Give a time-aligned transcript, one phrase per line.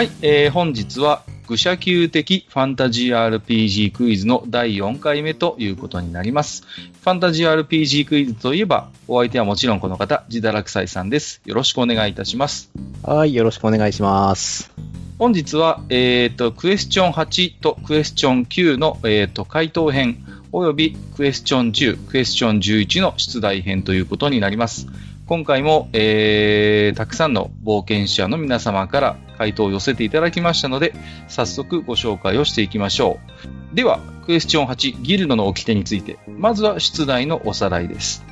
[0.00, 6.62] はい、えー本日は愚者級的ファンタジー RPG クイズの第4回目ということになります。
[7.02, 11.42] ファンタジー RPG クイズといえば、お相手はもちろんこの方、ジダラクサイさんです。
[11.44, 12.70] よろしくお願いいたします。
[13.02, 14.72] はい、よろしくお願いします。
[15.18, 24.86] 本日は、えっ、と、クエスチョン8とクエスチョン9の、えっ、と、回答編、およびクエスチョン10、クエスチョン11の出題編ということになります。
[25.26, 30.92] 今回も、えー、たくさんの冒険者の皆様から回答を寄せていただきましたので、
[31.26, 33.18] 早速ご紹介をしていきましょ
[33.72, 33.74] う。
[33.74, 38.22] では、クエスチョン8、ギルドの掟について、まずは出題のおさらいです。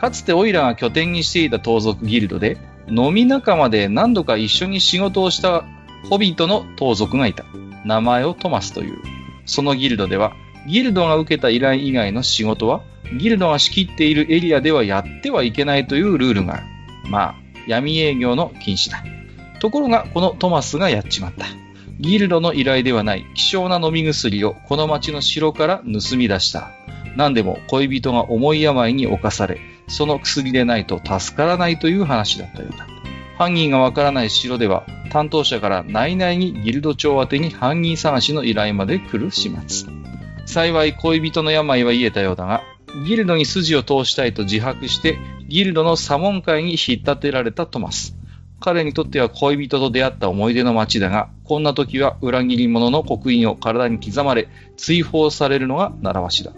[0.00, 5.64] かつてオイラが拠点にしていた盗賊ギルドで、飲み仲間で何度か一緒に仕事をした
[6.08, 7.44] ホビットの盗賊がいた。
[7.84, 8.98] 名前をトマスという。
[9.46, 10.32] そのギルドでは、
[10.66, 12.82] ギルドが受けた依頼以外の仕事は、
[13.20, 16.64] ギルドが仕切っているエリアではやってはいけないというルールがある。
[17.08, 17.34] まあ、
[17.68, 19.19] 闇営業の禁止だ。
[19.60, 21.46] ところが、このトマスがやっちまった。
[22.00, 26.70] ギルドの依頼ではない希少な飲み薬をこの町の城から盗み出した。
[27.14, 32.86] 何でも恋人が重い病に侵され、その薬でないと助からないという話だったようだ。
[33.36, 39.88] 犯人がわからない城では、担当者から内々にギルド長宛に犯人探しの依頼まで来る始末。
[40.46, 42.62] 幸い恋人の病は癒えたようだが、
[43.06, 48.19] ギルドに筋を通したいと自白して、ギルドの左門会に引っ立てられたトマス。
[48.60, 56.52] 彼にとっては恋人と出会った思い出の街だが、こんな時は裏切り者の刻印を体に刻まれ、追放されるのが習わしだ。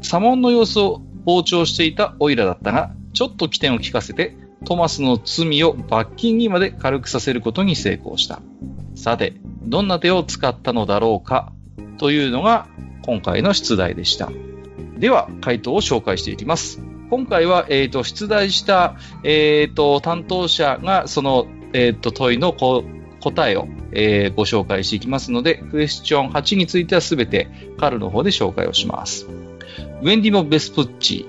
[0.00, 8.40] 左門の様子を傍聴していたオイラだったが、ちょっと起点を聞かせて、トマスの罪を罰金にまで軽くさせることに成功した。
[8.94, 11.52] さて、どんな手を使ったのだろうか、
[11.98, 12.68] というのが
[13.02, 14.30] 今回の出題でした。
[14.98, 16.93] では、回答を紹介していきます。
[17.14, 22.82] 今回は、えっ、と、出題した、えっ、と、担当者が、その、えっ、と、問いのこ
[23.20, 27.46] 答えを、えーご紹介していきますので、クエスチョン8についてはすべて、
[27.78, 29.28] カルの方で紹介をします。
[30.02, 31.24] ウェンディモ・ベスプッチ、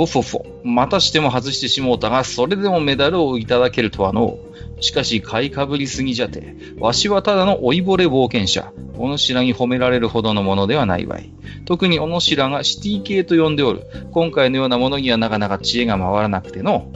[0.00, 4.38] フォフォフォ、またしても外してしもうたが、それでもメダルをいただけるとはの
[4.78, 4.82] う。
[4.82, 8.72] しかし、買いかぶりすぎじゃて、わしはただの老いぼれ冒険者。
[8.96, 11.32] おのしらに褒められるほどのものではないわい。
[11.66, 13.82] 特におのしらがシティ系と呼んでおる。
[14.12, 16.90] 今回のようなものにはなかなか知恵が回らなくての。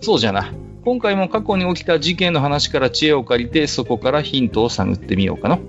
[0.00, 0.52] そうじゃな。
[0.88, 5.60] 今回も過去に起きた事件の話から知恵を借りて、そこからヒントを探ってみようかの。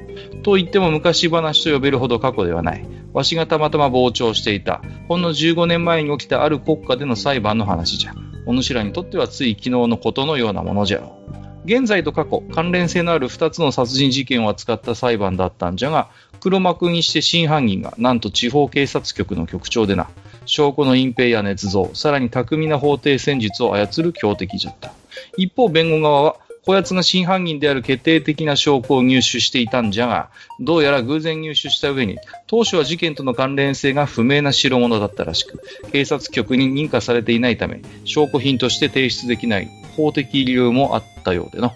[0.44, 2.86] と言っても昔話と呼べるほど過去ではない。
[3.12, 8.16] わしがたまたま傍聴していた、ほんの15年前に起きたある国家での裁判の話じゃ。
[8.46, 11.66] お主らにとってはつい昨日のことのようなものじゃろう。
[11.66, 16.08] 現在と過去、関連性のある2つの殺人事件を扱った裁判だったんじゃが、
[16.40, 20.10] 黒幕にして真犯人が、なんと地方警察局の局長でな、
[20.46, 24.94] 証拠の隠蔽や捏造、さらに巧みな法廷戦術を操る強敵じゃった。
[25.38, 35.60] 一方、弁護側は、こやつが真犯人である決定的な証拠を入手していたんじゃが、どうやら偶然入手した上に、当初は事件との関連性が不明な代物だったらしく、
[35.92, 41.72] 警察局に認可されていないため、証拠品として提出できない法的理由もあったようでの。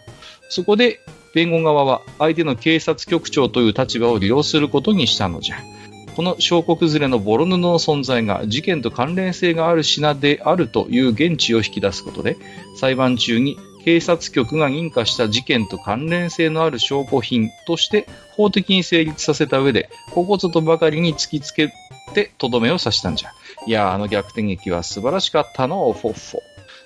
[0.49, 0.99] そこで、
[1.33, 5.57] 弁護側は相手の警察局長という立場を利用することにしたのじゃ。
[6.15, 12.37] この証拠崩れのボロ布の存在が事件と関連性がある品であるという現地を引き出すことで、
[12.79, 21.73] 裁判中に警察局が認可した事件と関連性のある証拠品として法的に成立させた上で、ここぞとばかりに突きつけ
[22.13, 23.31] てとどめを刺したんじゃ。
[23.67, 26.39] いや、あの逆転劇は素晴らしかったの、フォッフォ。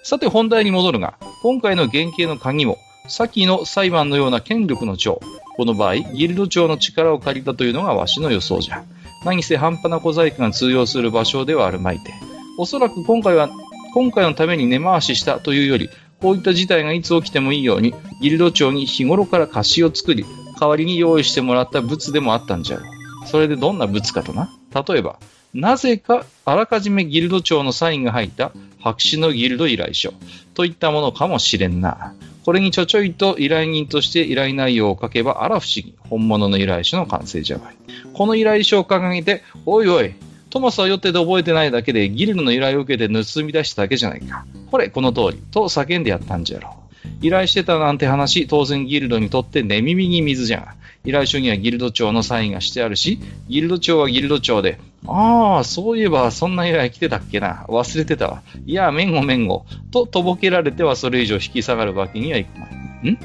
[0.04, 2.78] さて本題に戻るが、今回の原型の鍵も、
[3.08, 5.22] 先の裁判のような権力の長、
[5.56, 8.84] この場合、ギルド長の力を借りたというのがわしの予想じゃ。
[9.24, 12.14] 何せ半端な小細工が通用する場所ではあるまいて。
[12.58, 13.50] おそらく今回は、
[13.94, 15.90] 今回のために根回ししたというより、
[16.22, 20.26] こういった事態がいつ起きてもいいように、ギルド長に日頃から貸しを作り、
[20.60, 23.28] 代わりに用意してもらった物でもあったんじゃろう。
[23.28, 24.50] それでどんな物かとな？
[24.74, 25.20] 例えば、
[25.54, 30.14] なぜかあらかじめギルド長のサインが入った白紙のギルド依頼書
[30.54, 32.14] といったものかもしれんな。
[32.48, 35.98] これにちょちょいと依頼人として依頼内容を書けばあら不思議。
[36.10, 37.76] 本物の依頼書の完成じゃない。
[38.14, 40.14] この依頼書を掲げて、おいおい、
[40.50, 44.46] トマスは予定で覚えてないだけでギルの依頼を受けて盗み出しただけじゃないか。
[44.72, 45.44] これ、この通り。
[45.52, 46.77] と叫んでやったんじゃろう。
[47.22, 50.76] 依頼してたなんて話、当然ギルドにとって寝耳に水じゃが。
[51.06, 57.66] 依頼書にはギルド長のサインがしてあるし、ギルド長はギルド長で、ああ、そういえばそんな依頼来てたっけな。
[57.70, 58.42] 忘れてたわ。
[58.66, 59.66] いや、めんごめんご。
[59.92, 62.68] と、とぼけられてはそれ以上引き下がるわけにはいくま
[63.04, 63.12] い。
[63.12, 63.18] ん？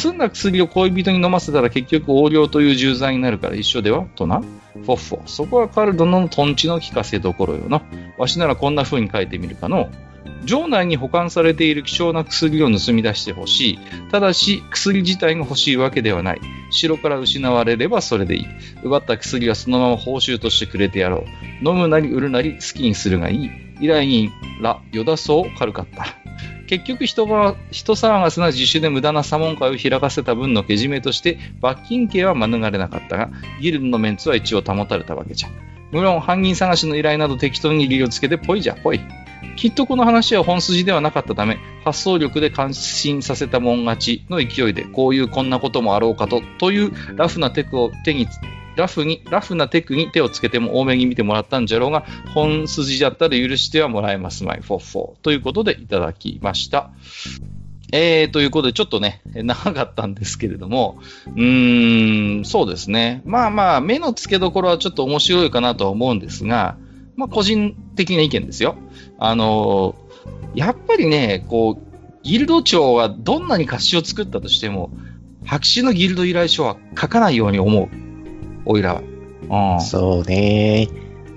[0.00, 4.06] 盗んだ薬を恋人に飲ませたら結局横領という重罪になるから一緒では？
[4.16, 4.40] とな。
[4.40, 5.22] フォッフォ。
[5.26, 7.82] そこはカルドのトンチの聞かせどころよな。
[8.16, 9.90] わしならこんな風に書いてみるかの。
[10.44, 13.78] 場内に保管されている希少な薬を盗み出してほしい。
[14.10, 16.40] ただし、薬自体が欲しいわけではない。
[16.70, 18.46] 城から失われればそれでいい。
[18.82, 21.26] 奪った薬はそのまま報酬としてくれてやろ
[21.62, 21.68] う。
[21.68, 23.50] 飲むなり売るなり好きにするがいい。
[23.80, 24.30] 依頼人
[24.62, 26.06] ら、よだそう軽かった。
[26.66, 33.30] 結局人が、人騒がせな自主で無駄な左門会を開かせた分のけじめとして、罰金刑は免れなかったが、
[33.60, 35.48] ギルドのメンツは一応保たれたわけじゃ。
[35.92, 39.00] 無論、犯人探しの依頼など適当に理由をつけてぽいじゃぽい。
[39.56, 48.28] きっとこの話は本筋ではなかったため、発想力で感心させたもん勝ちの勢いで、こういうこんなこともあろうかと、というラフなテクを手に、
[48.76, 52.04] ラフに、ラフなテクに手をつけても多めに見てもらったんじゃろうが、
[52.34, 55.16] 本筋だったら許してはもらえますまい、フォッフォー。
[55.22, 56.90] ということでいただきました。
[57.90, 63.22] えー、ということで、ちょっとね、長かったんですけれども、うーん、そうですね。
[63.24, 66.76] まあまあ、目の付けどころはちょっと面白いかなとは思うんですが、
[67.16, 68.76] まあ、個人的な意見ですよ。
[69.18, 74.90] あのー、やっぱりね、こう、ギルド長はどんなに貸しを作ったとしても、
[75.44, 77.88] 白紙のギルド依頼書は書かないように思う。
[78.64, 79.02] おいらは。
[79.76, 79.80] うん。
[79.80, 80.88] そうね。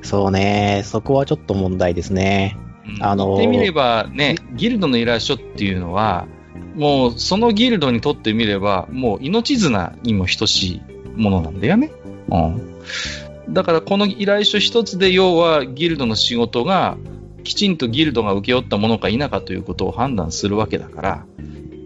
[0.01, 0.83] そうね。
[0.85, 2.57] そこはちょっと問題ですね。
[2.85, 6.27] うん、あのー、言ってみればね、ギルドの依頼書っていうのは、
[6.75, 10.81] もうそのギルドにとってみれば、もう命綱にも等しい
[11.15, 11.91] ものなんだよね。
[12.29, 13.53] うん。
[13.53, 16.97] だからこの依頼書一つで要はギルドの仕事が
[17.43, 21.25] きちんとギルドが請け負ったものか否かということを判断するわけだから、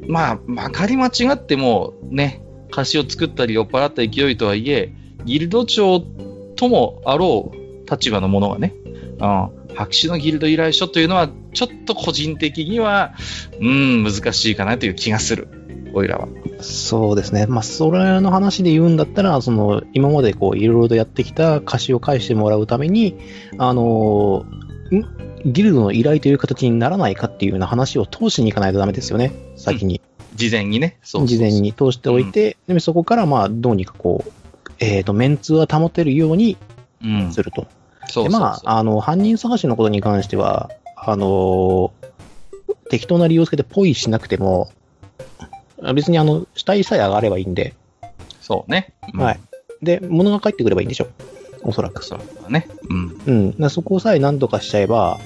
[0.08, 2.42] まあ、まかり間違ってもね、
[2.72, 4.94] 歌詞を作ったり酔っ払った勢いとはいえ、
[5.26, 6.02] ギルド長
[6.56, 8.74] ともあろう立場のものがね、
[9.20, 13.14] うん、白紙のギルド依頼書というのは、ちょっと個人的には、
[13.60, 15.48] うん、難しいかなという気がする。
[15.94, 16.28] おいらは。
[16.60, 17.46] そうですね。
[17.48, 23.16] まあ、それの話で言うんだったら、その、今までこう、いろいろとやってきた歌詞を返してもらうために、
[23.58, 24.46] あの
[25.46, 30.02] ギルドの依頼という形にならないかっていうような話を通しに行かないとダメですよね、先に。
[30.32, 30.98] うん、事前にね。
[31.04, 34.32] そうそうそう事前に通しておいて、うん、でそこからまあ、どうにかこう、
[34.80, 36.58] えっ、ー、と、メンツは保てるように
[37.32, 37.62] すると。
[37.62, 41.92] うん、そうまあ、あの、犯人探しのことに関しては、あのー、
[42.90, 44.72] 適当な理由をつけてポイしなくても、
[45.94, 47.76] 別にあの、死体さえ上がればいいんで。
[48.42, 48.94] そうね。
[49.14, 49.40] うん、はい。
[49.84, 51.08] で、物が返ってくればいいんでしょ。
[51.62, 52.04] おそらく。
[52.04, 52.18] そ
[52.50, 52.68] ね。
[52.90, 52.94] う
[53.32, 53.54] ん。
[53.60, 53.70] うん。
[53.70, 55.20] そこさえ何とかしちゃえば、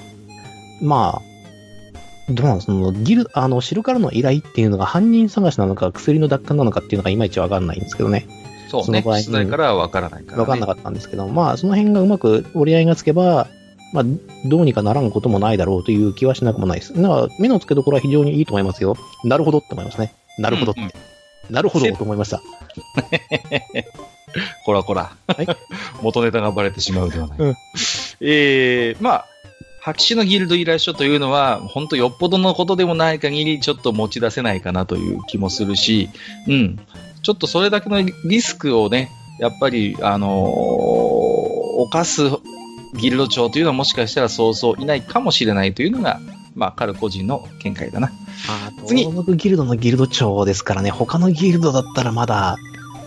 [0.80, 8.26] まあ、どうなんその、ギル、あの、城からの依頼っていうのが犯人探しなのか、薬の奪還なのかっていうのがいまいちわかんないんですけどね。
[8.68, 8.84] そうね。
[8.84, 9.50] その場合に。
[9.50, 10.40] からはわからないから、ね。
[10.40, 13.48] わかんなかったんですけど、まあ、その辺がうまく折り合いがつけば、
[13.92, 14.04] まあ、
[14.44, 16.94] どうにかならんこともないだろうという気はしなくもないです。
[16.94, 18.96] だから、目の付けどころは非常にいいと思いますよ。
[19.24, 20.14] なるほどって思いますね。
[20.38, 20.80] なるほどって。
[20.80, 22.40] うんうん、なるほどと思いました。
[24.64, 25.10] こらこら。
[25.26, 25.46] はい、
[26.02, 27.38] 元ネタがバレてしまうではない。
[27.38, 27.56] うん、
[28.20, 29.26] えー、まあ、
[29.80, 36.10] 白紙のギルド依頼書というのは、本当よっぽどのことでもない限り、ちょっと持ち出せないかなという気もするし、
[36.46, 36.78] うん。
[37.22, 42.22] ちょっとそれだけのリスクをね、やっぱり、あのー、犯す
[42.94, 46.20] ギルド長というのはもしかしたらそうそういないかもしれないというのが、
[46.54, 48.10] まあ、彼個人の見解だな。
[48.48, 49.06] あ次。
[49.06, 52.58] ギルドのギルド長ですからね、他のギルドだったらまだ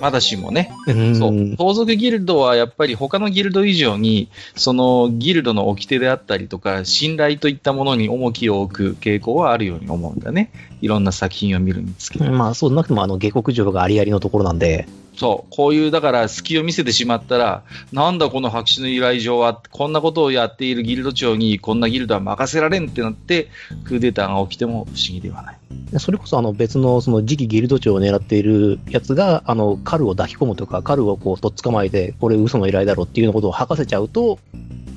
[0.04, 0.70] まだしもね。
[1.18, 1.56] そう。
[1.56, 10.52] 盗賊ギルドはやっぱり他のギルド以上に、そのギルドの掟であったりとか、信頼といったものに重きを置く傾向はあるように思うんだね。
[10.82, 12.26] いろんな作品を見るにつけて。
[12.26, 14.90] まあそうでなくても、あの、下克上がありありのところなんで。
[15.16, 15.56] そう。
[15.56, 23.50] こういう、だから隙を見せてしまったら、なんだこの白紙の依頼状は、こんなことをやっているギルド長にこんなギルドは任せられんってなって、
[23.86, 25.58] クーデターが起きても不思議ではない。
[26.00, 34.40] それこそあの別のその次期ギルド長を狙っているやつが、あの、カルを抱き込むとか、カルをこうとっ捕まえて、これ嘘の依頼だろうっていうようなことを吐かせちゃうと、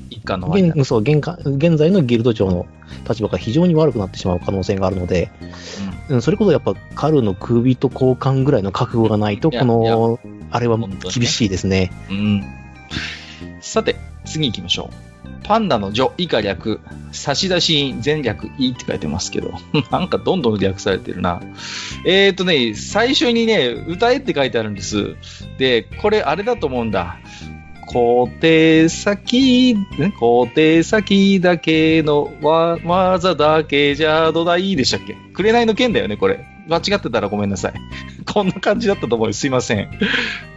[0.09, 2.65] 一貫の現そう現現在のギルド長の
[3.07, 10.19] 立場が非常に悪くなってしまう可能性があるので、うん、それこそやっぱカルの首と交換ぐらいの覚悟がないと、この、
[10.51, 11.91] あれは厳しいですね。
[12.09, 12.43] うん。
[13.61, 13.95] さて、
[14.25, 15.07] 次行きましょう。
[15.43, 16.79] パンダの序以下略、
[17.11, 19.53] 差出人全略いって書いてますけど、
[19.91, 21.41] なんかどんどん略されてるな。
[22.05, 25.15] えっ、ー、とね、最初にね、歌えって書いてあるんです。
[25.57, 27.17] で、これあれだと思うんだ。
[27.87, 29.75] 小手先、
[30.19, 35.15] 小手先だけの技だけじゃどだいでしたっけ？
[35.33, 36.45] 紅の剣だよね、これ。
[36.69, 37.73] 間違ってたらごめんなさい。
[38.31, 39.89] こんな感じだったと思うすいません。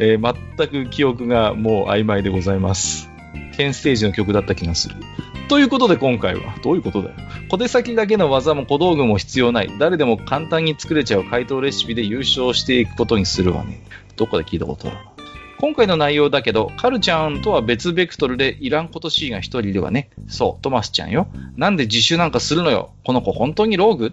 [0.01, 3.09] えー、全く記憶がもう曖昧でございます。
[3.57, 4.97] 10ステージの曲だった気がする。
[5.49, 7.15] ということで今回は、どういうことだよ。
[7.49, 9.71] 小手先だけの技も小道具も必要ない。
[9.79, 13.81] 誰でも簡単に作れちゃう解答レシピで優勝していくことにするわね。
[14.17, 14.97] どこで聞いたことある
[15.61, 20.09] 今回の内容だけど、カルちゃんとは別ベクトルでいらんことしいが一人ではね。
[20.27, 21.29] そう、トマスちゃんよ。
[21.57, 22.95] なんで自首なんかするのよ。
[23.05, 24.13] この子本当にローグ？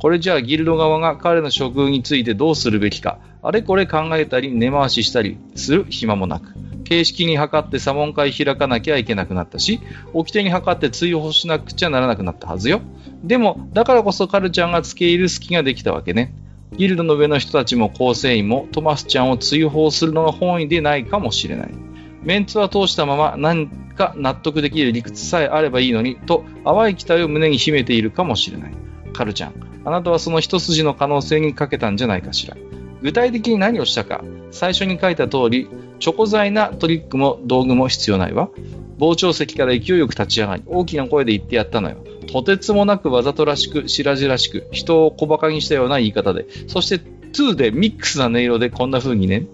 [0.00, 3.20] これじゃあギルド側が彼の処遇についてどうするべきか。
[3.44, 6.52] あれこれ考えたり根回ししたりする暇もなく。
[6.82, 9.78] 形式に測って左門会開かなきゃいけなくなったし、
[10.12, 12.80] 掟に測って追放しなくちゃならなくなったはずよ。
[13.22, 16.34] でも、だからこそカルちゃんが付け入る隙ができたわけね。
[16.76, 21.70] ギルドの上の人たちも構成員もトマスちゃんを追放するのが本意でないかもしれない。
[22.22, 28.72] メンツは通したまま何か納得できる理屈さえあればいいのにと淡い期待を胸に秘めているかもしれない。
[29.12, 32.56] カルちゃん、あなたはその一筋の可能性にかけたんじゃないかしら。
[33.02, 35.68] 具体的に何をしたか、最初に書いた通り、
[36.00, 38.50] チョコ材なトリックも道具も必要ないわ。
[39.00, 41.96] 傍聴席から勢いよく立ち上がり、大きな声で言ってやったのよ。
[42.30, 49.46] とてつもなくわざとらしく、白々しく、人を小馬鹿にしたような言い方で、そして2でミックスな音色でこんな風にね、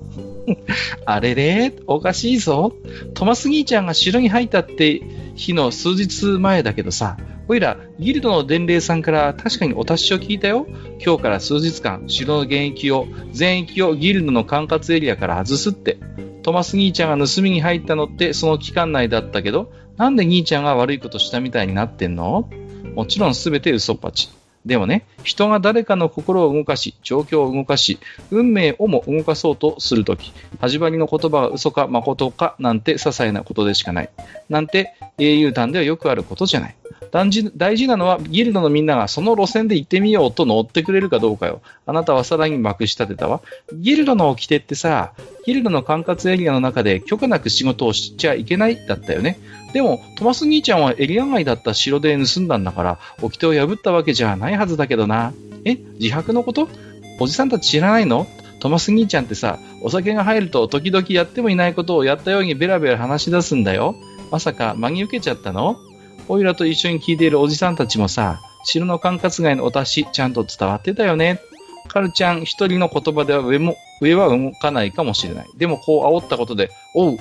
[1.07, 2.75] あれれおかしいぞ。
[3.15, 5.01] トマス兄ちゃんが城に入ったって
[5.35, 7.17] 日の数日前だけどさ、
[7.47, 10.67] おいら、ギルドの伝令さんから確かにお達しを聞いたよ。
[11.05, 15.99] 今日から数日間、城の現役を、全域をギルドの管轄エリアから外すって。
[16.43, 22.49] トマス兄ちゃんが盗みに入ったのってその期間内だったけど、なんで兄ちゃんが悪いことしたみたいになってんの？
[22.95, 24.31] もちろんすべて嘘っぱち。
[24.65, 27.99] でもね、人が誰かの心を動かし、状況を動かし、
[28.31, 34.11] 運命をも動かそうとするとき、始まりの言葉が嘘か誠かなんて些細なことでしかない。
[34.49, 36.77] なんて英雄団ではよくあることじゃない。
[37.13, 41.61] 大事なのはギルドのみんながその路線で行ってみようと乗ってくれるかどうかよ。
[41.87, 43.43] あなたはさらにまくし立てたわ。
[43.75, 45.13] ギルドの掟ってさ、
[45.45, 48.87] ギルドの管轄エリアの中で許可なく仕事をしちゃいけない？
[48.87, 49.39] だったよね。
[49.75, 55.35] でも、トマス兄ちゃんはエリア外だった城で盗んだんだから、掟を破ったわけじゃないはずだけどな。
[55.65, 56.69] え自白のこと？
[57.21, 58.27] おじさんたち知らないの？
[58.61, 63.97] トマス兄ちゃんってさ、お酒が入ると時々やってもいないことをやったようにベラベラ話し出すんだよ。
[64.31, 65.77] まさか真に受けちゃったの？
[66.29, 71.41] オイラと一緒に聞いているおじさんたちもさ、城の管轄外のお達し、ちゃんと伝わってたよね。
[71.89, 75.47] カルちゃん一人の言葉では上も、上は動かないかもしれない。
[75.59, 77.19] でもこう煽ったことで、おう、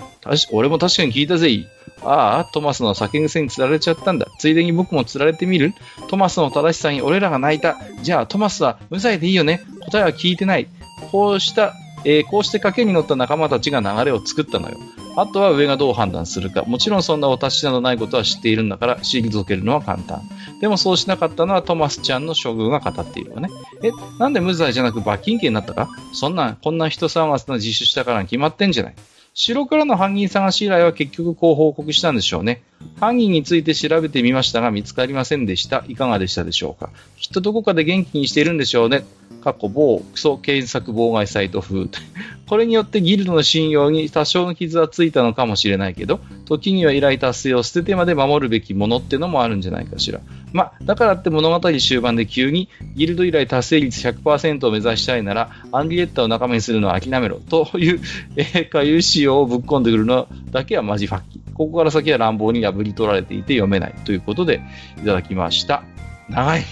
[0.54, 1.66] 俺も確かに聞いたぜ。
[2.06, 4.28] ああ、トマスの酒癖に釣られちゃったんだ。
[4.38, 5.74] ついでに僕も釣られてみる？
[6.10, 7.78] トマスの正しさに俺らが泣いた。
[8.02, 9.62] じゃあトマスは無罪でいいよね。
[9.86, 10.68] 答えは聞いてない。
[11.12, 11.74] こうした、
[12.06, 14.78] えー、こうして賭けに乗った仲間たちが流れを作ったのよ。
[15.16, 16.64] あとは上がどう判断するか。
[16.64, 20.22] もちろんそんなお達しなどないことは知っているんだから、退けるのは簡単。
[20.60, 23.50] でもそうしなかったのはトマスちゃんの処遇が語っているわね。
[23.84, 25.88] え、なんで無罪じゃなく罰金刑になったか？
[26.14, 28.96] そんな、こんな人騒がせな自首したからに決まってんじゃない。
[29.34, 32.62] 城からの犯人探し依頼は結局こう報告したんでしょうね。
[33.00, 35.84] 犯人について調べてみましたが見つかりませんでした。
[35.88, 36.92] いかがでしたでしょうか。
[37.18, 39.04] きっとどこかで元気にしているんでしょうね。
[39.44, 41.88] 過去某クソ検索妨害サイト風。
[42.48, 50.22] これによってギルドの信用に多少の傷はついたのかもしれないけど、時には依頼達成を捨ててまで守るべきものってのもあるんじゃないかしら。
[50.54, 58.00] まあ、だからって物語終盤で急にギルド依頼達成率100%を目指したいなら、アンリエッタを仲間にするのは諦めろという、
[58.38, 61.54] えー、かゆ仕様をぶっ込んでくるのだけはマジファッキー。
[61.54, 64.62] ここから先は乱暴に破り取られていて読めないということで
[65.02, 65.84] いただきました。
[66.30, 66.64] 長い。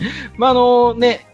[0.36, 1.26] まあ、あのね、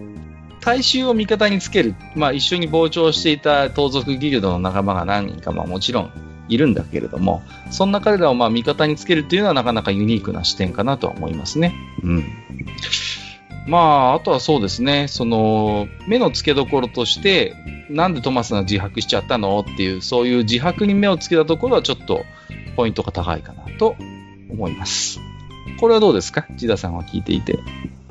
[0.60, 6.10] 大衆を味方につける、まあ、一緒に傍聴していた盗賊ギルドの仲間が何人か、まあ、もちろん
[6.48, 11.74] いるんだけれども、そんな彼らをまあ味方につけるというのはなかなかユニークな視点かなとは思いますね。
[12.02, 12.24] うん。
[13.66, 17.54] まあ、あとはそうですね、その、目の付けどころとして、
[17.90, 22.24] なんでトマスが自白しちゃったのっていう、そういう自白に目をつけたところはちょっと
[22.76, 23.94] ポイントが高いかなと
[24.50, 25.20] 思います。
[25.78, 26.44] これはどうですか？
[26.56, 27.58] ジダさんは聞いていて。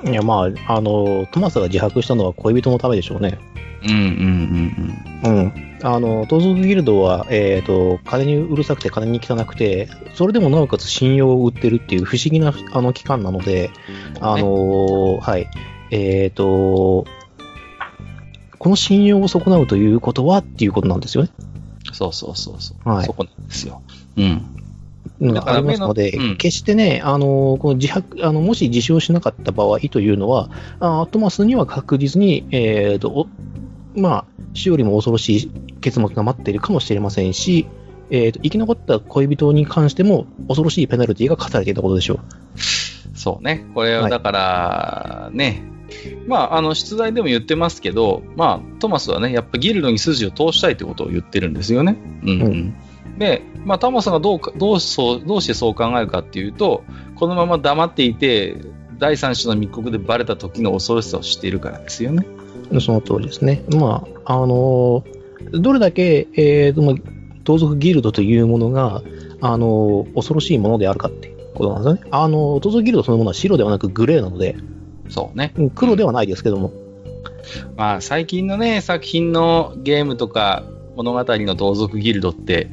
[0.05, 3.39] いや、まあ、あの、トマスが自白したのは恋人のためでしょうね。
[3.84, 3.98] うんうん
[5.24, 5.38] うんうん。
[5.38, 5.77] うん。
[5.84, 13.72] あの、盗賊ギルドは、えっ、ー、と、金にうるさくて金に汚くて、それでもなおかつ信用を売ってるっていう不思議な、あの、機関なので、
[14.20, 15.48] あの、はい。
[15.89, 17.05] えっ、ー、と、
[18.60, 21.29] この信用を損なうということはっていうことなんですよね。
[21.93, 22.89] そうそうそうそう。
[22.89, 23.05] はい。
[23.05, 23.81] そこなんですよ。
[24.17, 24.61] うん。
[25.22, 30.50] がありますので、うん、決してね、あの、この自白、あの、もし自首をしなかった場合というのは、
[30.80, 33.28] あトマスには確実に、えっ、ー、と、
[33.96, 35.51] まあ、死よりも恐ろしい
[35.82, 37.68] 結末が待っているかもしれませんし、
[38.10, 42.20] えーと、生き残った恋人に関しても恐ろしいペナルティが課されていたことでしょう。
[43.18, 43.66] そうね。
[43.74, 44.40] これはだから、
[45.25, 45.63] はい、ね、
[46.28, 51.98] まあ、あの、出題でも言ってますけど、まあ、トマスはね、やっぱギルドに筋を通したいということを言ってるんですよね。
[52.24, 52.75] うん、うん。
[53.22, 56.84] で、まあ、タマスがどうか、どうそう、どうしてそう考えるかっていうと、
[57.16, 58.58] このまま黙っていて、
[58.98, 62.25] 第三種の密告でバレた時の恐ろしさを知っているからですよね。
[62.80, 63.63] その通りですね。
[63.75, 65.04] まあ、あの
[65.51, 66.96] どれだけ、えーとまあ、
[67.44, 69.04] 盗賊ギルドというものが、
[69.42, 72.10] あの、恐ろしいものであるかってことなんですよね。
[72.12, 74.56] あの、盗賊ギルドそのものは白ではなくグレーなので、
[75.10, 75.54] そうね。
[75.75, 76.72] 黒ではないですけども。
[77.75, 80.63] まあ、最近のね、作品のゲームとか
[81.03, 82.70] 物語の盗賊ギルドって、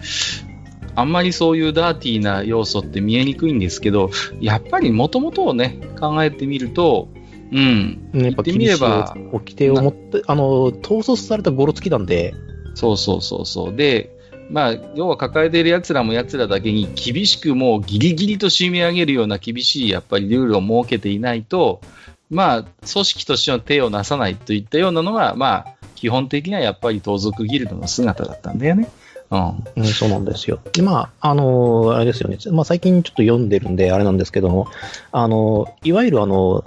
[0.94, 7.08] あんまりそういうダーティーな要素って見えにくいんですけど、やっぱりもともとをね、考えてみると、
[7.50, 8.10] うん。
[8.12, 12.34] やっぱ厳しい掟を持って、あの、統率されたゴロつきなんで。
[12.74, 13.76] そうそうそうそう。
[13.76, 14.10] で、
[14.50, 21.82] まあ、要は抱えている奴らも奴らだけに厳しくもうギリギリと締め上げるような厳しいやっぱりルールを設けていないと、
[22.30, 28.88] まあ、組織としての手をなさないといったようなのが、まあ、基本的にはやっぱり盗賊ギルドの姿だったんだよね。
[29.30, 30.60] うん、うん、そうなんですよ。
[30.72, 32.38] で、まあ、あのー、あれですよね。
[32.52, 34.68] まあ、最近ちょっと読んでるんで、あれなんですけども、
[35.12, 36.64] あのー、いわゆるあの、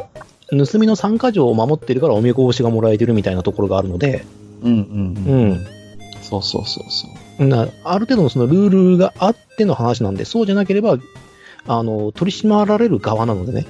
[0.52, 4.26] 盗みの参加条を守ってるからおみこぼしがもらえてるみたいなところがあるので、
[4.62, 5.52] うんうんうん。
[5.52, 5.66] うん。
[6.22, 7.08] そうそうそうそ
[7.40, 7.48] う。
[7.48, 10.98] なある程度のそのルールがあっての話なんで、そうじゃなければ、
[11.68, 13.66] あの、取り締まられる側なのでね。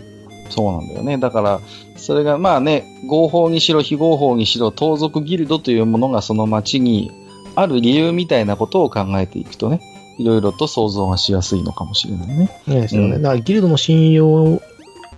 [0.52, 1.18] そうなんだよね。
[1.18, 1.60] だから、
[1.96, 7.12] それがまあね、合法にしろ非合法にしろ、盗賊ギルドというものがその街に
[7.56, 9.82] ある理由みたいなことを考えていくとね、
[10.18, 12.50] いろいろと想像がしやすいのかもしれないね。
[12.68, 13.16] ですよね。
[13.16, 14.62] うん、だからギルドの信用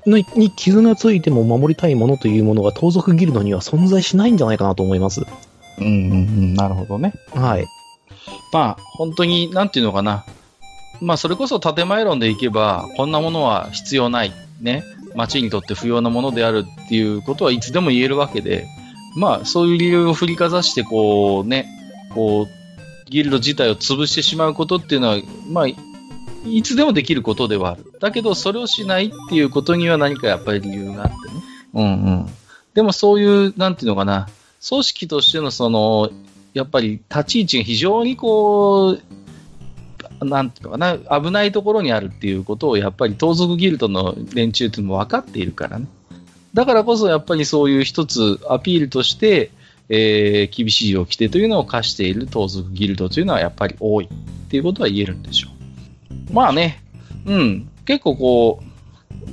[0.06, 5.22] に傷がついても守りたいものというものが盗賊ギルドには存在しないんじゃないかなと思います。
[5.80, 7.14] うんうんうん、なるほどね。
[7.34, 7.66] はい。
[8.52, 10.26] まあ、本当に、なんていうのかな。
[11.02, 14.32] まあ、それこそ建前論でいけば、こんなものは必要ない。
[14.62, 14.84] ね。
[15.16, 18.68] 町にとって不要なものであるっていうことはいつでも言えるわけで、
[19.16, 21.68] まあ、そういう理由を振りかざして、こうね、
[22.14, 25.18] こう、ギルド自体を潰してしまうことっていうのは、
[25.50, 25.66] まあ、
[26.46, 27.94] いつでもできることではある。
[28.00, 31.44] だけど、それをしないっていうことには何かやっぱり理由があってね。
[31.74, 31.88] うんう
[32.24, 32.26] ん。
[32.74, 34.28] でもそういう、なんていうのかな、
[34.68, 36.10] 組織としてのその、
[36.54, 39.02] やっぱり立ち位置が非常にこう、
[40.22, 45.88] なんていうのかな、危ないところにあるっていうことを、やっぱり盗賊ギルドの連中っていうのも分かっているからね。
[46.54, 49.52] だからこそ、やっぱりそういう一つアピールとして、
[49.90, 55.50] えー、厳しい掟というのを課している盗賊ギルドというのはやっぱり多いっていうことは言えるんでしょ
[56.32, 56.34] う。
[56.34, 56.82] まあね、
[57.26, 58.73] うん、結構こう、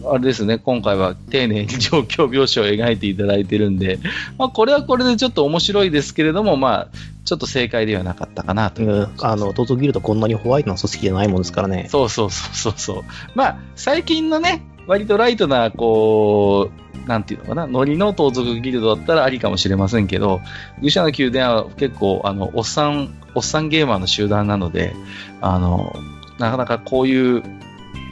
[0.05, 3.99] あれですね、今回は丁寧に状況描写を描いていただいてるんで、
[4.39, 6.89] まあ、これはこれでちょっと面白いですけれども、まあ、
[7.25, 9.09] ちょっと正解ではなかったかなと、うん。
[9.21, 11.87] あの、トトギルドこんなにホワイトな組織じゃないもんですからね。
[11.89, 13.03] そうそうそうそう
[13.35, 16.71] まあ、最近のね、割とライトな、こ
[17.05, 20.41] う、なんていうのかな、ノリの盗賊ギルドだったらありかもしれませんけど、
[20.83, 24.95] 愚者の宮殿は結構、あの、おっさん、おっさんゲーマーの集団なので、
[25.41, 25.95] あの、
[26.39, 27.43] なかなかこういう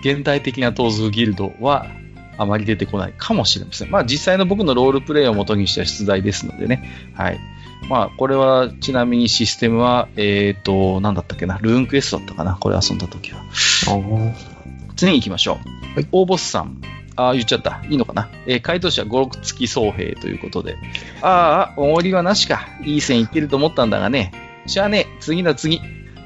[0.00, 1.87] 現代的な盗賊ギルドは
[2.37, 3.90] あまり出てこないかもしれません。
[3.90, 7.12] まあ実際の僕のロールプレイを元にした出題ですのでね。
[7.14, 7.38] はい。
[7.88, 13.40] まあ、これは、ちなみにシステムは、えっ、ー、と、なんだったっけな、ルーンクエストだったかな、これ遊んだ時は。
[14.96, 15.58] 次に行きましょ
[15.94, 15.94] う。
[15.94, 16.82] はい、大ボスさん。
[17.14, 17.80] ああ、言っちゃった。
[17.88, 18.28] いいのかな？
[18.46, 20.76] えー、回答者5、6付き総兵ということで。
[21.22, 22.68] ああ、おごりはなしか。
[22.84, 24.32] いい線いってると思ったんだがね。
[24.66, 25.80] じゃあね、次の次。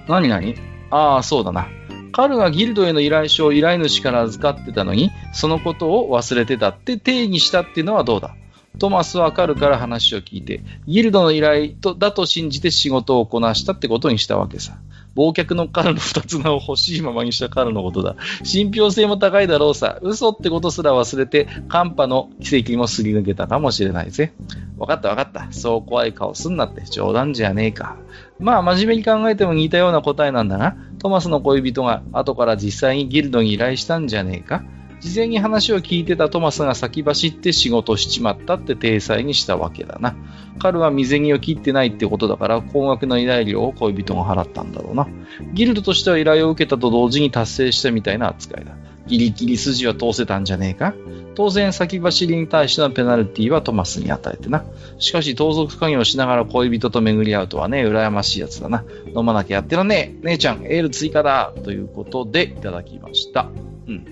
[0.09, 0.55] 何何？
[0.91, 1.69] ああ、そうだな。
[2.13, 8.37] カルがギルドへの依頼書を依頼主から預かってたのに、そのことを忘れてたって定義したっていうのはどうだ？
[8.79, 14.79] トマスはカルから話を聞いて、ギルドの依頼とだと信じて仕事をこなしたってことにしたわけさ。
[15.15, 18.17] 忘却のカルの二つ名を欲しいままにしたカルのことだ。
[18.45, 19.99] 信憑性も高いだろうさ。
[20.01, 24.33] 嘘ってことすら忘れて、寒波の奇跡もすり抜けたかもしれないぜ。
[24.79, 25.53] わかったわかった。
[25.53, 27.99] そう怖い顔すんなって冗談じゃねえか。
[28.43, 34.63] まあ真面目に考えても似たような答えなんだが、トマスの恋人が後から実際にギルドに依頼したんじゃねえか。
[35.01, 40.15] 事前に話を聞いてたトマスが先走って仕事しちまったって体裁にしたわけだな。
[40.61, 45.09] 彼は未銭を切ってないってことだから、高額な依頼料を恋人が払ったんだろうな。
[45.55, 48.77] ギルドとしては依頼を受けたと同時に達成したみたいな扱いだ。
[49.07, 50.95] ギリギリ筋は通せたんじゃねえか？
[51.35, 54.65] 当然先走りに対してのペナルティはトマスに与えてな。
[54.99, 58.85] しかし盗賊家業をしながら恋人と巡り合うとはね、羨ましいやつだな。
[59.17, 60.27] 飲まなきゃやってらねえ。
[60.27, 61.53] 姉ちゃん、エール追加だ。
[61.65, 63.49] ということでいただきました。
[63.89, 64.07] うん。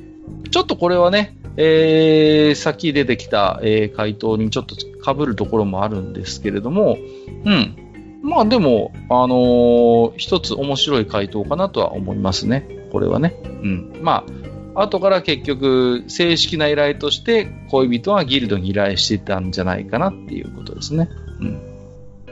[0.50, 6.96] ちょっとこれはね、えー、さっき出てきた、えー、回答にちょっと被るところもあるんですけれども、
[7.44, 7.76] うん。
[8.22, 12.66] まあでも、あのー、一つ面白い回答かなとは思いますね。
[12.92, 13.37] これはね。
[13.44, 13.92] うん。
[14.03, 21.09] まあ、後から結局、正式な依頼として恋人はギルドに依頼してたんじゃないかなっていうことですね。
[21.40, 21.61] うん。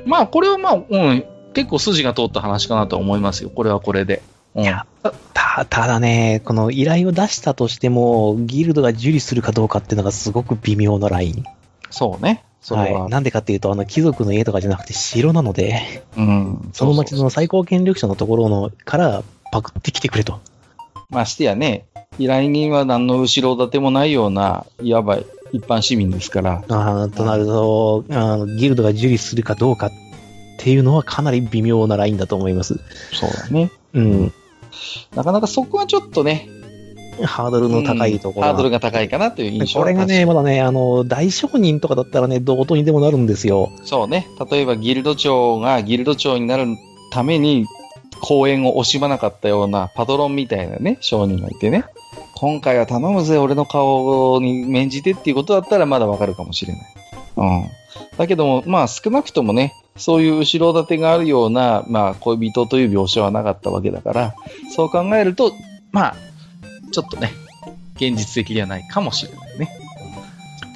[0.07, 1.25] まあ、これはまあ、うん、
[1.55, 3.51] 結構筋が通った話かなと思いますよ。
[3.51, 4.23] これはこれで。
[4.55, 4.87] いや、
[5.35, 11.45] た、ただね、この依頼を出したとしても、ギルドが受理するかどうかっていうのがすごく微妙なライン。
[11.91, 12.45] そうね。
[12.61, 13.03] それは。
[13.03, 13.11] はい。
[13.11, 16.71] なんでかっていうと、あの、貴族の家とかじゃなくて城なので、うん。
[16.73, 19.23] その町の最高権力者のところのから
[19.53, 20.41] パクってきてくれと。
[21.11, 21.87] ましてやね、
[22.19, 25.19] 依頼人は何の後ろ盾もないような、いわば
[25.53, 26.65] 一般市民ですから。
[26.69, 29.91] ああ、となると、あの、ギルドが受理するかどうかっ
[30.59, 32.81] ていうのはかなり微妙なラインだと思います。
[33.13, 33.71] そうだね。
[33.95, 34.33] うん。
[35.15, 36.49] なかなかそこはちょっとね、
[37.25, 43.71] ハードルの高いところ、うん、ハードルが高いかなという印象これがね、まだね、あの、大商人とかだったらね、どうとにでもなるんですよ。
[43.85, 44.27] そうね。
[44.51, 46.67] 例えばギルド長がギルド長になる
[47.13, 47.67] ために、
[48.21, 51.85] 公演を惜しまなかったようなパトロンみたいなね、商人がいてね。
[52.41, 56.95] 今回は頼むぜ、俺の顔に免じてっていうことだったらまだわかるかもしれない。
[57.37, 57.71] うん。
[58.17, 64.35] だけども、まあ少なくともね、そういう後ろ盾があるような、まあ恋人という描写はなかったわけだから、
[64.71, 65.53] そう考えると、
[65.91, 66.17] まあ、
[66.93, 67.33] ちょっとね、
[67.97, 69.77] 現実的ではないかもしれないね。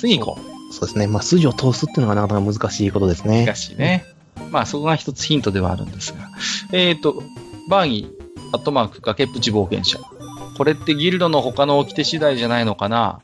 [0.00, 0.72] 次行こう。
[0.72, 1.06] そうですね。
[1.06, 3.46] まあ筋を通すっていうのがなかなか難しいことですね。
[3.46, 4.04] 難しいね。
[4.50, 6.28] まあそこが一つヒントではあるんですが。
[6.72, 7.22] えっ、ー、と、
[7.68, 10.00] バーギー、アットマーク、崖っぷち冒険者。
[10.56, 13.20] これってギルドの他の掟次第じゃないのかな？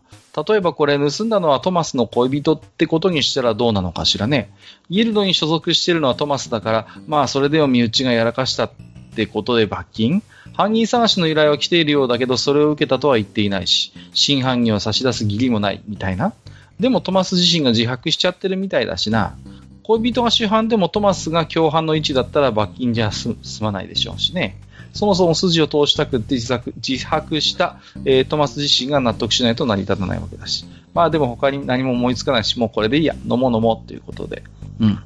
[0.48, 4.50] 例えばこれ盗んだのはトマスの恋人ってことにしたらどうなのかしらね。
[4.88, 8.70] ギルドに所属してるのはトマスだから、まあそれでも身内がやらかしたっ
[9.16, 10.22] てことで罰金
[10.54, 16.32] 犯人探しの依頼は来ているようだけど、それを受けたとは言っていないし、真犯人を差し出す義理もない、みたいな。
[16.80, 19.36] でもトマス自身が自白しちゃってるみたいだしな。
[19.82, 24.60] 恋人が主犯でもトマスが共犯の位置だったら罰金じゃ済まないでしょうしね。
[24.92, 30.66] そもそも筋を通したくって自白自白した、えー、トマス自身が納得しないと成り立たないわけだし。
[30.94, 34.42] まあでも他に何も思いつかないし、もうこれでいいや、飲もう飲もうっていうことで。
[34.80, 34.98] うん。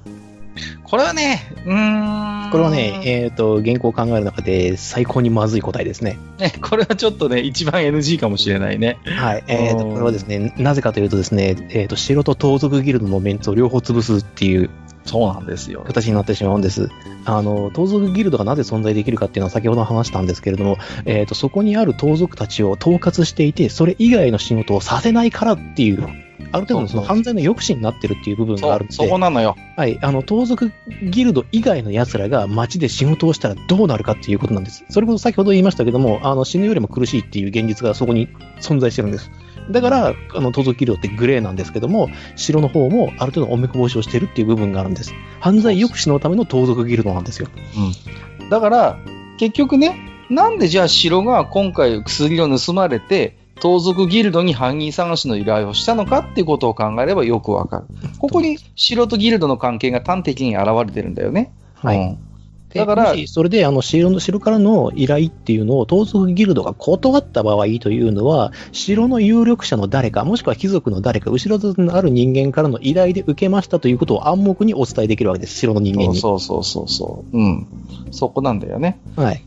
[0.84, 2.50] これはね、うん。
[2.50, 6.18] これはね、えっ、ー、と、原稿を考える中で最高にまずい答えですね。
[6.38, 8.98] ね、これはちょっとね、一番 NG かもしれないね。
[9.04, 9.44] はい。
[9.46, 14.68] えっ、ー、と、これはですね、なぜかというとですね、えっ、ー、と、城と盗賊ギルドのメンツを両方潰すっていう
[15.04, 15.82] そうなんですよ。
[15.86, 16.88] 形になってしまうんです。
[17.24, 26.06] あの、盗賊ギルドがなぜ存在できるかっていうのは先ほど話したんですけれども、えっ、ー、と、そこにある盗賊たちを統括していて、それ以外の仕事をさせないからっていう
[26.50, 29.56] ある程度のその犯罪の抑止になってるっていう部分があるので、そこなのよ。
[29.76, 34.84] はい、あの、盗賊ギルド以外の奴らが街で仕事をしたらどうなるかっていうことなんです。
[34.90, 38.28] それこそ先ほど言いましたけども、あの、死ぬよりも苦しいっていう現実がそこに
[38.60, 39.30] 存在してるんです。
[39.70, 45.12] だから、あの、盗賊ギルドってグレーなんですけども、城の方もある程度おめこぼしをしてるっていう部分があるんです。
[45.40, 47.48] 犯罪抑止のための盗賊ギルドなんですよ。
[48.40, 48.48] うん。
[48.48, 48.98] だから、
[49.38, 49.96] 結局ね、
[50.30, 57.84] なんでじゃあ城が今回薬を盗まれて、盗賊ギルドに犯人探しの依頼をしたのかっていうことを考えればよくわかる。
[58.18, 61.52] ここに城とギルドの関係が端的に現れてるんだよね。
[61.74, 61.98] はい。
[61.98, 62.31] うん
[62.74, 76.20] だから、それであの城の城からの依頼っていうのを盗賊ギルドが断った場合というのは、城の有力者の誰か、もしくは貴族の誰か、後ろ盾のある人間からの依頼で受けましたということを暗黙にお伝えできるわけです、城の人間に。
[76.20, 77.36] そうそうそうそう。
[77.36, 77.66] うん。
[78.10, 78.98] そこなんだよね。
[79.16, 79.42] はい。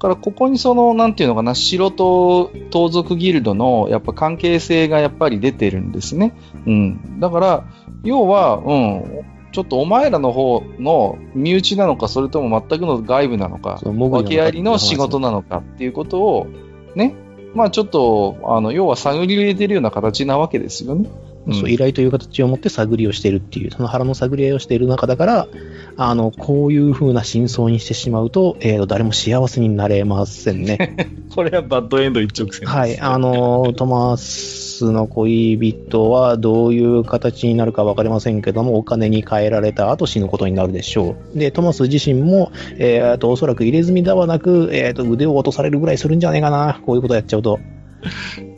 [0.00, 6.34] からここにその、なんていうのかな、城と盗賊ギルドのやっぱ関係性がやっぱり出てるんですね。
[6.66, 7.20] うん。
[7.20, 7.64] だから、
[8.02, 16.46] 要は、うん、ちょっとお前らの方の身内なのか、それとも全くの外部なのか、訳ありの仕事なのかっていうことを、
[16.94, 17.14] ね、
[17.54, 21.08] まあちょっと、あの、要は探り入れてるような形なわけですよね。
[21.52, 25.48] そう依頼という形を持って探りをしているっていう、その腹の探り合いをしている中だから、
[25.96, 30.96] あの、こういう風な真相にしてしまうと、えー、誰も幸せになれませんね。
[31.34, 41.38] これはバッドエンド一直線はい、あの、トマスの恋人はどういう形になるか分かりませんけども、お金に換えられた後死ぬことになるでしょう。
[41.38, 47.58] で、トマス自身も、えー、と、おそらく入れ墨ではなく、えー、と、腕を落とされるぐらいするんじゃねえかな、こういうことやっちゃうと。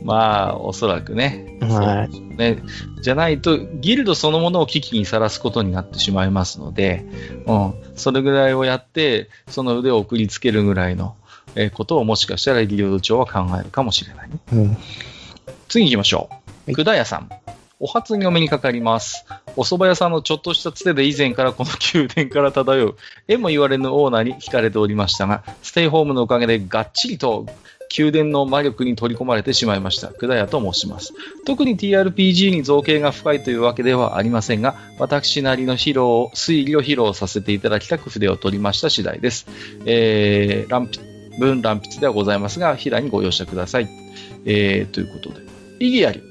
[0.03, 1.57] まあ、おそらくね。
[1.61, 2.19] はい。
[2.35, 2.61] ね。
[3.01, 7.05] じゃないと、ギルドそのものを危機にさらすことになってしまいますので、
[7.45, 7.73] うん。
[7.95, 11.15] それぐらいをやって、その腕を送りつけるぐらいの、
[11.55, 14.37] えー、ことをもしかしたらギルド長は考えるかもしれない、ね。
[14.51, 14.77] うん。
[15.67, 16.29] 次行きましょ
[16.67, 16.73] う。
[16.73, 17.29] くだやさん。
[17.79, 19.25] お初にお目にかかります。
[19.57, 22.95] お蕎麦屋さんのちょっとしたつてで以前からこの宮殿から漂う、
[23.27, 27.45] えも言われぬオーナーに惹かれておりましたが、ステイホームのおかげでがっちりと
[27.97, 30.07] 宮殿の魔力に取り込まれてしまいました。
[30.07, 31.13] 久田屋と申します。
[31.45, 39.45] 特に TRPG に造形が深いというわけではありませんが、私なりの披露、推理を披露させていただきたく筆を取りました次第です。
[39.85, 40.99] えー、乱筆、
[41.39, 43.87] 文乱筆ではございますが、平にご容赦ください。
[44.45, 45.45] えー、ということで。
[45.79, 46.21] 意義あり。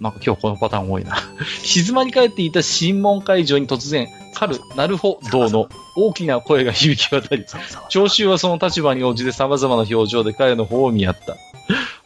[0.00, 1.16] なんか今日このパターン多いな。
[1.62, 7.46] 静まり返っていた審問会場に突然、春、なるほどの大きな声が響き渡り、
[7.88, 11.36] 聴衆はその立場に応じて様々な表情で彼の方を見合った。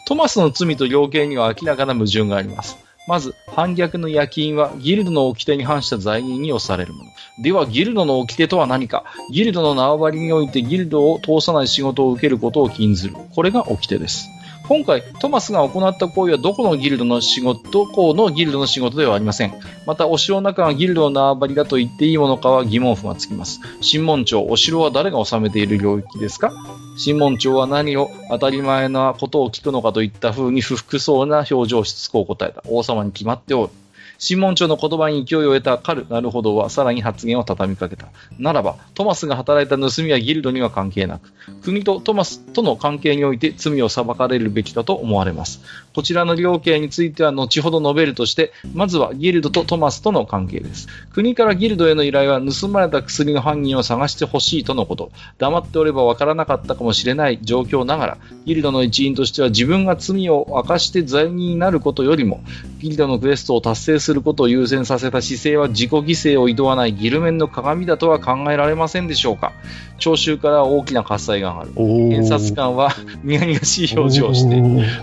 [0.06, 2.78] トマスの罪と量刑には明らかな矛盾があります。
[3.08, 7.10] まず、反逆の夜勤はギルドの掟に反した罪人に押されるもの。
[7.42, 13.16] では、ギルドの掟とは何かギルドの縄張りにおいてギルドを通さない仕事を受けることを禁ずる。
[13.34, 14.28] これが掟です。
[14.70, 19.52] 今回、トマスが行った行為はどこのギルドの仕事、どこのギルドの仕事ではありません。
[19.84, 23.58] また、お城の中がギルドの縄張りだと言っていいものかは疑問符がつきます。
[23.80, 26.52] 審問庁、お城は誰が治めている領域ですか？
[26.96, 32.62] 審問庁は何を当たり前なことを聞くのかといった風に不服そうな表情をしつこう答えた。
[32.68, 33.72] 王様に決まっておる。
[34.20, 38.08] 審問長の言葉に勢いを得たカル、なるほどはさらに発言を畳みかけた。
[38.38, 45.62] ならば、トマスが働いた盗みはギルドには関係なく、国とトマスとの関係において罪を裁かれるべきだと思われます。
[45.94, 50.86] こちらの量刑については後ほど述べるとして、まずはギルドとトマスとの関係です。
[51.14, 55.12] 国からギルドへの依頼は盗まれた薬の犯人を探してほしいとのこと。
[55.38, 62.42] 黙っておればわからなかったかもしれない状況ながら、ギルドの一員としては自分が罪を明かして罪人になることよりも、
[62.80, 69.52] ギルドのクエストを達成するすることを優先させた姿勢は自己犠牲を厭わないギルメンの鏡だとは考えられませんでしょうか？
[69.98, 71.70] 聴衆から大きな喝采が上がる。
[71.74, 72.90] 検察官は
[73.22, 74.60] 苦々しい表情をして、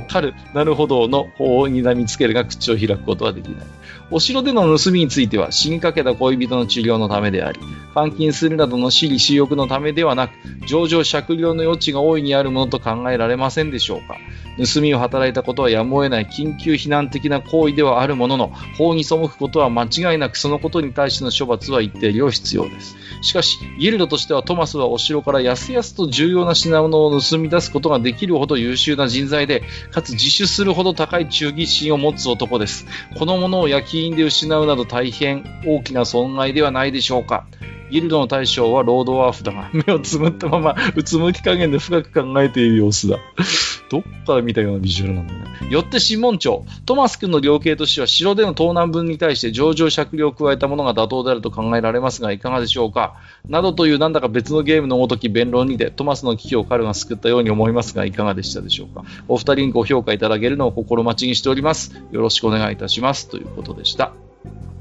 [0.09, 3.65] 彼、なるほどの法に睨みつけるが口を開くことはできない。
[4.09, 7.59] お城での盗みについては死にかけた恋人の治療のためであり、
[7.93, 10.31] 監禁するなどの私利私欲のためではなく、
[10.65, 14.17] 上場酌量の余地が大いにあるものと考えられませんでしょうか。
[14.57, 22.95] 盗みを働いたことはやむを得ない緊急避難的な行為ではあるものの、法に背くことは間違いなくそのことに対しての処罰は一定量必要です。
[23.21, 32.85] しかし、ギルドとしてはトマスはお城からやすやすと重要な品物を盗み出すことができるほど優秀な人材で、かつ自首するほど高い忠義心を持つ男です。
[33.17, 37.47] このものを焼き印で失うなど大変大きな損害ではないでしょうか。
[37.91, 43.17] ギルドの大将はロードワーフだが、目をつむったまま、うつむき加減で深く考えている様子だ。
[43.89, 45.39] どっから見たようなビジュアルなんだね。
[45.69, 53.15] よって審問長、トマス君の量刑としては城での盗難分に対して上場酌量を加えたものが妥当であると考えられますが、いかがでしょうか？
[53.47, 59.03] などというなんだか別のゲームのごとき弁論にて、トマスの危機を彼が救ったように思いますが、いかがでしたでしょうか？
[59.29, 61.95] お二人にご評価いただけるのを心待ちにしております。
[62.11, 63.29] よろしくお願いいたします。
[63.29, 64.11] ということでした。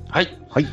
[0.09, 0.37] はい。
[0.51, 0.67] はい。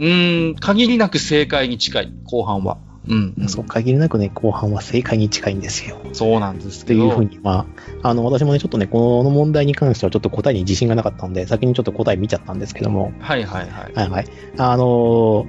[0.00, 0.08] う
[0.52, 2.78] ん、限りなく正解に近い、後半は。
[3.08, 3.48] うん。
[3.48, 5.98] そう、限りなくね、後半は正解に近いんですよ。
[6.12, 7.06] そうなんですけど。
[7.06, 7.66] っていうふうに、ま
[8.02, 13.12] あ、あの、私もね、ちょっとね、この問題に関してはちょっと答えに自信がなかったんで、先にちょっと答え見ちゃったんですけども。
[13.20, 13.92] はいはいはい。
[13.92, 14.26] はいはい。
[14.58, 15.46] あのー、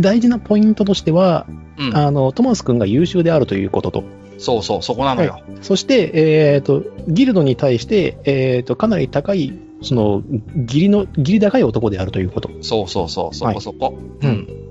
[0.00, 1.46] 大事なポイントとしては、
[1.78, 4.04] うん、あの、トマス君が優秀であるということと。
[4.38, 5.32] そうそう、そこなのよ。
[5.32, 10.22] はい、そして、えっ、ー、と、ギルドに対して、えっ、ー、と、かなり高い、その、
[10.66, 12.50] 義理の、義理高い男であるということ。
[12.62, 13.86] そうそうそう、そこそこ。
[13.86, 14.63] はい、うん。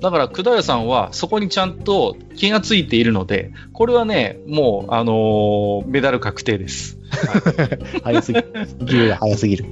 [0.00, 6.98] だから、くだやさんはそこにちゃんと気がついているので、これはね、もう、あのー、メダル確定です。
[8.02, 9.14] 早すぎる。
[9.14, 9.64] 早すぎる。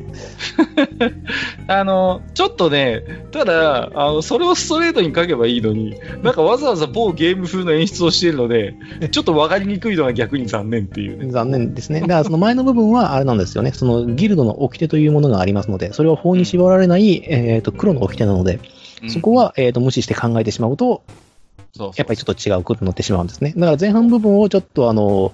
[1.67, 8.75] あの、ちょっとね、ただ、あの、それをストレートに書けばいいのに、なんかわざわざ某ゲーム風の演出をしているので、
[9.11, 12.01] ちょっと分かりにくいのが逆に残念っていう、ね、残念ですね。
[12.01, 13.73] だからその前の部分はあれなんですよね。
[13.73, 18.61] そのギルドの掟というものがありますので、それは法に縛られない、えっ、ー、と、黒の掟なので、
[19.09, 21.03] そこは、えーと、無視して考えてしまうと、
[21.79, 23.53] やっぱりちょっと違うことになってしまうんですね。
[23.57, 25.33] だから前半部分をちょっとあの、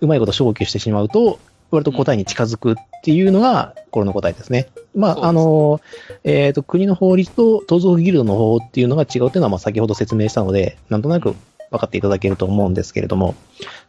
[0.00, 1.38] うまいこと消去してしまうと、
[1.70, 4.68] 割と答えに近づくっていうのが、これの答えですね。
[4.94, 5.80] まあ、あの、
[6.22, 11.34] えっ、ー、と、国の法律と盗賊ギルドの法っていうのが違うっていうのは、まあ、先ほど説明したので、なんとなく
[11.70, 13.34] 分かっていただけると思うんですけれども、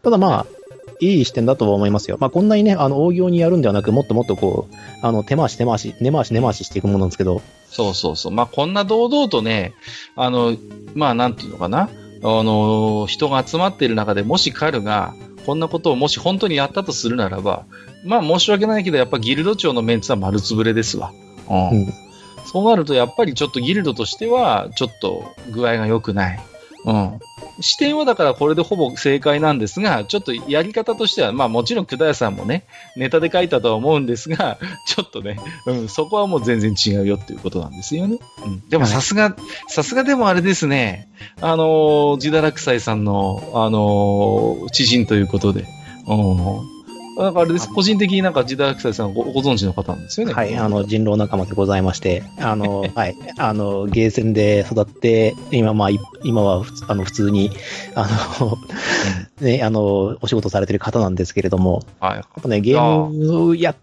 [0.01, 0.45] ただまあ、
[0.99, 2.17] いい視点だとは思いますよ。
[2.19, 7.41] まあ、こんなにね、あの、大行にやるんではなく、もっともっとこう、あの、手回し手回し、根回し根回ししていくものなんですけど。
[7.69, 8.31] そうそうそう。
[8.31, 9.73] まあ、こんな堂々とね、
[10.15, 10.55] あの、
[10.95, 11.89] まあ、なんていうのかな。
[12.25, 15.13] あの、人が集まっている中でもし彼が、
[15.45, 17.65] こんなことをもし本当にやったとするならば、
[18.05, 21.11] まあ申し訳ないけど、やっぱギルド長のメンツは丸つぶれですわ。
[21.49, 21.69] うん。
[21.69, 21.93] うん、
[22.45, 26.39] そうなると、やっぱりちょっとギルドとしては、ちょっと具合が良くない。
[26.85, 27.19] うん。
[27.59, 38.19] 視点はだからこれでほぼ正解なんですが、ちょっとやり方としては、まあもちろん久田さんもね、ネタで書いたとは思うんですが、ちょっとね、うん、そこはもう全然違うよっていうことなんですよね。
[38.45, 39.35] うん、でもさすが、
[39.67, 41.09] さすがでもあれですね、
[41.41, 45.65] あのー、ジダラクサイさんの、あのー、知人ということで、
[46.07, 46.72] うん、
[47.17, 50.33] なんかあれです、個人的になんか時代北さんごご存知の方なんですよね。
[50.33, 55.89] はい、あの、人狼仲間でございまして、あの、 はい、あの、ゲーセンで育って、今、まあ、
[56.23, 57.51] 今はあの普通に、
[57.95, 58.07] あ
[58.39, 58.57] の、
[59.41, 62.15] ね、あの、お仕事されてる方なんですけれども、はい。
[62.15, 63.75] やっぱね、ゲームや、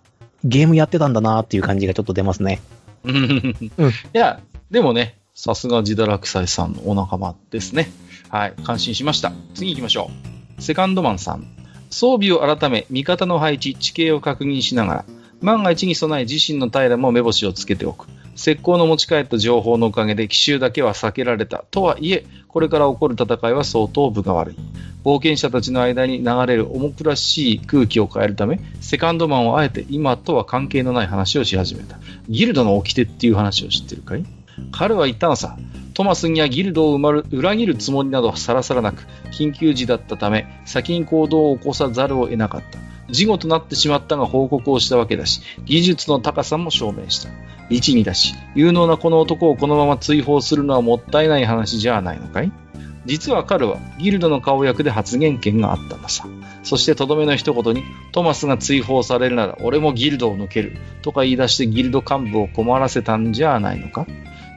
[0.45, 2.61] ゲームやってたんだなっていう感じがちょっと出ますね。
[3.05, 3.55] うん。
[3.61, 3.71] い
[4.13, 4.41] や、
[4.71, 7.91] でもね、さすがジダラクサイさんのお仲間ですね。
[8.29, 9.33] はい、感心しました。
[9.55, 10.11] 次行きましょ
[10.59, 10.63] う。
[10.63, 11.60] セカンドマンさん。
[11.91, 15.05] 装備を改め、味方の配置、地形を確認しながら、
[15.43, 18.07] 万が一に備え自身の平も目星をつけておく。
[18.37, 21.65] 石膏の持ち帰った情報のおかげで奇襲だけは避けられた。
[21.71, 24.57] とはいえ、これから起こる戦いは相当分が悪い。
[25.05, 31.99] 冒険者たちの間に流れる重苦しい空気を変えるため、セカンドマンはあえて今とは関係のない話をし始めた。
[32.29, 34.25] ギルドの掟っていう話を知ってるかい？
[34.73, 35.57] 彼は言ったのさ。
[36.01, 36.97] トマスにはギルドを
[37.31, 42.79] 裏切るつもりなどさらさらなく、緊急時だったため、先に行動を起こさざるを得なかった。
[43.13, 47.29] 事後となってしまったが報告をしたわけだし、技術の高さも証明した。
[47.69, 52.51] 一二だし、有能なこの男をこのまま追放するのはもったいない話じゃないのかい？
[53.05, 56.27] 実は彼はギルドの顔役で発言権があったんださ。
[56.63, 57.83] そしてとどめの一言に、
[58.13, 60.79] トマスが追放されるなら俺もギルドを抜ける。
[61.03, 64.07] とか言い出してギルド幹部を困らせたんじゃないのか？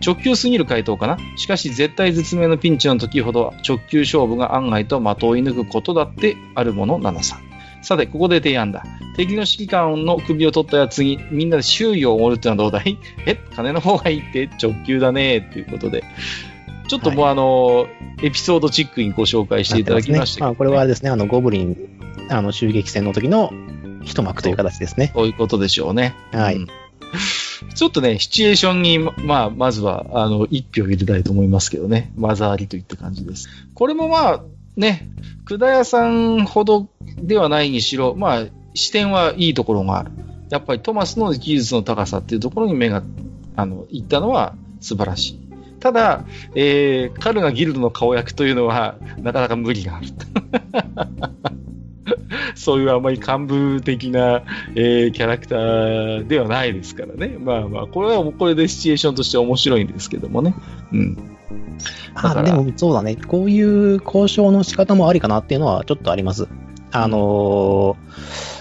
[0.05, 1.17] 直球すぎる回答かな？
[1.37, 7.39] しかし絶対絶命のピンチの時ほどは直球勝負が案外と的を射抜くことだってあるものなのさ。
[7.81, 8.83] さて、ここで提案だ。
[9.17, 12.97] 敵の指揮官の首を取ったやつにみんなで周囲を守るってのはどうだい？
[13.27, 14.49] え、金の方がいいって？
[14.61, 16.03] 直球だねっていうことで。
[16.87, 17.83] ちょっともうあの、は
[18.21, 21.77] い、エピソードチックにご紹介していただきましたね、まあ、これはですね、あの、ゴブリン、
[22.29, 23.51] あの、襲撃戦の時の
[24.03, 25.11] 一幕という形ですね。
[25.15, 26.13] そういうことでしょうね。
[26.33, 26.55] はい。
[26.55, 26.67] うん、
[27.75, 32.11] ちょっとね、シチュエーションに、まあ、まずは、あの、一票入れたいと思いますけどね。
[32.17, 33.47] 技ありといった感じです。
[33.73, 34.43] これもまあ、
[34.75, 35.09] ね、
[35.45, 40.11] 久田屋さんほどではないにしろ、まあ、視点はいいところがある。
[40.49, 43.03] やっぱりトマスの技術の高さっていうところに目が、
[43.55, 45.39] あの、いったのは素晴らしい。
[45.79, 50.07] ただ、えー、彼がギルドの顔役というのは、なかなか無理がある。
[52.55, 54.43] そういうあまり幹部的な、
[54.75, 57.37] えー、キャラクターではないですからね。
[57.39, 60.55] まあまあ、これはこれでシチュエーションとして面白いんですけどもね。
[60.91, 61.17] うん。
[62.15, 63.15] あ、でもそうだね。
[63.15, 66.47] こういう交渉の仕方もありかなっていうのはちょっとあります。
[66.91, 67.97] あの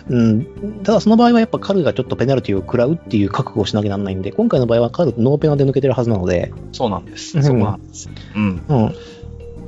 [0.08, 6.52] ー、うん、ただその場合はやっぱ彼がちょっとペナルティを食らうっていう覚悟をしなきゃならないんで、今回の場合は彼ノーペナで抜けてるはずなので。
[6.72, 7.42] そうなんです。
[7.42, 8.08] そうなんです。
[8.34, 8.62] うん。
[8.68, 8.94] うん。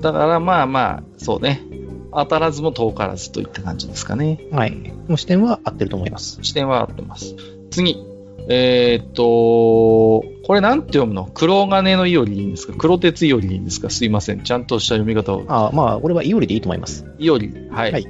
[0.01, 1.63] だからまあまあ、そうね。
[2.17, 4.41] 当たらずも遠からずといった感じですかね。
[4.51, 4.73] はい。
[5.09, 6.39] もう視点は合ってると思います。
[6.43, 7.35] 視点は合ってます。
[7.71, 7.97] 次。
[8.47, 11.31] えー、っと、これなんて読むの？
[11.33, 12.75] 黒金のいおりでいいんですか？
[12.77, 13.89] 黒鉄いおりでいいんですか？
[13.89, 14.43] すいません。
[14.43, 15.45] ちゃんとした読み方を。
[15.49, 17.07] あまあ、俺はいおりでいいと思います。
[17.19, 17.51] いおり。
[17.71, 17.93] はい。
[17.93, 18.07] はい、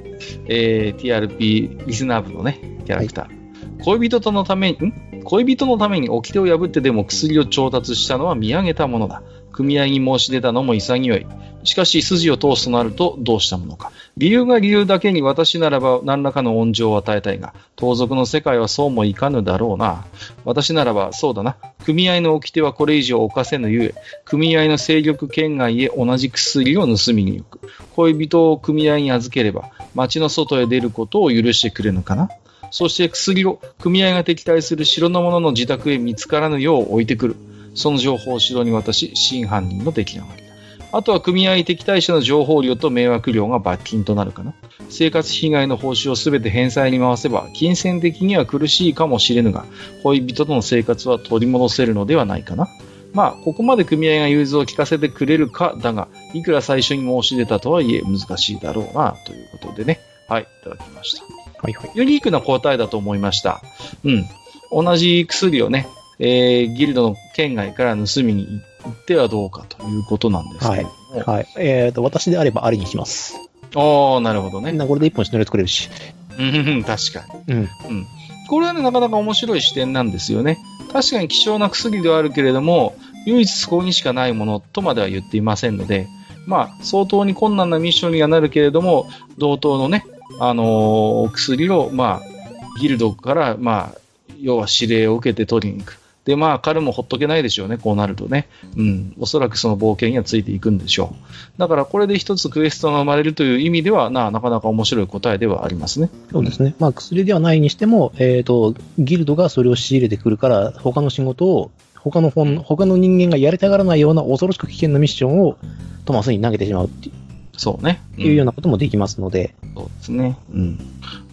[0.47, 3.25] えー、TRP リスナー部のね、キャラクター。
[3.27, 3.37] はい、
[3.85, 5.23] 恋人とのために、ん？
[5.23, 9.23] 恋人のために掟を破ってでも薬を調達したのは見上げたものだ。
[9.55, 11.25] 組合に申し出たのも潔い。
[11.63, 13.93] しかし、筋を通すとなるとどうしたものか。
[14.17, 20.05] 理由が理由だけに私ならば何らかの恩情を与えたいが、盗賊の世界はそうもいかぬだろうな。
[20.43, 21.55] 私ならばそうだな。
[21.85, 27.59] 組合の掟はこれ以上犯せぬゆえ、組合の勢力圏外へ同じ薬を盗みに行く。
[27.95, 32.29] 恋人を組合に預ければ、町の外へ出ることを許してくれぬかな。
[32.71, 37.35] そして薬を組合が敵対する城の者の自宅へ見つからぬよう置いてくる。
[37.75, 40.43] その情報を城に渡し、真犯人の出来上がり。
[40.91, 44.53] あとは組合敵対者の情報料と迷惑料が罰金となるかな。
[44.89, 49.65] 生活被害の報酬をすべて返済に回せば、金銭的には苦しいかもしれぬが、
[50.03, 52.69] 恋人との生活は取り戻せるのではないかな。
[53.13, 59.99] まあ、ここまで組合が融通を聞かせてくれるかだが、いくら最初に申し出たとはいえ難しいだろうな、ということでね。
[60.27, 61.23] はい、いただきました。
[61.61, 61.91] はいはい。
[61.93, 63.61] ユニークな答えだと思いました。
[64.03, 64.25] うん。
[64.71, 65.87] 同じ薬をね、
[66.19, 70.85] えー、ギルドの県外から盗みに行ってはどうかということなんですけどはい。
[71.23, 71.47] はい。
[71.57, 73.35] えっ、ー、と、私であればありにします。
[73.75, 74.71] ああ、なるほどね。
[74.85, 75.89] これで一本シナリオ作れるし。
[76.37, 77.53] うん、確かに。
[77.53, 77.59] うん。
[77.59, 78.07] うん。
[78.49, 80.59] これはね、なかなか面白い視点なんですよね。
[80.93, 86.07] 確かに希少な薬ではあるけれども、唯一そこにしかないものとまでは言っていませんので、
[86.45, 90.05] まあ、相当に困難なミッションにはなるけれども、同等のね、
[90.39, 93.97] あのー、薬を、まあ、ギルドから、まあ、
[94.39, 95.99] 要は指令を受けて取りに行く。
[96.25, 98.47] で、まあ、彼もほっとけないでしょうね、こうなるとね。
[98.75, 99.13] うん。
[99.19, 101.15] おそらくその冒険にはついていくんでしょ
[101.57, 101.59] う。
[101.59, 106.09] だから、これで一つクエストが生まれるという意味では、な、なかなか面白い答えではありますね。
[106.31, 106.73] そうですね。
[106.79, 115.57] まあ、薬ではないにしても、えっ、ー、と、ギルドがそれを仕入れてくるから、他の仕事を、他の本、他の人間がやりたがらないような恐ろしく危険なミッションを
[116.05, 117.24] トマスに投げてしまうっていう。
[117.57, 118.01] そうね。
[118.17, 119.55] いうようなこともできますので。
[119.75, 120.37] そうですね。
[120.53, 120.79] うん。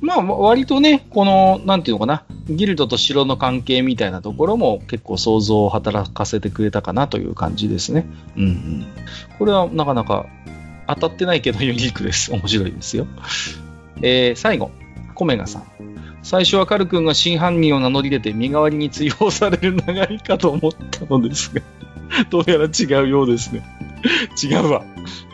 [0.00, 8.06] まあ、割とね、この、なんていうのかな、ギルドと城の関係みたいなところも結構想像を働かせてくれたかなという感じですね。
[8.36, 8.86] うんうん。
[9.38, 10.26] これはなかなか
[10.86, 12.32] 当たってないけどユニークです。
[12.34, 13.06] 面白いですよ。
[14.02, 14.70] えー、最後、
[15.14, 15.64] コメガさん。
[16.22, 21.62] 最初はカル君が真犯人を名乗り出て身代わりに追放される流れかと思ったのですが、
[22.30, 23.62] どうやら違うようですね。
[24.42, 24.84] 違うわ。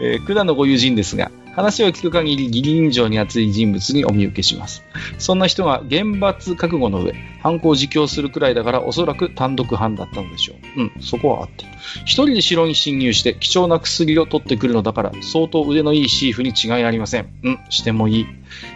[0.00, 4.84] えー、管のご友人ですが、話を聞く限り義理人情に熱い人物にお見受けします。
[5.18, 10.82] そんな人が厳罰覚悟の上、犯行を自供するくらいだからおそらく単独犯だったのでしょう。
[10.82, 11.70] うん、そこはあってる。
[12.04, 17.28] 一人で城に侵入して貴重な薬を取ってくるのだから相当腕のいいシーフに違いありません。
[17.42, 18.26] うん、してもいい。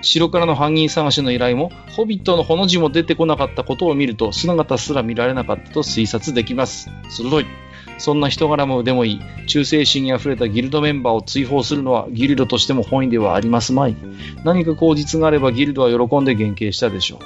[0.01, 6.91] 城からの犯人探しの依頼も、ホビットのほの字も出てこなかったことを見ると、姿すら見られなかったと推察できます。
[7.09, 7.47] 鋭い。
[7.99, 13.97] そんな人柄も腕もいい、忠誠心にあふれたギルドメンバーを追放するのはギルドとしても本意ではありますまい。
[14.45, 17.19] 何か口実があればギルドは喜んで減刑したでしょう。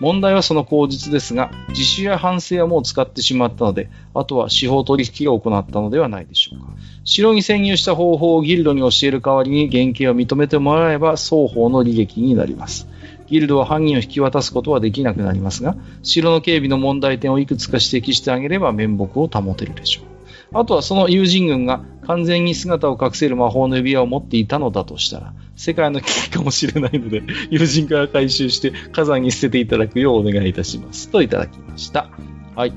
[0.00, 6.66] 問題はその口実ですが、自首や反省はもう使ってしまったので、あとは司法取引を行ったのではないでしょうか。
[7.04, 12.88] 城に潜入した方法をギルドに教える代わりに減刑を認めてもらえば双方の利益になります。
[13.26, 20.14] ギルドは犯人を引き渡すことはできなくなりますが、城の警備の問題点をいくつか指摘してあげれば面目を保てるでしょう。
[20.52, 31.08] あとはその友人軍が完全に姿を隠せる魔法の指輪を持っていたのだとしたら、世界の危機かもしれないので、 友人から回収して火山に捨てていただくようお願いいたします。
[31.08, 32.08] といただきました。
[32.54, 32.72] はい。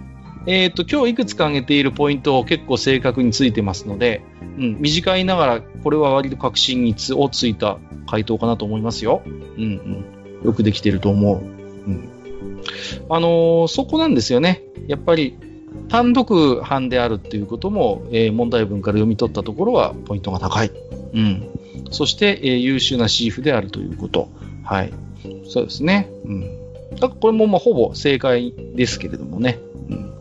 [0.48, 4.22] えっ、ー、と、今日いくつか挙げているポイントを結構正確についてますので、
[4.58, 7.78] うん、短いながら、これは割と確信につをついた
[8.10, 9.22] 回答かなと思いますよ。
[9.26, 10.06] うんうん。
[10.48, 11.38] よくできてると思う。
[11.38, 12.10] うん。
[13.10, 14.64] あのー、そこなんですよね。
[14.88, 15.38] やっぱり、
[15.90, 20.72] 単独犯であるっていうことも、えー、問題文から読み取ったところはポイントが高い。
[21.14, 21.50] うん。
[21.92, 24.30] そして、えー、優秀なシーフであるということ。
[24.64, 24.94] はい。
[25.50, 26.10] そうですね。
[26.26, 26.42] うん。
[26.96, 29.60] だからこれもまあほぼ正解ですけれどもね。
[29.90, 30.14] うん。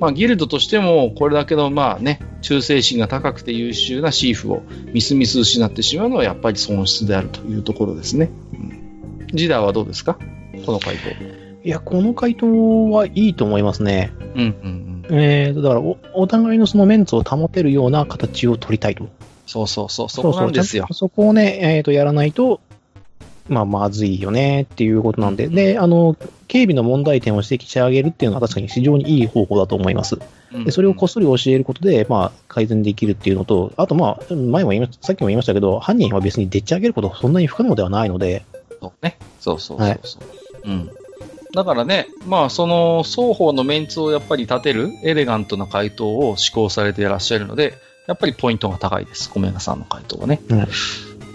[0.00, 4.62] まあギルドとしてもこれだけのまあね、忠誠心が高くて優秀なシーフを
[4.92, 8.30] みすみす失ってしまうのはやっぱり損失であるというところですね。
[9.36, 9.38] うん。
[9.38, 10.18] ジダーはどうですか？
[10.64, 11.10] この回答。
[11.64, 14.12] いや、この回答はいいと思いますね。
[14.34, 15.18] うんうんうん。
[15.18, 19.08] えー、だからお、お互いのそのメンツを保てるような形を取りたいと。
[19.46, 20.86] そうそうそう、そこなんですよ。
[20.92, 22.60] そこをね、えっ、ー、と、やらないと、
[23.48, 26.16] まあ、まずいよねっていうことなんで、で、あの、
[26.48, 30.18] 警備の問題点を指摘してあげるっていうのは確かに非常にいい方法だと思います。
[30.64, 38.44] でそれをこっそり教えることで、まあ、改善できるっていうのと、あと、まあ、前も言いました、さっきも言いましたけど、犯人は別にでっち上げることそんなに不可能ではないので。
[39.02, 39.18] ね。
[39.40, 40.28] そうそうそうそう。
[40.66, 40.90] はい、うん。
[41.52, 47.74] だからね、まあ、その双方のメンツをやっぱり立てるエレガントな回答を施行されていらっしゃるので、
[48.06, 50.40] やっぱりポイントが高いです、米田さんの回答はね。
[50.48, 50.66] うん、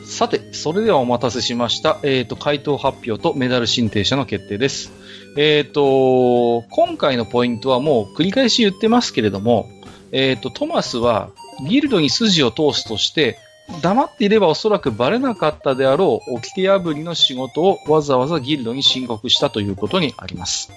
[0.06, 2.00] さて、それではお待たせしました。
[2.04, 4.92] えっ、ー、と、回答発表とメダル申請者の決定です。
[5.38, 9.70] えっ、ー、と、今回のポイントはもう繰り返し言ってますけれども、
[10.12, 11.30] えっ、ー、と、トマスは
[11.68, 13.40] ギルドに筋を通すとして、
[13.82, 20.72] 黙っていればおそらくバレなかったであろう掟破りの仕事をわざわざギルドに申告したということにあります。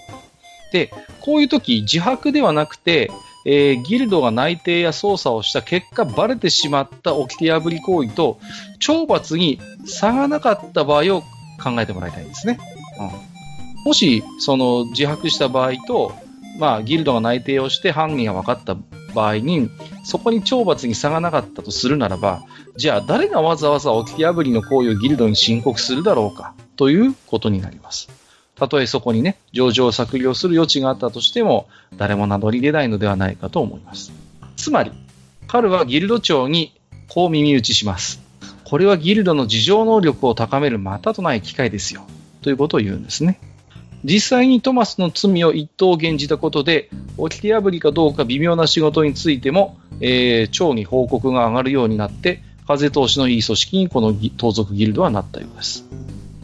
[0.72, 0.90] で、
[1.20, 3.10] こういう時自白ではなくて、
[3.46, 8.38] えー、ギルドが内定や捜査をした結果バレてしまった掟破り行為と
[8.80, 11.22] 懲罰に差がなかった場合を
[11.62, 12.58] 考えてもらいたいんですね。
[12.98, 16.12] うん、もし、その自白した場合と、
[16.58, 18.76] まあ、ギルドが内定をして犯人が分かった
[19.14, 19.70] 場合に、
[20.04, 22.42] そこに懲罰に差がなかったとするならば、
[22.76, 28.08] じゃあ誰がわざわざ掟破りの行為をギルドに申告するだろうかということになります。
[28.56, 34.12] たとえそこにね、上場削量する余地があったとしても、誰も名乗り出ないのではないかと思います。
[34.56, 34.92] つまり、
[35.46, 36.74] 彼はギルド長に
[37.08, 38.22] こう耳打ちします。
[38.64, 42.06] これはギルドの自浄能力を高めるまたとない機会ですよ。
[42.42, 43.38] ということを言うんですね。
[44.04, 55.84] 実際にトマスの罪を一等減じたことで、掟破りかどうか微妙な仕事についても、えー、長に報告が上がるようになって、風通しのいい組織にこの盗賊ギルドはなったようです。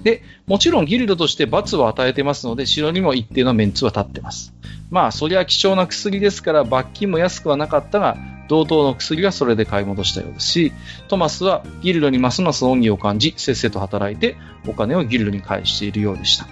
[0.02, 4.54] で、もちろんギルドとして罰を与えてますので、城にも一定のメンツは立ってます。
[4.90, 8.16] まあ、そりゃ貴重な薬ですから罰金も安くはなかったが、
[8.48, 10.72] 同等の薬はそれで買い戻したようですし、
[11.08, 14.36] トマスはギルドにますます恩義を感じ、せっせと働いて
[14.66, 16.48] お金をギルドに返しているようでした。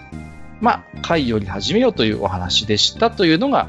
[0.60, 3.68] まあ、会より始めようというお話でしたというのが、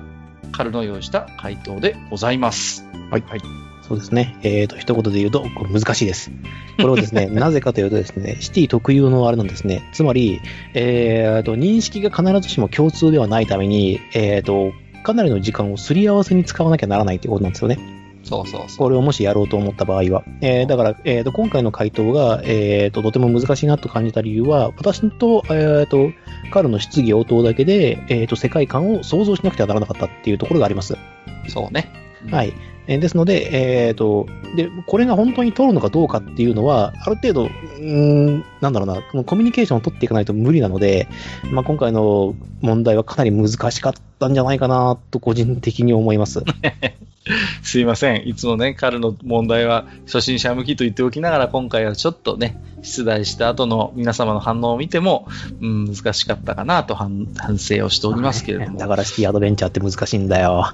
[0.52, 2.86] 彼の用意した回答でございます。
[3.12, 3.22] はい。
[3.22, 3.42] はい。
[3.90, 4.38] そうですね。
[4.44, 6.32] えっ、ー、と、一言で言うと、これ難しいです。
[6.78, 9.84] これをですね、 なぜかというとですね、シティ特有のあれなんですね。
[9.94, 10.42] つまり、
[10.74, 14.74] えっ、ー、と、認識が必ずしも共通ではないために、えっ、ー、と、
[15.04, 17.99] かなりの時間をすり合わせに使わなきゃならないということなんですよね。
[18.30, 18.78] そうそう。
[18.78, 20.24] これをもしやろうと思った場合は。
[20.42, 26.12] えー、だから、えーと、今回の回答が、えーと、とても難しいなと感じた理由は、私と、えーと、
[26.52, 30.96] 彼の質疑応答だけで、えーと、世界観を想像しなくてはならなかったっていうところがあります。
[31.48, 31.92] そうね。
[32.30, 32.54] はい。
[32.86, 37.50] えー、ですので、えっ、ー、と、で、これが本当に取るのかどうかっていうのは、ある程度、
[37.80, 41.08] うん、なんだろうな、コミュニケーションを取っていかないと無理なので、
[41.52, 46.44] まあ、今回の問題はかなり難しかっったんじゃないかなと個人的に思います。
[47.62, 48.28] すいません。
[48.28, 55.28] いつもね、彼の問題は初心者向きと言っておきながら、今回はちょっとね、出題した後の皆様の反応を見ても、
[55.62, 57.28] うん、難しかったかなと反
[57.60, 58.80] 省をしておりますけれども。
[58.80, 60.74] だからシティアドベンチャーって難しいんだよ。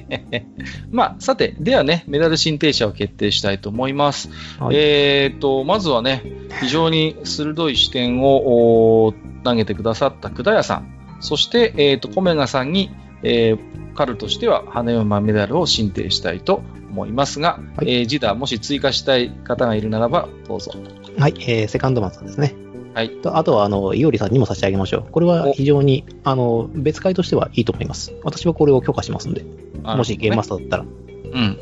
[0.90, 4.30] まあ、さて、ではね、メダル申請者を決定したいと思います。
[4.58, 6.22] はい、えっ、ー、と、まずはね、
[6.60, 9.12] 非常に鋭い視点を
[9.44, 12.90] 投げてくださった久田屋さん、そして、えっ、ー、と、コメガさんに、
[13.22, 20.72] えー、カルとしては花嫁メダルを申請したいと思いますが、はい、えー、ジダもし追加したい方がいるならば、どうぞ。
[21.18, 22.54] はい、えー、セカンドマンさんですね。
[22.94, 23.10] はい。
[23.10, 25.12] とあとは、あの、いおりさんにも差し上げましょう。
[25.12, 28.12] これは非常に、あの、別会としてはいいと思います。
[28.24, 29.42] 私はこれを許可しますんで。
[29.42, 29.48] ね、
[29.82, 30.84] もしゲームマスターだったら。
[30.84, 31.58] うん。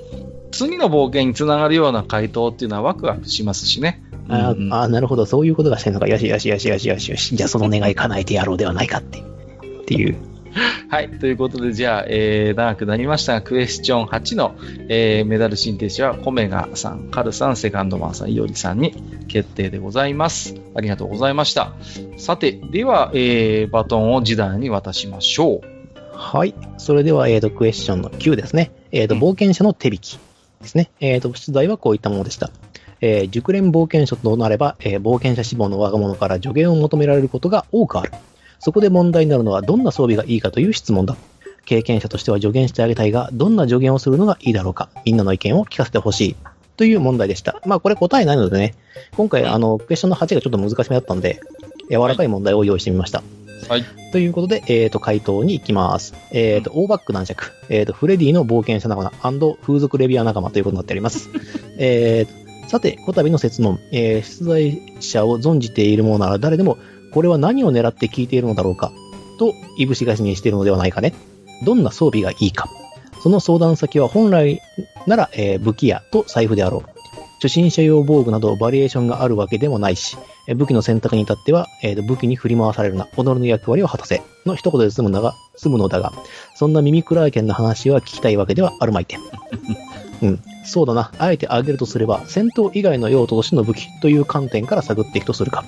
[0.50, 4.02] 次の冒険につながるような回答っていうのはワクワクしますしね。
[4.28, 5.26] あ、うん、あ、なるほど。
[5.26, 6.08] そういうことがしてるのか。
[6.08, 7.36] よしよしよしよしよしよし。
[7.36, 9.22] じゃあその願い叶えてやろうではないかって。
[9.88, 10.16] っていう。
[10.90, 11.08] はい。
[11.18, 14.54] ということで、じゃあ、えー、長くなりましたが、クエスチョン8の、
[14.88, 18.94] えー、メダル申請者は、コメガさん、カルさん、セカンドマンさん、イオリさんに
[19.28, 20.54] 決定でございます。
[20.74, 21.72] ありがとうございました。
[22.16, 25.60] さて、では、えー、バトンを時代に渡しましょう。
[26.12, 26.54] はい。
[26.78, 28.72] それでは、えっ、ー、と、クエスチョンの9ですね。
[28.90, 30.18] えっ、ー、と、冒険者の手引き
[30.60, 30.90] ですね。
[31.00, 32.50] えっ、ー、と、出題はこういったものでした。
[33.00, 38.12] えー、熟練冒険者となれば、えー、冒険者志望の若者から助言を求められることが多くある。
[38.58, 41.16] そこで問題になるのはどんな装備がいいかという質問だ。
[41.64, 44.88] 経験者としては助言してあげたいが、どんな助言をするのがいいだろうか。
[45.04, 46.36] みんなの意見を聞かせてほしい。
[46.78, 47.60] という問題でした。
[47.66, 48.74] まあこれ答えないのでね、
[49.16, 51.40] 今回あの、クエスチョンの8がちょっと難しめだったんで、
[51.90, 53.22] 柔らかい問題を用意してみました。
[53.68, 53.84] はい。
[54.12, 56.14] ということで、えっ、ー、と、回答に行きます。
[56.30, 61.28] えっ、ー、と、オーバック男爵、えっ、ー、と、フレディの冒険者仲間風俗レビア仲間ということになっております。
[61.76, 66.78] えー、さて、こたびの説問、えー、出題者を存じているものなら誰でも、
[67.12, 68.92] これは何を狙って聞いているのだろうか？
[69.38, 71.14] と、いぶしがしにしているのではないかね？
[71.64, 72.68] どんな装備がいいか？
[73.22, 74.60] その相談先は本来
[75.06, 76.90] なら、えー、武器屋と財布であろう。
[77.40, 80.16] 初心者用防具などバリエーションがあるわけでもないし、
[80.56, 86.12] 武器の選択に至っては、えー、武器に振り回されるな、己の役割を果たせ、の一言で済むのが、済むのだが、
[86.56, 89.18] そんな耳くらい剣の話は聞きたいわけではあるまいて。
[90.20, 90.42] うん。
[90.64, 91.12] そうだな。
[91.18, 95.64] あえて挙げるとすれば、戦闘以外の用途としての武器という観点から探っていくとするか。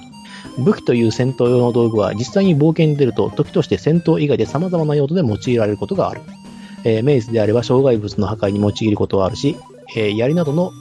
[0.61, 6.20] 武器という戦闘用の道具は実際に冒険に出ると時として戦闘以外で様々な用途で用いられることがある。
[6.84, 9.56] えー、メイズであれば障害物の破壊に用いることはあるし、
[9.96, 10.72] えー、槍などの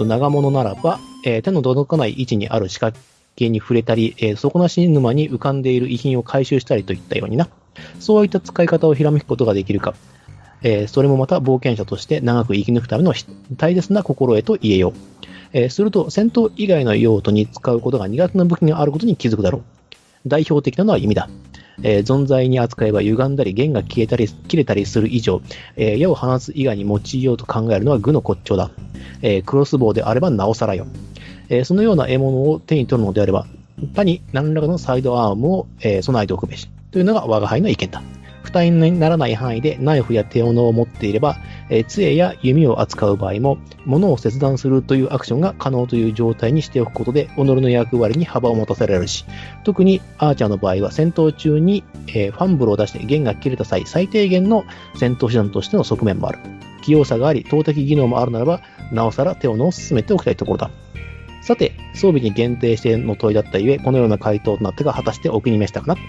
[0.00, 3.00] 長物ならば、えー、手の届かない位置にある仕掛
[3.36, 7.48] けに触れたり、えー、底なし沼に浮かんでいる遺品を回収したりといったようにな。
[8.00, 9.94] そういった使い方をひらめくことができるか。
[10.62, 13.14] え、それもまた冒険者として長く生き抜くための
[13.56, 15.19] 大切な心得と言えよう。
[15.52, 19.62] えー、すると、戦闘以外の用途に使うことが苦手な武器があることに気づくだろう。
[20.26, 21.28] 代表的なのは弓だ。
[21.82, 25.40] えー、存在に扱えば歪んだり弦が消えたり切れたりする以上、
[25.76, 28.70] えー、矢を放つ以外に用いようと考えるのは愚の骨頂だ。
[29.22, 30.86] えー、クロスボウであればなおさらよ。
[31.50, 33.46] えそのような獲物を手に取るのであれば、
[33.94, 36.70] 他に何らかのサイドアームを、え備えておくべし。
[36.92, 38.02] というのが我が輩の意見だ。
[38.50, 41.38] 負担にならない範囲でナイフや手斧を持っていれば、
[41.70, 49.24] え、杖や弓を扱う場合も、物を切断するというアクションが可能という状態にしておくことで、己の役割に幅を持たせられるし、
[49.62, 54.64] 特にアーチャーの場合は戦闘中に、え、ファンブルを出して弦が切れた際、最低限の
[54.96, 56.40] 戦闘手段としての側面もある。
[56.82, 60.70] 器用さがあり、投擲技能もあるならば、なおさら手斧を進めておきたいところだ。
[61.50, 66.00] さて、装備に限定しての問いだったゆえ、このような回答となってが、果たしてお気に召したかな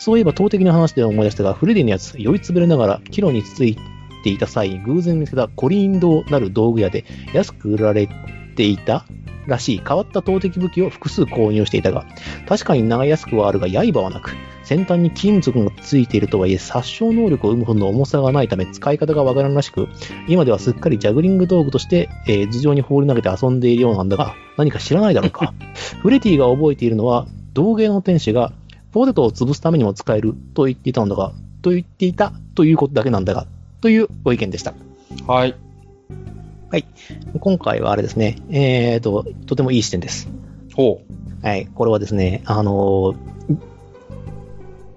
[0.00, 3.78] そういえば、投擲の話で思い出したが、フレディのやつ、酔いつぶれながら、帰路につい
[4.24, 8.08] ていた際に、偶然見つけたコリンドなる道具屋で安く売られ
[8.54, 9.04] ていた
[9.46, 12.06] らしい変わった投擲武器を複数購入していたが、
[12.48, 19.88] 確かに長安くはあるが刃はなく、先端に金属がついているとはいえ殺傷能力を生むほどの重さがないため使い方がわからんらしく、
[20.28, 25.52] 今ではすっかりジャグリング道具として、えー、頭上に放り投げて遊んでいるようなんだが、何か知らないだろうか？
[26.02, 28.52] フレティが覚えているのは、道芸の天使が
[28.92, 31.32] ポテトを潰すためにも使えると言っていたんだが、
[31.62, 33.46] と言っていたということだけなんだが、
[33.80, 34.74] というご意見でした。
[35.26, 35.54] はい。
[36.72, 36.86] はい。
[37.38, 40.30] 今回はあれですね、えーと、とてもいい視点です。
[40.74, 41.46] ほう。
[41.46, 41.66] はい。
[41.66, 43.14] これはですね、あの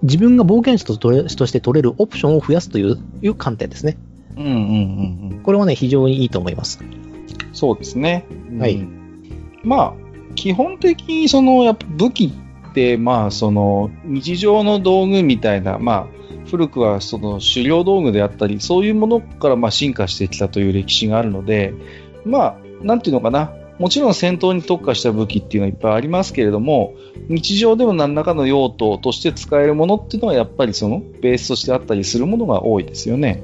[0.00, 3.98] 自分が冒険者ととして取れるオプションを増やすといういう観点ですね。
[4.38, 5.40] うんうんうんうん。
[5.42, 6.82] これはね、非常にいいと思います。
[7.52, 8.24] そうですね。
[8.58, 8.82] はい。
[9.62, 9.94] まあ、
[10.34, 12.32] 基本的にその、やっぱ武器
[12.70, 16.16] って、まあ、その、日常の道具みたいな、まあ、
[16.46, 21.74] 古くはその狩猟道具であったり、そういうものからま進化してきたという歴史があるので、
[22.24, 26.94] まあ、なんていうのかな、もちろん戦闘に特化した武器っていうのはいっぱいありますけれども、
[27.28, 33.42] 日常でも何らかの用途として使えるものっていうのはやっぱりそのベースとしてあったりするものが多いですよね。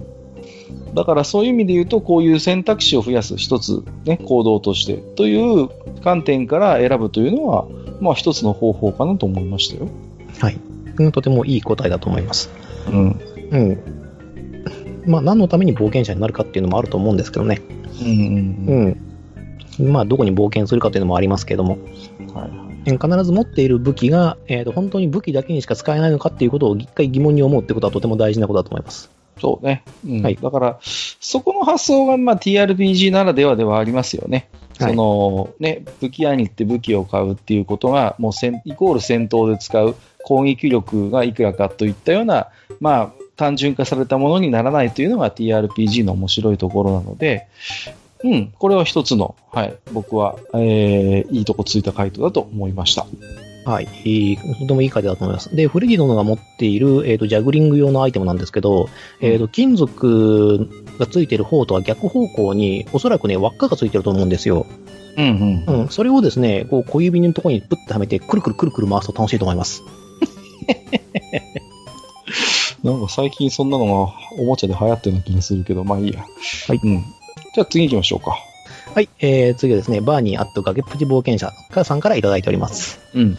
[0.95, 5.69] だからそういう意味で言うと、こういう選択肢を増やす一つ、ね、行動としてという
[6.03, 7.67] 観点から選ぶというのは、
[8.01, 9.89] まあ一つの方法かなと思いましたよ。
[10.41, 10.59] はい。
[11.13, 12.51] とてもいい答えだと思います。
[12.89, 13.21] うん。
[13.51, 13.79] うん。
[15.07, 17.61] まあ何のために冒険者になるかっていうのもあると思うんですけどね。
[18.01, 19.03] うん、うん、
[19.79, 19.93] うん。
[19.93, 21.79] まあどこに冒険するかというのもありますけども。
[22.35, 22.63] はい。
[22.85, 29.11] 必ず持っている武器が、えーと、本当に武器だけにしか使えないのかっていうことを一回疑問に思うってことはとても大事なことだと思います。
[29.41, 29.85] そうね。
[30.07, 30.37] うん、はい。
[30.37, 34.49] だから、そこの発想が、まあ、TRPG ならではではありますよね。
[34.79, 38.33] はい、その、ね、武器屋に行って武器を買うっていうことが、もう
[38.65, 39.95] イコール戦闘で使う
[40.25, 42.49] 攻撃力がいくらかといったような、
[42.81, 47.49] まあ、単純化されたものにならないというのが TRPG の面白いところなので、
[48.25, 53.07] うん、これは一つの、はい、僕は、えー、いいとこついた回答だと思いました。
[53.65, 55.55] はい、いい、とてもいい回答だと思います。
[55.55, 58.89] で、フレディ殿が持っている、えっ、ー、と、ジャグリング用のアイテムなんですけど、
[59.21, 60.69] えっ、ー、と、金属
[60.99, 64.67] がついてる方とは逆方向に、おそらくね、輪っかがついてると思うんですよ。
[65.17, 65.83] うんうん。
[65.83, 69.83] うん、それをですね、こう、小指のところにプッてはめて、くるくるくるくる回すと楽しいと思います。
[72.83, 73.93] なんか最近そんなのが
[74.39, 76.21] おもちゃで流行ってるような気がするけど、まあいいや。
[76.67, 76.81] はい。
[76.83, 77.05] うん。
[77.55, 78.37] じゃあ次行きましょうか。
[78.95, 81.51] はい、えー、次はですね、バーニーアット崖っぷち冒険者
[81.85, 83.01] さんからいただいております。
[83.15, 83.39] うん。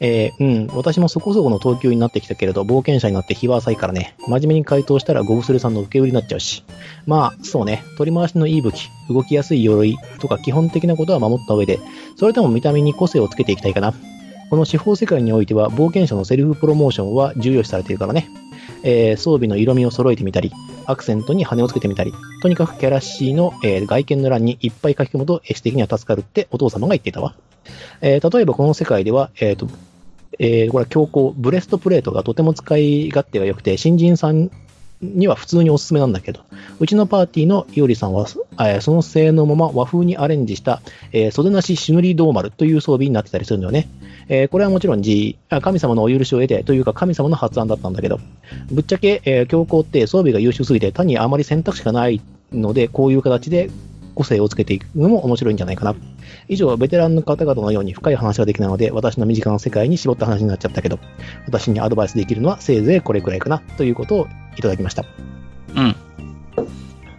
[0.00, 6.64] えー、うん、私もそこそこの東京になってきたけれど、冒険者になって日は浅いからね、真面目に回答したらゴブスレさんの受け売りになっちゃうし。
[7.06, 11.78] まあ、そうね、取り回しのいい武器、動きやすい鎧とか基本的なことは守った上で、
[12.16, 13.94] それとも見た目に個性をつけていきたいかな。
[14.50, 18.28] この司法世界においては、冒険者のセルフプロモーションは重要視されているからね。
[18.82, 20.52] えー、装備の色味を揃えてみたり、
[20.86, 27.34] アクセントに羽をつけてみたり、とにかくキャラシーの、えー、外見の欄にいっぱい書き込むと絵師的には助かるってお父様が言っていたわ。
[28.02, 29.68] えー、例えばこの世界では、えっ、と、
[30.38, 34.50] えー、これは強行、ブレストプレートがとても使い勝手が良くて、新人さん
[35.00, 36.40] には普通におすすめなんだけど、
[36.80, 38.26] うちのパーティーのいおりさんは、
[38.60, 40.80] え、その性のまま和風にアレンジした、
[41.12, 43.88] えー、袖なしシヌリドーマルという装備になってたりするんだよね。
[44.28, 48.18] えー、これはもちろん G、神様のお許しを得て、というか神様の発案だったんだけど、
[48.70, 52.20] ぶっちゃけ、えー、強行って装備が優秀すぎて、他にあまり選択肢がない
[52.52, 53.70] ので、こういう形で
[54.14, 55.94] 個性をつけていくのも面白いんじゃないかな。
[56.48, 60.98] 以上、ベテランの方々のように深い話ができないので、私の身近な世界に絞った話になっちゃったけど、
[61.46, 65.04] 私にアドバイスできるのはせいぜいこれくらいかな、ということをいただきました。
[65.74, 65.96] うん。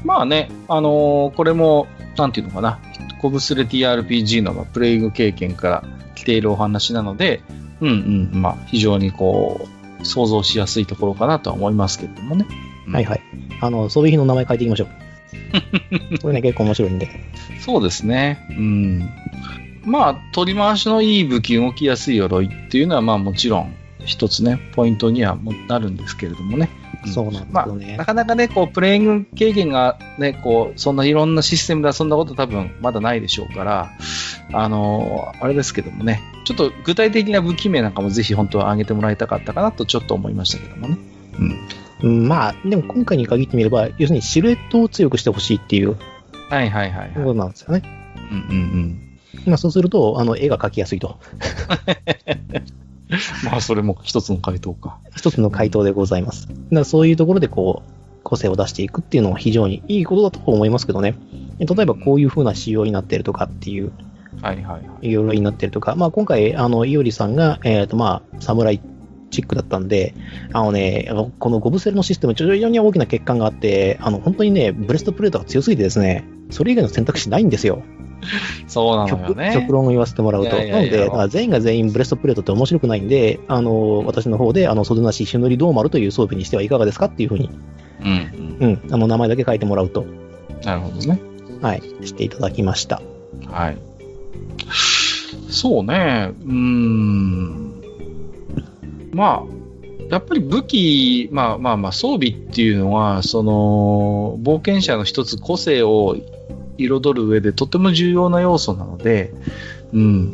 [0.04, 1.88] まあね、あのー、これも、
[2.18, 2.80] なんていうのかな、
[3.22, 5.84] コブスレ TRPG のプレイング経験から
[6.16, 7.42] 来ているお話なので、
[7.82, 9.68] うんうん、まあ、非常にこ
[10.02, 12.46] う、想像しやすいところかなとは思いますけれどもね。
[12.88, 13.22] うん、はいはい。
[13.62, 15.05] あの、装備品の名前書いていきましょう。
[16.22, 17.10] これね、結構面白いんで。
[17.60, 18.46] そうですね。
[18.50, 19.10] うん。
[19.86, 23.74] まあ、取り回しのいい武器、動きやすい鎧っていうのは、まあもちろん、
[24.04, 26.70] 一つね、ポイントにはなるんですけれどもね。
[27.06, 27.98] そうなんですよね、まあ。
[27.98, 33.92] なかなかね、こう、プレイング経験がね、こう、そんないろんなシステムで遊んだこと多分まだないでしょうから、
[34.54, 40.98] あのー、あれですけどもね、ちょっと具体的な武器名なんかもぜひ本当は上げてもらいたかったかなとちょっと思いましたけどもね。
[41.40, 41.68] うん。
[42.06, 45.98] まあ、でも今回に限ってみれば、要するにシルエットを強くしてほしいっていう、
[46.50, 47.10] はいはいはい、はい。
[47.16, 47.82] ことなんですよね。
[48.32, 48.46] うんうん
[49.36, 49.44] うん。
[49.48, 51.18] まあそうすると、あの、絵が描きやすいと。
[53.44, 54.98] まあ、それも一つの回答か。
[55.16, 56.48] 一つの回答でございます。
[56.48, 57.92] だからそういうところでこう、
[58.24, 61.16] 個性を出していくっていうのは非常にいいことだと思いますけどね。
[61.60, 63.92] 例えばこういう風な仕様になってるとかっていう、
[64.42, 65.08] はいはいはい。
[65.08, 68.82] いろいろになってるとか、まあ今回、あの、いおりさんが、えっ、ー、とまあ、侍
[69.36, 70.14] チックだったんで、
[70.54, 71.10] あのね、
[71.40, 77.84] このゴブセルのシステム、非常に大きな欠陥があって、あの、本当にね、ブレストプレートが強すぎてですね、それ以外の選択肢ないんですよ。
[78.68, 79.52] そうなのよね。
[79.54, 80.56] 極論を言わせてもらうと。
[80.56, 87.50] なので、全員が全員ブレストプレートって面白くないんで、あの、私の方で、あの、袖なしシュヌリドーマルという装備にしてはいかがですかっていうふうに、
[88.02, 88.82] うん、うん。
[88.92, 90.06] あの、名前だけ書いてもらうと。
[90.64, 91.20] なるほどね。
[91.62, 93.02] はい、していただきました。
[93.48, 93.78] はい。
[95.50, 97.75] そうね、うーん。
[99.16, 99.56] まあ、
[100.10, 106.18] やっぱり武器、まあまあまあ装備っていうのは、その、冒険者の一つ個性を
[106.78, 109.34] 彩る上でとても重要な要素なので、
[109.94, 110.32] うん。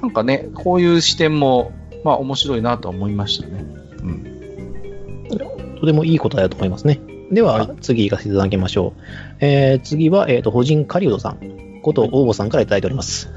[0.00, 1.72] なんかね、こういう視点も、
[2.02, 3.64] まあ面白いなと思いましたね。
[4.02, 5.78] うん。
[5.80, 7.00] とてもいい答えだと思いますね。
[7.30, 9.02] では、はい、次行かせていただきましょう。
[9.40, 13.30] えー、次は、えっ、ー、と、法人カリウドさんこと大母さんからいただいております。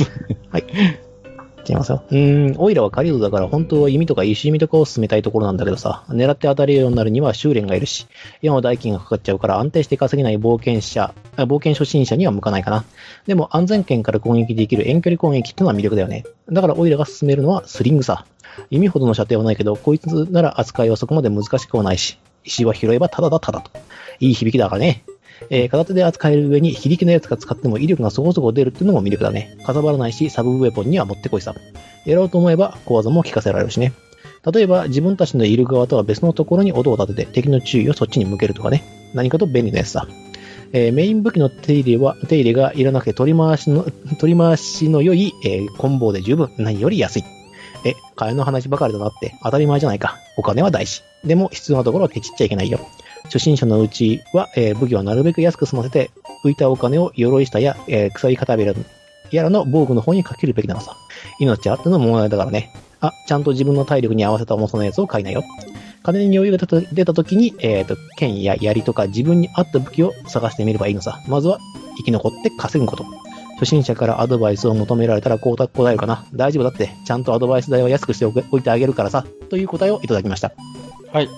[0.50, 0.64] はい。
[1.68, 2.02] 違いますよ。
[2.10, 8.06] うん、オイラは狩人だから本当は弓とか石弓とかを進めたいところなんだけどさ、狙って当たるようになるには修練がいるし、
[8.42, 12.84] 矢の代金がかかっちゃうから安定して稼げない冒険者、冒険初心者には向かないかな。
[13.26, 16.24] でも安全圏から攻撃できる遠距離攻撃ってのは魅力だよね。
[16.50, 18.26] だからオイラが進めるのはスリングさ。
[18.70, 23.70] 弓ほどの射程はないけど、こいつなら扱いはそこまで難しくはないし、石は拾えばただだただと。
[24.18, 25.04] いい響きだからね。
[25.48, 29.56] えー、片手で扱える上に、非力のやつが使っても威力がそこそこ出るっていうのも魅力だね。
[29.64, 31.54] かさばらないし、サブウェポンにはもってこいさ。
[32.04, 33.92] やろうと思えば、小技も効かせられるしね。
[34.52, 38.82] 例えば、自分たちのいる側とは別のところに音を立てて、敵の注意をそっちに向けるとかね。
[39.14, 40.06] 何かと便利なやつさ。
[40.72, 43.84] えー、メイン武器の手入れは、手入れがいらなくて取り回しの、
[44.20, 47.24] 取り回しの良い、えー、コンボで十分、何より安い。
[47.84, 50.18] え、金の話ばかりだなって当たり前じゃないか。
[50.36, 51.02] お金は大事。
[51.24, 52.80] でも必要なところはケチっちゃいけないよ。
[53.24, 56.10] 初心者のうちは、えー、武器はなるべく安く済ませて、
[56.44, 58.74] 浮いたお金を鎧下や、えー、鎖片べら
[59.30, 60.96] やらの防具の方にかけるべきなのさ。
[61.38, 62.72] 命あっての問題だからね。
[63.00, 65.44] あ、ちゃんと自分の体力に合わせた重さのやつを買いなよ。
[66.02, 71.20] 金に余裕が出た時に、えっ、ー、と、剣や槍とか自分に合った武器を探してみればいいのさ。
[71.28, 71.58] まずは、
[71.98, 73.04] 生き残って稼ぐこと。
[73.54, 76.24] 初心者からアドバイスを求められたらこう答えるかな。
[76.32, 76.90] 大丈夫だって。
[77.04, 79.26] ちゃんとアドバイス代は安くしておいてあげるからさ。
[79.50, 80.52] という答えをいただきました。
[81.12, 81.28] はい。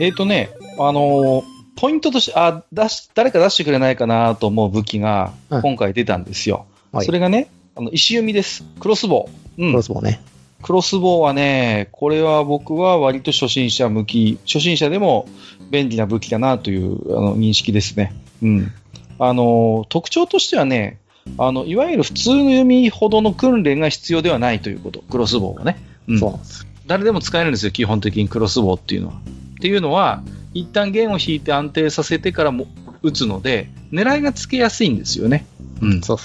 [0.00, 1.44] えっ、ー、とね、あのー、
[1.76, 6.66] ポイントとして、あ、出し、誰か出してくれないかなと思う武器が、今回出たんですよ。
[6.92, 8.64] うんはい、それがね、あの、石弓です。
[8.80, 9.28] クロスボ
[9.58, 9.64] ウ。
[9.64, 9.70] うん。
[9.70, 10.20] クロスボウね。
[10.62, 15.26] クロスボウはね、これは僕は割と初心者向き、初心者でも
[15.70, 18.14] 便利な武器だなというあの認識ですね。
[18.42, 18.72] うん。
[19.18, 20.98] あの、特徴としてはね、
[21.38, 25.00] あの、いわゆる普通の弓ほどの訓練が必要ではないということ。
[25.00, 25.78] クロスボウはね。
[26.08, 26.18] うん。
[26.18, 26.66] そうなんです。
[26.86, 29.14] 誰でも使えるんですよ、基本的にクロスボウっていうのは。
[29.62, 32.66] っていうのは、一旦弦を引いて安定させてからも
[33.00, 35.46] 打つので、狙いがつけやすいんですよね。
[35.80, 36.18] うん、そう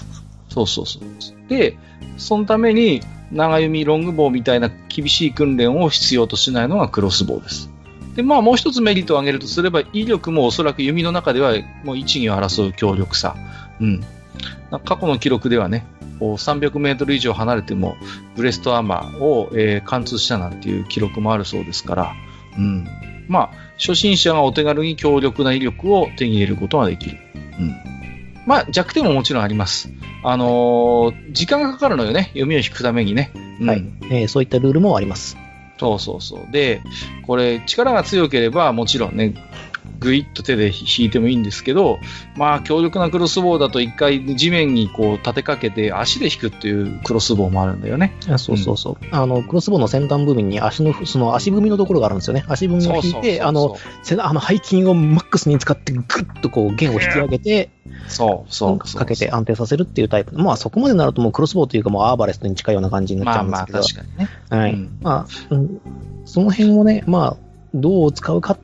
[0.50, 1.04] そうそうそう。
[1.48, 1.78] で、
[2.18, 7.70] そのために、長弓ロングボウみたいな厳しい訓練を必要としないのがクロスボウです。
[8.16, 13.36] で、まあもう一つメリットを挙げるとすれば、威力もおそらく弓の中ではもう一二を争う強力さ。
[13.80, 14.04] うん。
[14.84, 15.86] 過去の記録ではね、
[16.20, 17.98] 300メートル以上離れても
[18.36, 22.16] ブレストアーマーを、えー、貫通したなんていう記録もあるそうですから、
[22.58, 22.88] うん。
[23.28, 27.18] まあ、初心者がお手軽に強力な威力を手に入れることができる。
[27.60, 27.76] うん。
[28.46, 29.90] まあ、弱点ももちろんあります。
[30.24, 32.30] あのー、時間がかかるのよね。
[32.30, 33.32] 読みを引くためにね。
[33.60, 35.38] うん、はい、えー、そういったルールもあります。
[35.80, 36.52] そうそうそう。
[36.52, 36.82] で、
[37.26, 39.34] これ、力が強ければ、もちろんね、
[40.00, 42.00] ぐいっと手で引いてもいいんですけど、
[42.36, 48.16] まあ、強力なクロスボウだと一回地面にこう立てかけて足で引くっていうクロスボウもあるんだよね。
[48.38, 49.06] そうそうそう。
[49.06, 52.46] うん、あの、クロスボウの先端部分に足の、その足踏みのところがあるんですよね。
[52.48, 53.78] 足踏みを引いて、あの、
[54.20, 56.04] あの背筋をマックスに使ってぐっ
[56.42, 57.70] とこう弦を引き上げて、
[58.08, 60.38] そうそうかけて安定させるっていうタイプ。
[60.38, 63.78] まあそこまでなるともうクロスボウというかもうアーバレストに近いような感じになっちゃうんですけど。
[63.78, 64.30] まあまあ確かにね。
[64.50, 64.74] はい。
[64.74, 65.82] うん、まあ、うん、
[66.26, 67.38] その辺をね、まあ、
[67.74, 68.58] どう使うかっ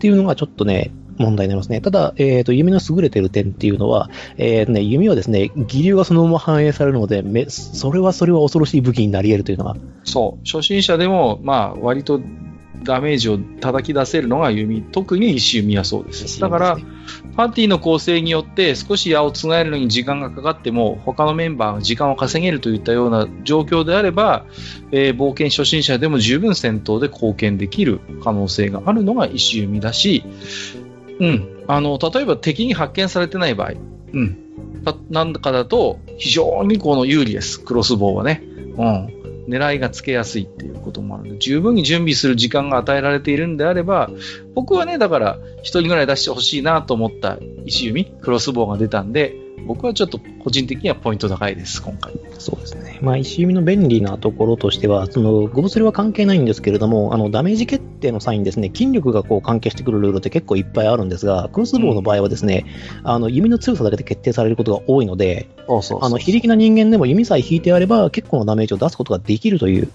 [0.00, 1.80] ていうのがちょっとね、問題になりますね。
[1.82, 9.76] ただ、えっ、ー、と、弓の優れてる点っていうのは、えっ、ー、とね、弓はですね、技流がそのまま反映されるので、めそれはそれは恐ろしい武器になり得るというのは。
[10.04, 10.46] そう。
[10.46, 12.20] 初心者でも、まあ、割と
[12.82, 16.40] ダメージを叩き出せるのが弓、特に石弓はそうです。
[16.40, 16.78] だから、
[17.40, 24.44] パーティーの構成によって少し矢をつがえるのに時間がかかっても、他のメンバーが時間を稼げるといったような状況であれば、
[24.92, 30.22] えー、冒険初心者でも十分戦闘で貢献できる可能性があるのが石弓だし、
[31.18, 31.64] うん。
[31.66, 33.72] あの、例えば敵に発見されてない場合、
[34.12, 34.38] うん。
[35.08, 37.58] なんかだと、非常にこの有利です。
[37.58, 38.42] クロスボウはね。
[38.76, 39.19] うん。
[39.50, 44.08] 狙いがつけやすいっていうこともあるので、十分に準備する時間が与えられているんであれば、
[44.54, 49.34] 僕はね、だから、1人ぐらい出してほしいなと思った石弓、クロスボウが出たんで、
[49.66, 52.12] 僕はちょっと個人的にはポイント高いです、今回。
[52.38, 52.98] そうですね。
[53.02, 62.64] まあ、石弓の便利なところとしては、その、ゴブスレは関係ないんですけれども、あの、ダメージ決定の際にですね、筋力がこう関係してくるルールって結構いっぱいあるんですが、クロスボウの場合はですね、
[63.02, 69.88] うん、あの、弓の強さだけで決定されることが多いので、そうそうあの、非力な人間でも弓さえ引いてあれば、結構なダメージを出すことができるという、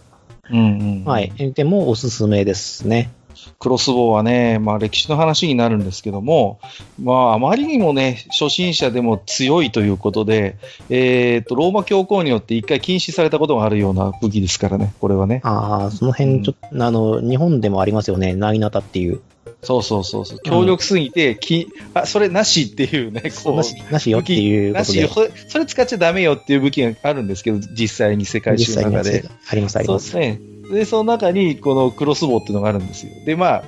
[0.52, 3.12] うんうん、はい、点もおすすめですね。
[3.60, 6.60] クロスボウはね、まあ歴史の話になるんですけども、
[7.02, 10.58] まああまりにもね、初心者でも強いということで、
[10.90, 15.42] えっ、ー、と、ローマ教皇によって一回禁止されたことがあるような武器ですからね、これはね。
[15.44, 19.22] ああ、その辺ちょっと、うん、あの、日本でもありますよね、ナイナタっていう。
[19.66, 20.40] そうそうそうそう。
[20.44, 23.56] 強力すぎて、き、あ、それなしっていうね、こう。
[23.56, 24.74] なし、なしよっていう。
[24.74, 25.10] なしよ。
[25.48, 29.26] それ使っちゃダメよっていう武器があるんですけど、実際に世界中の中で。
[29.50, 30.12] あります、あります。
[30.12, 30.55] そうですね。
[30.72, 33.12] で、その中にこのクロスボウっていうのがあるんですよ。
[33.26, 33.64] で、まあ、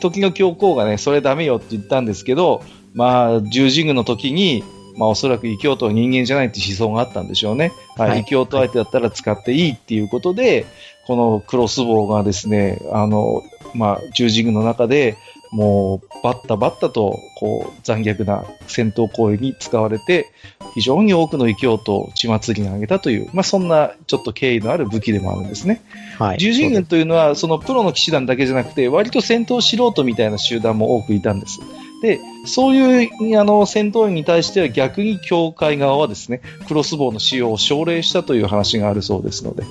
[0.00, 2.62] 時の教皇がね、それダメよって言ったんですけど、
[2.94, 4.64] まあ、十字軍の時に、
[4.96, 7.70] まあおそらく異教徒は人間じゃないって思想があったんでしょうね。
[7.96, 10.64] はい、異教徒相手だったら使っていいっていうことで、
[11.06, 13.42] このクロスボウがですね、あの、
[13.74, 15.16] まあ、十字軍の中で、
[15.56, 20.30] もう、バッタバッタと、こう、残虐な戦闘行為に使われて、
[20.74, 25.80] 非常に多くの異教徒を血祭りに挙げたという、まあ、そんなちょっと敬意のある武器でもあるんですね。
[26.18, 26.38] はい。
[26.38, 31.58] 十字軍というのは、そのプロの騎士団だけじゃなくて、割と戦闘素人みたいな集団も多くいたんです。
[32.02, 39.64] で、そういうあの戦闘員に対しては逆に教会側はですね、クロスボウの使用を奨励したという話があるそうですので、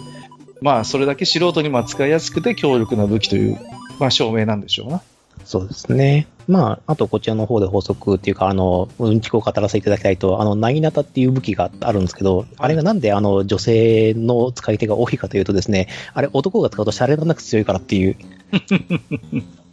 [0.61, 3.59] まあ、それだけ素人にも扱いやすくて強力な武器という、
[3.99, 5.03] まあ、証明なんでしょうな。
[5.45, 6.27] そうですね。
[6.47, 18.15] まあ、あとこちらの方で法則っていうか、あの、うんちくを語らせていただきたいと、あの、なぎなたっていう武器があるんですけど、あれがなんであの、女性の使い手が多いかというとですね、あれ男が使うとシャレがなく強いからっていう。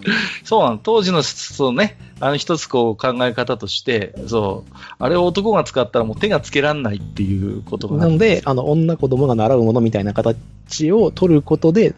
[0.45, 0.79] そうなの。
[0.79, 11.95] 当時の、そうね、あの一つこう考え方として、そう、あれを男が使ったらもう手がつけらんないっていうことがなので、あの、女子供が習うものみたいな形を取ることで、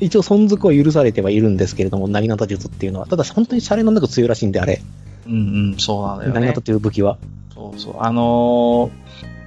[0.00, 3.06] 一応存続は許されてはいるんですけれども、なぎなた術っていうのは。
[3.06, 4.80] ただ、本当にシャレのなく強いらしいんで、あれ。
[5.26, 5.36] うんう
[5.74, 6.34] ん、そうなんだよね。
[6.34, 7.18] なぎなたという武器は。
[7.54, 7.96] そうそう。
[7.98, 8.90] あの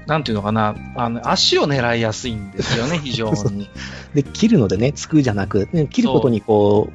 [0.05, 3.69] ー、なんていうのかな、あの、足を狙いやすいんですよね、非常に。
[4.13, 6.93] で、切るのでね、つくじゃなく、ね、切ることにこう、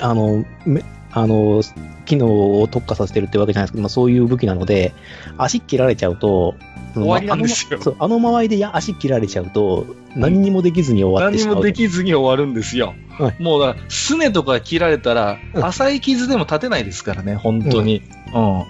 [0.00, 1.62] あの、めあの、
[2.04, 4.92] 機能を特化させてるってわけじゃないですけど、まあ、そういう武器なので、
[5.36, 6.54] 足切られちゃうと、
[6.94, 7.80] 終わりなんですよ。
[7.80, 11.54] そう、あの間合いでや足切られちゃうと、何にもできずに終わってしまう。
[11.54, 12.94] 何もできずに終わるんですよ。
[13.10, 18.02] はい、もうだ、すねとか切られたら、浅い傷でも立てないですからね、本当に。
[18.34, 18.58] うん。
[18.60, 18.64] うん、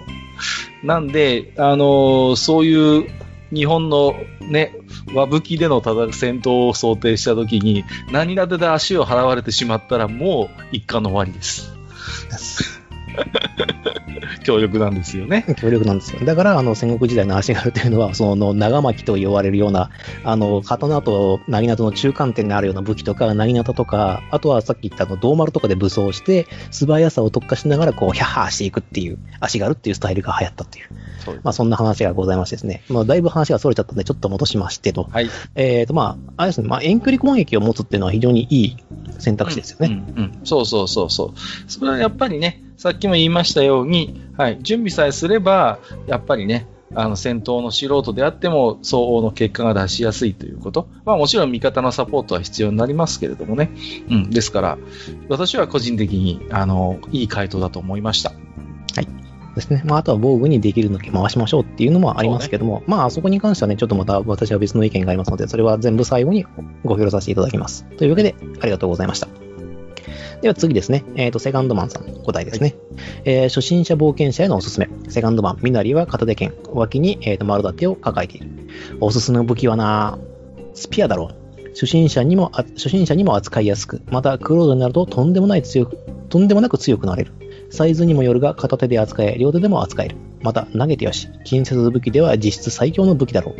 [0.83, 3.09] なんで、あのー、そういう
[3.53, 4.75] 日本のね、
[5.13, 11.73] 和武器での戦闘を想定した時に、何立てで足を払われてしまったら、もう一家の終わりです。
[14.43, 15.45] 強力なんですよね。
[15.57, 16.19] 強力なんですよ。
[16.25, 19.89] だから、あの、戦国時代の足軽というのは、その、長巻と言われるような、
[20.23, 30.85] あの、刀と薙刀の中間点にあるような武器とか、薙刀とか、あとはさっき言ったの、銅丸とかで武装して、素早さを特化しながら、こう、ヒャッハーしていくっていう、足軽っていうスタイルが流行ったっていう。
[31.23, 32.83] そうまあ、そんな話がございましてですね。
[32.89, 35.07] まあ、だいぶ話が逸れちゃったんで、ちょっと戻しましてと。
[35.09, 35.29] はい。
[35.55, 38.77] えっ、ー、と、まあ、あれですね、まあ、遠距離攻撃を持つっていうのは非常にいい
[39.19, 39.87] 選択肢ですよね。
[39.87, 41.71] うん、うん、うん、そうそうそうそう。
[41.71, 50.87] それはやっぱりね、さっきも言いましたように、はい、準備さえすれば、やっぱりね、あの戦闘の素人であっても相応の結果が出しやすいということ。
[51.05, 53.71] まあもちろん味方のサポートは必要になりますけれどもね。
[54.09, 54.29] うん。
[54.29, 54.77] ですから、
[55.29, 58.31] 私は個人的に、あの、いい回答だと思いました。
[58.31, 59.07] はい。
[59.55, 59.83] ですね。
[59.85, 66.45] まあ、あとは防具にできるのけ回しましょうっていうのもありますけども、ね、まあ、そこに関してはね、ちょっとまた私は別の意見がありますので、それは全部最後に
[66.83, 67.85] ご披露させていただきます。
[67.97, 69.42] というわけで、ありがとうございました。
[70.43, 71.05] では次ですね。
[71.15, 72.75] えっ、ー、と、セカンドマンさん、答えですね。
[73.23, 74.89] えー、初心者冒険者へのおすすめ。
[75.07, 78.49] セカンドマン、みなりは片手剣、脇に、えーと、丸盾を抱えている。
[78.99, 80.19] おすすめの武器はな
[80.73, 81.69] スピアだろう。
[81.69, 87.31] 初心者にも、初心者にも扱いやすく、またクロードになるととんでもない強く、とんでもなく強くなれる。
[87.69, 90.17] サイズにもよるが片手で扱え、両手でも扱える。
[90.43, 91.29] また投げてよし。
[91.43, 93.55] 近接武器では実質最強の武器だろう。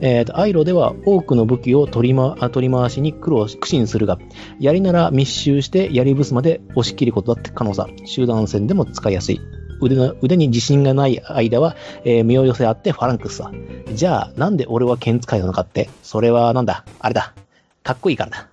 [0.00, 4.18] えーと、アイロでは多くの武器を取り,、ま、取り回しに苦労苦心するが、
[4.60, 7.88] 槍なら密集して槍ブスまで押し切ることだって可能さ。
[8.04, 9.40] 集団戦でも使いやすい。
[9.80, 13.52] 腕の腕に自信がない間は、えー、身を寄せ合ってファランクスは。
[13.92, 17.34] じゃあ、なんで俺は剣使いなのかって、それはなんだ、あれだ。
[17.82, 18.48] かっこいいからだ。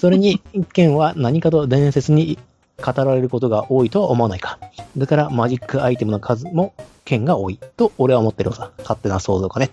[0.00, 0.40] それに、
[0.72, 2.38] 剣は何かと伝説に
[2.82, 4.58] 語られることが多いとは思わないか。
[4.96, 8.70] だから、マジックアイテムの数も剣が多いと俺は思ってるさ。
[8.78, 9.70] 勝手な想像かね。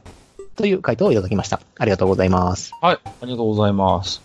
[0.55, 1.61] という回答をいただきました。
[1.77, 2.71] ありがとうございます。
[2.81, 4.21] はい、ありがとうございます。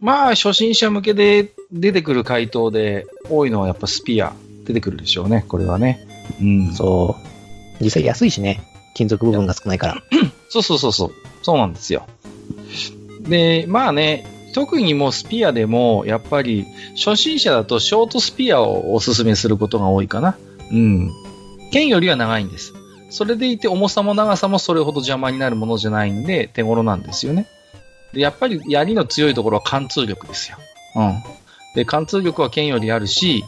[0.00, 4.32] まあ、初心者向けで出てくる回答で多いのはやっぱスピア
[4.64, 6.06] 出てくるでしょうね、これはね。
[6.40, 6.72] うん。
[6.72, 7.16] そ
[7.80, 7.84] う。
[7.84, 8.62] 実際安いしね。
[8.94, 10.02] 金属部分が少ないから。
[10.48, 11.12] そうそうそうそう。
[11.42, 12.06] そうなんですよ。
[13.22, 20.36] で、まあね、特にもうスピアでも、やっぱり初心者だとショートスピアをおすすめすることが多いかな。
[20.72, 21.10] うん。
[21.72, 22.74] 剣よりは長いんです。
[23.10, 27.46] それでいて重さも長さもそれほど邪魔になるものじゃないんで手頃なんですよね。
[28.12, 30.58] で、やっぱり槍の強いところは貫通力ですよ。
[30.96, 31.22] うん。
[31.74, 33.44] で、貫通力は剣よりあるし、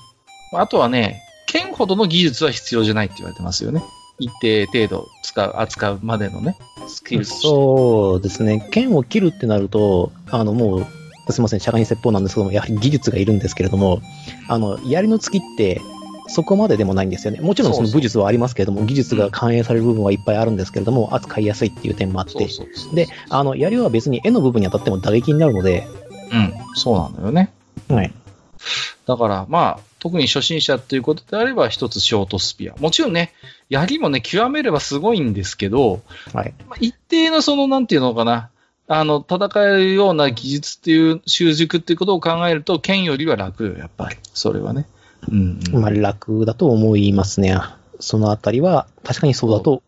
[0.55, 3.83] あとはね、剣ほどの技術は必要じゃないって言われてますよね。
[4.23, 6.57] 一定程度使う、扱うまでのね、
[6.89, 8.67] スキルそうですね。
[8.71, 10.87] 剣を切るってなると、あの、もう、
[11.33, 14.01] すみません、社会に説法なんですけども、やはり技術がいるんですけれども、
[14.49, 15.81] あの、槍の突きって、
[16.29, 17.41] そこまででもないんですよね。
[17.41, 22.49] もちろんその武術はありますけれども、技術が反映される部分はいっぱいあるんですけれども、扱いやすいっていう点もあって、
[22.95, 25.87] で、あの、槍は別に絵の部分に当たっても打撃になるので、
[26.33, 27.53] うん、そうなんだよね。
[27.89, 28.13] はい。
[29.07, 32.75] だから、まあ、特に初心者ということであれば、一つショートスピア。
[32.79, 33.33] もちろんね、
[33.73, 36.03] 槍もね、極めればすごいんですけど、
[36.35, 36.55] はい。
[36.69, 38.51] まあ、一定のその、なんていうのかな、
[38.87, 44.17] あの、戦えるような技術っていう、習熟っていうことを考えると、剣よりは楽よ、やっぱり。
[44.35, 44.87] それはね。
[45.31, 45.81] うん、うん。
[45.81, 47.59] まあ、楽だと思いますね。
[47.99, 49.83] そのあたりは、確かにそうだと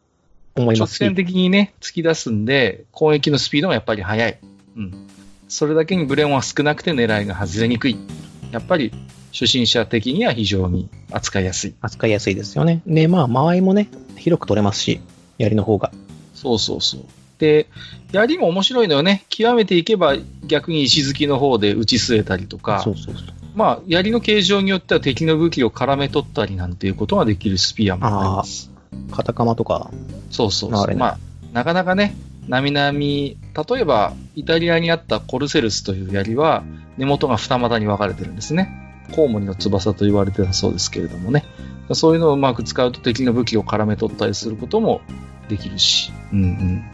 [0.54, 4.38] 思います直線的にね、突き出すんで、攻撃のスピードもやっぱり速い。
[4.76, 5.06] うん。
[5.48, 7.98] それだけにブレンは少なくて狙いが外れにくい。
[8.50, 8.92] やっぱり、
[9.34, 11.74] 初心者的には非常に扱いやすい。
[11.80, 12.82] 扱いやすいですよね。
[12.86, 15.00] で、まあ、間合いもね、広く取れますし、
[15.38, 15.90] 槍の方が。
[16.34, 17.00] そうそうそう。
[17.40, 17.66] で、
[18.12, 19.24] 槍も面白いのよね。
[19.28, 20.14] 極めていけば
[20.46, 22.80] 逆に石突きの方で打ち据えたりとか。
[22.80, 23.24] そうそうそう。
[23.56, 28.70] まあ、槍の形状によっては敵の武器を絡め取ったりなんていうことができるスピアもあります。
[29.10, 29.90] カタカマとか。
[30.30, 30.86] そうそうそう。
[30.86, 31.18] ね、まあ、
[31.52, 32.14] なかなかね、
[32.46, 33.36] なみなみ、
[33.68, 36.62] 例えば、イタリアにあったコルセルスという槍は、
[36.98, 38.83] 根元が二股に分かれてるんですね。
[39.12, 41.44] コウモリの翼と言われてたそうですけれどもね。
[41.92, 45.02] そういうのをうまく使うと敵の武器を絡め取ったりすることも
[45.48, 46.12] できるし。
[46.32, 46.84] うんうん。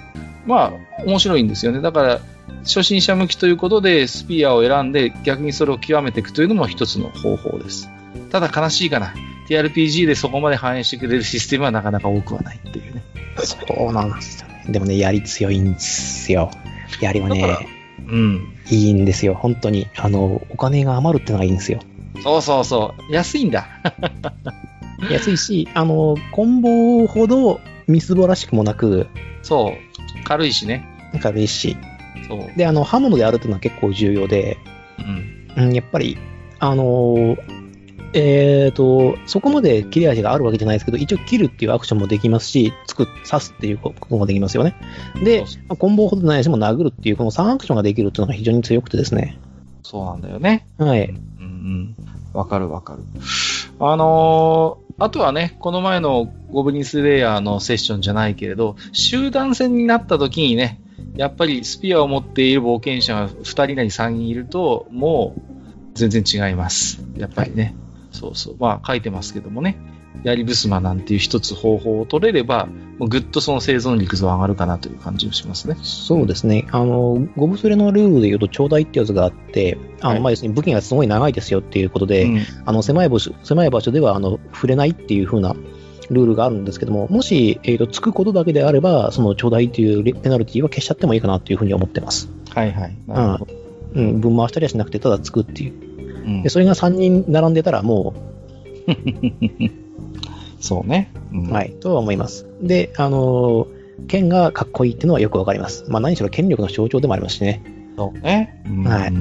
[0.46, 1.80] まあ、面白いんですよね。
[1.80, 2.20] だから、
[2.62, 7.88] 初心者向きということで、スピアを選んで、逆にそれを極めていくというのも一つの方法です。
[8.30, 9.14] ただ悲しいかな。
[9.48, 13.02] TRPG でそこまで反映してくれるシステムはなかなか多くはないっていうね。
[13.38, 13.56] そ
[13.88, 14.64] うなんですよね。
[14.68, 16.50] でもね、やり強いんですよ。
[17.00, 17.68] やりはね、
[18.08, 18.54] うん。
[18.70, 19.34] いいんですよ。
[19.34, 19.88] 本当に。
[19.96, 21.80] あの、お金が余るってのがいいんですよ。
[22.23, 23.12] そうそうそう。
[23.12, 23.66] 安いんだ。
[25.11, 29.07] 安いし、あの、コンボほどみすぼらしくもなく、
[29.43, 30.25] そう。
[30.25, 30.87] 軽いしね。
[31.23, 31.77] 軽いし。
[32.29, 32.59] そう。
[32.59, 34.59] で、あの、刃物であるっていうのは結構重要で、
[34.99, 35.64] うん。
[35.64, 36.18] うん、やっぱり、
[36.59, 37.39] あのー、
[38.12, 44.75] えっ、ー、と、そこまで切れ味があるわけじゃないですけど、一応切るっていうアクションもできますし、つく、刺すっていうこともできますよね。
[45.25, 49.39] で、まあ、コンボほどないしも殴るっていう、この3アクションができるっていうのが非常に強くてですね。
[49.83, 50.66] そうなんだよね。
[50.79, 51.14] はい。
[51.61, 51.96] うんうん。
[52.32, 53.02] わかるわかる。
[53.78, 60.80] あのー、あとはね、この前のゴブリンスレイヤーのセッションじゃないけれど、集団戦になった時にね、
[61.16, 65.40] やっぱりスピアを持っている冒険者が2人なり3人いると、もう
[65.94, 67.02] 全然違います。
[67.16, 67.62] やっぱりね。
[67.62, 67.74] はい
[68.12, 68.56] そうそう。
[68.58, 69.76] まあ書いてますけどもね。
[70.22, 72.66] やりぶすまなんていう一つ方法を取れれば、
[72.98, 75.76] もうぐっとその生存率は上がるかなという感じがしますね。
[75.82, 76.66] そうですね。
[76.72, 85.54] あの、ゴブスレのルールで言うと、ちょうだいってやつがあって、あの、まあ、要するに武器がすごい長いですよっていうことで、うん、あの、狭い場所、狭い場所では、あの、触れないっていう風な
[86.11, 92.28] ルールがあるんですけども、もし、えっ、ー、と、つくことだけであれば、その、ちょうだいっていうペナルティは消しちゃってもいいかなっていうふうに思ってます。
[92.50, 92.96] はいはい。
[93.06, 93.61] なるほど。
[93.94, 95.72] うん、分回したりはしなくて、ただつくっていう。
[96.20, 98.14] うん、でそれが3人並んでたら、も
[98.86, 98.90] う、
[100.61, 102.46] そうね、うん、はい、とは思います。
[102.61, 105.84] で、あのー、剣がかっこいいっていうのはよくわかります。
[105.88, 107.62] まあ何しろ権力の象徴でもありますしね。
[107.96, 108.62] そうね。
[108.84, 109.12] はい。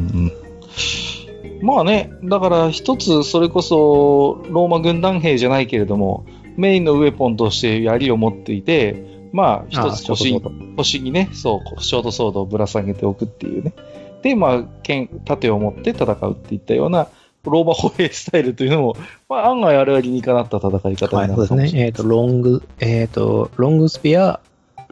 [1.63, 6.25] まあね、だから一つそれこそローマ軍団兵じゃないけれども、
[6.57, 10.41] メインのウェポンとして槍を持っていて、まあ一つ腰
[10.77, 13.73] 腰にね、そう、ショートソードをぶら下げておくっていうね。
[14.21, 17.07] で、まあ、剣、盾を持って戦うっていったような、
[17.43, 18.97] ローマ歩兵スタイルというのも、
[19.29, 21.85] まあ、案外あれは理にかなった戦い方になるそうですね。
[21.85, 24.39] えっ、ー、と、ロング、えっ、ー、と、ロングスピア、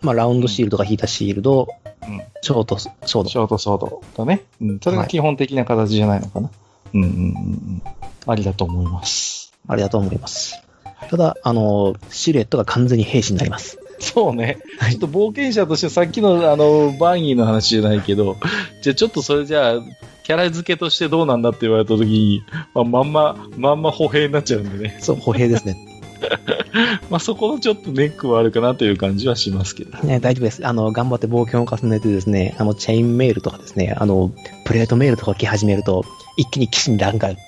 [0.02, 1.68] まあ、ラウンドシールドが引いたシールド、
[2.04, 3.30] うん、ショートソード。
[3.30, 4.44] ショートソードだね。
[4.62, 4.80] うん。
[4.80, 6.48] それが基本的な形じゃないのかな。
[6.48, 6.54] は
[6.94, 7.82] い、うんうんうん。
[8.26, 9.54] ありだと思います。
[9.68, 10.62] ありだと思います。
[11.10, 13.80] ただ、あの、シルエットが完全に兵士になります。
[14.00, 14.60] そうね。
[14.92, 18.38] ちょっと冒険者としてさっきのあの、バンギーの話じゃないけど、
[18.82, 19.80] じゃあちょっとそれじゃあ、
[20.24, 22.44] キャラ付けとしてどうなんだって言われた時に、
[22.74, 24.98] まあ、まんま、まんま歩兵になっちゃうんでね。
[25.02, 25.78] そう、歩兵ですね。
[27.10, 29.98] まあそこのちょっとネックはあるかなという感じはしますけど。
[30.00, 30.66] ね、大丈夫です。
[30.66, 34.32] あの、頑張って冒険を重ねてですね、あの、チェインメールとかですね、あの、
[34.66, 36.06] プレートメールとか来始めると、
[36.38, 37.40] 一気に騎士にランクアップ、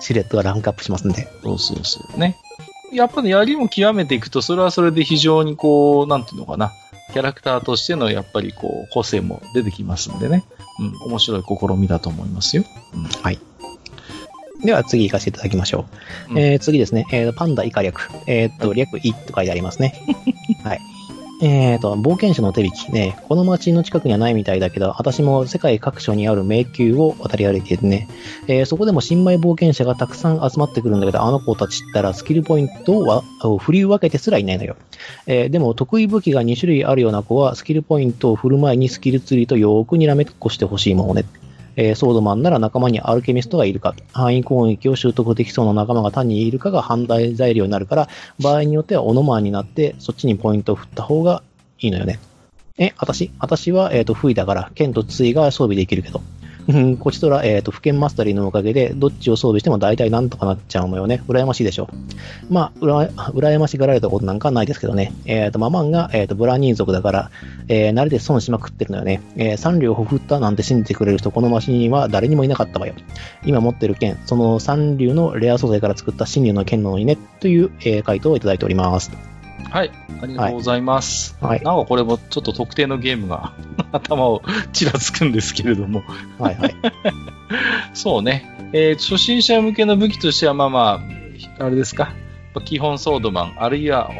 [0.00, 1.28] シルエットがランクアップしますんで。
[1.42, 2.36] そうそうそうね。
[2.94, 6.72] やっぱり槍も極めていくと、それはそれで非常にこう、なんていうのかな。
[7.12, 10.44] キャラクターとしてのやっぱりこう、個性も出てきますんでね。
[10.80, 12.64] うん、面白い試みだと思いますよ。
[12.94, 13.38] うん、はい。
[14.64, 15.86] では次行かせていただきましょ
[16.30, 16.32] う。
[16.32, 18.08] うん、えー、次ですね、えー、パンダ以下略。
[18.26, 19.94] えー、っと、略いと書いてありますね。
[20.64, 20.80] はい。
[21.42, 28.08] えーと、冒険者の手引きね、この街の近くにはないみたいだけど、私も世界各所にある迷宮を渡り歩いていてね、
[28.46, 34.76] えー、そこでも新米冒険者がたくさん集まってくるんだけど、あの子たちったらスキルポイントを振り分けてすらいないのよ。
[35.26, 41.24] えー、でも得意武器が2種類あるような子は、スキルポイントを振る前にスキルツリーとよーくにらめっこしてほしいものね。
[41.76, 48.08] えー、ソードマンなら仲間にアルケミストがいるか、範囲攻撃を習得できそうな仲間が単にいるかが判断材料になるから、
[48.40, 51.42] 場合によってはオノマーになって、そっちにポイントを振った方が
[51.80, 52.18] いいのよね。
[52.78, 56.22] え、私私は、えっ、ー、と、不意だから、剣と杖が装備できるけど、
[56.98, 61.22] こちとら、えっ、ー、と、府県マスタリーのおかげで、どっちを装備しても大体なんとかなっちゃうのよね。
[61.28, 61.88] 羨ましいでしょ。
[62.48, 65.12] まあ、うら、羨ましがられたことなんかないですけどね。
[65.26, 67.30] えっ、ー、と、ママンが、えっ、ー、と、ブラニー族だから、
[67.68, 69.20] えー、慣れで損しまくってるのよね。
[69.36, 72.94] えー、三両ほふったなんて信じてくれる人、このマシには誰にもいなかったわよ。
[73.44, 79.33] 今持ってる剣、その三流のレア素材から作った新竜の剣なのにね、という、えー、回答をいただいております。
[79.70, 79.90] はい、
[80.22, 81.36] ありがとうございます。
[81.40, 83.52] はい、なんかこれもちょっと特定のゲームが
[83.92, 84.42] 頭を
[84.72, 86.02] ちらつくんですけれども
[86.38, 86.74] はいはい。
[87.94, 88.50] そうね。
[88.72, 91.02] えー、初心者向けの武器としては、まあま
[91.60, 92.12] あ、あれですか。
[92.64, 94.10] 基本ソードマン、あるいは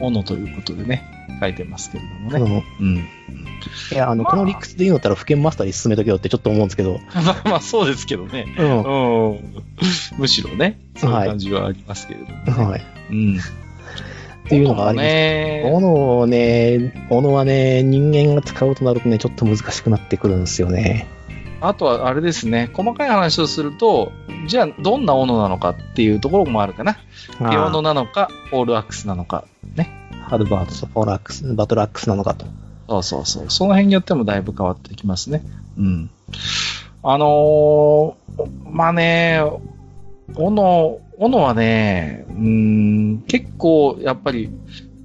[0.00, 1.04] 斧ということでね、
[1.40, 2.64] 書いてますけれどもね。
[2.80, 2.96] うん。
[2.96, 6.98] いや、あの、まあ、この理屈で言うんだったら、府県マスターに進めとけよってちょっと思うんですけど。
[7.14, 8.54] まあまあ、そうですけどね。
[8.58, 8.82] うん。
[8.82, 9.64] うん、
[10.18, 12.82] むしろね、そういう感じはありますけれども、ね、はい。
[13.10, 13.40] うん。
[14.50, 15.06] っていうのがあります。
[15.06, 21.06] ね、斧をね、斧はね、人間が使うとなるとね、ちょっと難しくなってくるんですよね。
[21.60, 24.10] あとはあれですね、細かい話をすると、
[24.48, 26.94] じゃあどんな斧なのかっていうところもあるかな。
[27.38, 29.44] ピオノなのか、オールアックスなのか、
[29.76, 29.88] ね。
[30.26, 32.46] ハルバートとオールアックス、バトルアックスなのかと。
[32.88, 33.50] そうそうそう。
[33.50, 35.42] その辺によってもだいぶ変わってきますね。
[35.78, 36.10] うん。
[37.04, 39.40] あのー、まあね、
[40.34, 44.50] 斧、斧はね、うん、結構やっぱり、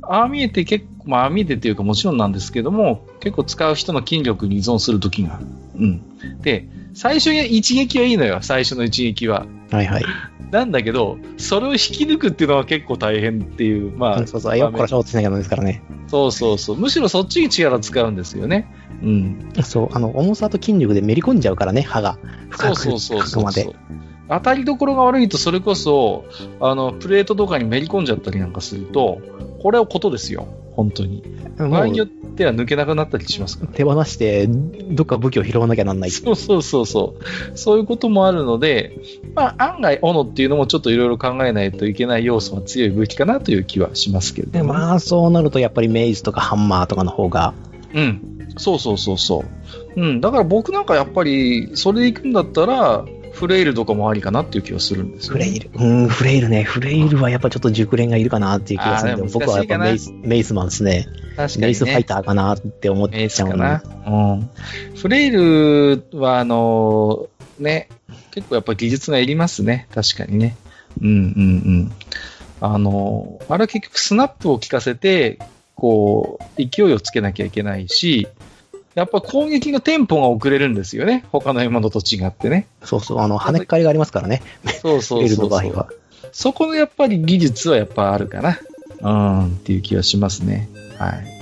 [0.01, 5.39] ああ見えて結構、まあああ見えてっていうかもちろんなんですけども、結構使う人の筋力に依存するときが。
[5.75, 6.01] うん。
[6.41, 9.45] で、最初に一撃はいいのよ、最初の一撃は。
[9.71, 10.05] はいはい。
[10.51, 14.27] なんだけど、それを引き抜くっていうのは結構大変っていう、まあ。
[14.27, 15.83] そうそう、よっこらしょうとしなきゃですからね。
[16.07, 16.77] そうそうそう。
[16.77, 18.73] むしろそっちに力使うんですよね。
[19.03, 19.51] うん。
[19.63, 22.17] そう、あの、重さと筋力でめり込んじゃうからね、歯が。
[22.49, 23.75] 深くそうそうそうそう。
[24.29, 26.25] 当たりどころが悪いと、それこそ、
[26.59, 29.19] あの、プレートとかにめり込んじゃったりなんかすると、
[29.61, 30.47] これはことですよ。
[30.71, 31.23] 本当に。
[31.57, 36.11] 場合によっては抜けなくなったりしますから、手放して、どっか武器を拾わなきゃなんない。
[36.11, 37.57] そうそうそうそう。
[37.57, 38.99] そういうこともあるので、
[39.35, 47.53] まあ、案外、斧っていうのもちょっといろいろ考えないといけない要素は強い武器かなという気はしますけど、ね、まあ、そうなるとやっぱりメイズとかハンマーとかの方が。
[47.93, 48.21] うん。
[48.57, 49.45] そうそうそうそ
[49.95, 50.01] う。
[50.01, 50.21] うん。
[50.21, 53.05] だから僕なんかやっぱり、それで行くんだったら、
[53.35, 55.69] フレイルとかもありかなっていう気がするんですよ、フレイル。
[55.73, 56.63] うん、フレイルね。
[56.63, 61.07] フレイルはやっぱちょっと熟練がいるかなっていう気がするんで、僕はやっぱメイスメイスマンですね。
[61.35, 63.83] 確かに、ね、メイスファイターかなって思っちゃうな。
[64.07, 64.49] うん。
[64.95, 67.89] フレイルは、あのー、ね、
[68.31, 69.87] 結構やっぱ技術がいりますね。
[69.93, 70.55] 確かにね。
[71.01, 71.15] うんうんう
[71.83, 71.91] ん。
[72.61, 75.39] あのー、あれは結局スナップを効かせて、
[75.75, 78.29] こう、勢いをつけなきゃいけないし、
[78.95, 81.25] やっぱ攻撃のテンポが遅れるんですよね。
[81.31, 82.67] 他の獲物と違ってね。
[82.83, 84.41] そうそう、あの、跳ねっかりがありますからね。
[84.81, 85.87] そうそうそうそう。
[86.31, 88.57] そこのやっぱり技術はやっぱあるかな。
[89.01, 90.69] うん、っていう気はしますね。
[90.97, 91.35] はい。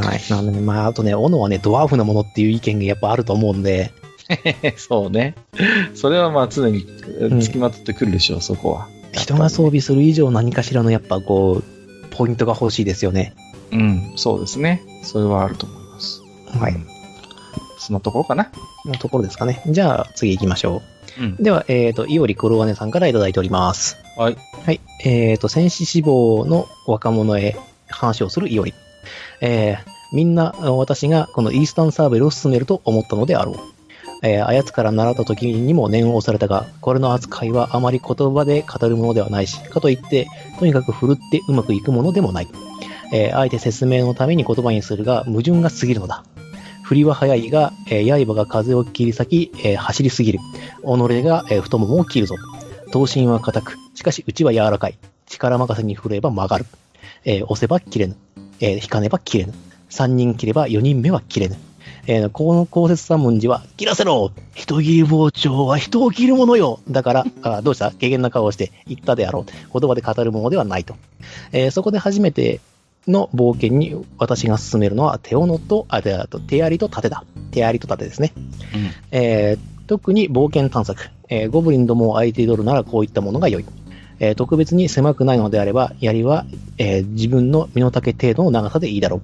[0.00, 0.20] はい。
[0.30, 3.92] なんでね、まあ、あとね、斧はね、ドワーフなものっていう意見がやっぱあると思うんで。
[4.76, 5.34] そうね。
[5.94, 6.84] それはまあ常に
[7.40, 8.88] 付きまとってくるでしょう、うん、そこは。
[9.12, 13.34] 人が装備する以上何かしらのやっぱこう、ポイントが欲しいですよね。
[13.72, 14.82] うん、そうですね。
[15.02, 16.22] それはあると思います。
[16.58, 16.97] はい。
[17.88, 18.50] そのところかな？
[18.84, 19.62] のところですかね。
[19.66, 20.82] じゃあ、次行きましょ
[21.18, 21.22] う。
[21.22, 23.96] うん、では、えっ、ー、と、いおり黒ロワネさんからいただいております。
[24.18, 24.36] はい。
[24.66, 24.80] はい。
[25.04, 27.56] えっ、ー、と、戦士志望の若者へ
[27.88, 28.74] 話をするいおり。
[29.40, 29.78] えー、
[30.12, 33.56] みんな、私がこのイースタンサーベルを進めると思ったのであろう。
[34.22, 40.26] えー、あやつから習った時にも念を押されたが、これの扱いはあまり言葉で語るものではないし、かといって、
[40.58, 42.48] とにかく振るってうまくいくものでもない。
[43.14, 46.22] えー、あえて説明のために言葉にするが、矛盾が過ぎるのだ。
[46.88, 50.38] 振りは早いが、えー、刃が風を切り裂き、えー、走りすぎる。
[50.80, 52.36] 己が、えー、太ももを切るぞ。
[52.86, 54.98] 刀身は硬く、しかし内は柔らかい。
[55.26, 56.64] 力任せに振れば曲がる。
[57.26, 58.16] えー、押せば切れぬ。
[58.60, 59.52] えー、引かねば切れぬ。
[59.90, 61.58] 三人切れば四人目は切れぬ。
[62.06, 67.90] えー、この公説三文字は、切らせろ人切り包丁は人を切るものよだから、あどうした？
[67.90, 69.44] 軽減な顔をして言ったであろう。
[69.78, 70.96] 言葉で語るものではないと。
[71.52, 72.62] えー、そこで初めて、
[73.10, 77.24] の冒険に私が進めるのは手斧と、あ、で、あと手槍と盾だ。
[77.50, 78.32] 手槍と盾ですね。
[78.36, 78.46] うん、
[79.10, 83.64] えー、特に冒険探索、えー、ゴブリンどもを相手取るならこういったものが良い。
[84.20, 86.44] えー、特別に狭くないのであれば、槍は、
[86.76, 89.20] えー、自分の身の丈程度の長さでいいだろう。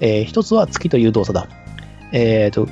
[0.00, 1.46] えー、一つは月という動作だ。
[2.12, 2.68] えーと、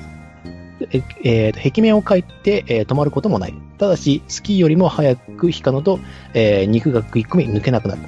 [0.91, 3.55] ええー、壁面を描いて、えー、止まることもない。
[3.79, 6.01] ただし、スキーよりも早く引かのと、
[6.35, 8.03] えー、肉が食い込み抜けなくなる。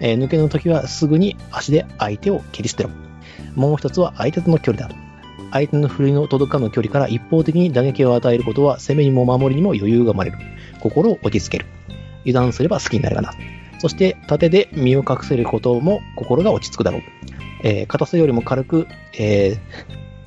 [0.00, 2.90] えー、抜けの時はすぐに足で相手を蹴り捨てろ。
[3.54, 4.94] もう一つは相手との距離だ。
[5.52, 10.38] 相手の振りの届かぬ距離から一方的に打撃を与えることは攻めにも守りにも余裕が生まれる。
[10.80, 11.66] 心を落ち着ける。
[12.22, 13.32] 油断すれば好きになるがな。
[13.78, 17.02] そして盾で身を隠せることも心が落ち着くだろう。
[17.62, 18.86] えー、硬さよりも軽く、
[19.18, 19.58] えー、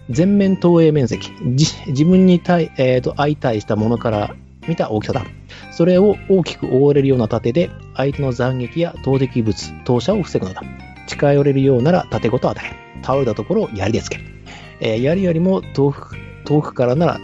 [0.09, 1.29] 全面投影面積。
[1.41, 4.35] 自分に対、えーと、相対したものから
[4.67, 5.25] 見た大きさだ。
[5.71, 10.63] それを大きく覆われるような盾で、相手の斬撃や投擲物、投射を防ぐのだ。
[11.07, 13.03] 近寄れるようなら盾ごと与える。
[13.03, 14.23] 倒れたところを槍でつける。
[14.79, 16.15] えー、槍よりも遠く
[16.45, 17.19] 遠くからなら、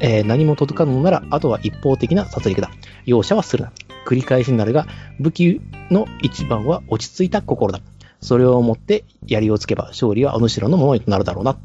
[0.00, 2.70] えー、何も届かぬのなら、あとは一方的な殺戮だ。
[3.06, 3.72] 容赦はするな。
[4.06, 4.86] 繰り返しになるが、
[5.20, 5.60] 武器
[5.90, 7.80] の一番は落ち着いた心だ。
[8.20, 11.56] それをもって槍をつけば勝利はお主らのものになるだろうな。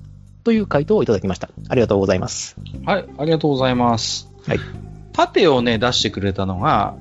[0.43, 1.49] という回答をいただきました。
[1.67, 2.57] ありがとうございます。
[2.85, 4.29] はい、ありがとうございます。
[4.45, 4.88] はい。
[5.27, 6.95] 盾をね、出してくれたのが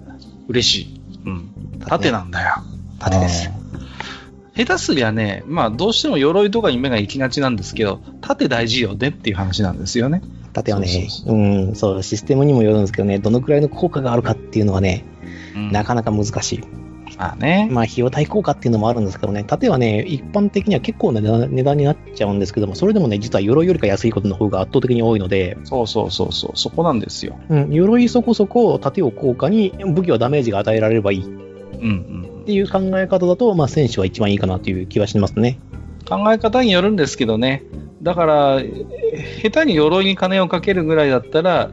[0.48, 1.00] 嬉しい。
[1.26, 1.50] うん。
[1.86, 2.56] 盾なんだよ。
[2.98, 3.50] 盾です。
[4.56, 10.22] 下手すりゃね、まあどうしても鎧とかに目が行きがちなんですけど、盾大事よねっていう話なんですよね。
[10.52, 15.04] 盾はね、うん、そう、システムにもよるんですけどね、どのくらいの効果があるかっていうのはね、
[15.54, 16.64] うん、なかなか難しい。
[17.18, 17.68] まあね。
[17.70, 25.58] まあ、費用対効果っていうのもあるんですけどね、盾はね、一般的には結構な値段になっちゃうんですけども、それでもね、実は鎧よりか安いことの方が圧倒的に多いので。
[25.64, 27.36] そうそうそうそう、そこなんですよ。
[27.48, 31.24] うん、鎧そこそこ盾を効果に武器はダメージが与えられればいい。
[31.24, 32.40] うんうん。
[32.42, 35.58] っていう考え方だと、まあ、選手は一番いいかなという気はしますね。
[36.08, 37.64] 考え方によるんですけどね。
[38.00, 38.62] だから、
[39.42, 41.70] 下手に鎧に金をかけるぐらいだったら、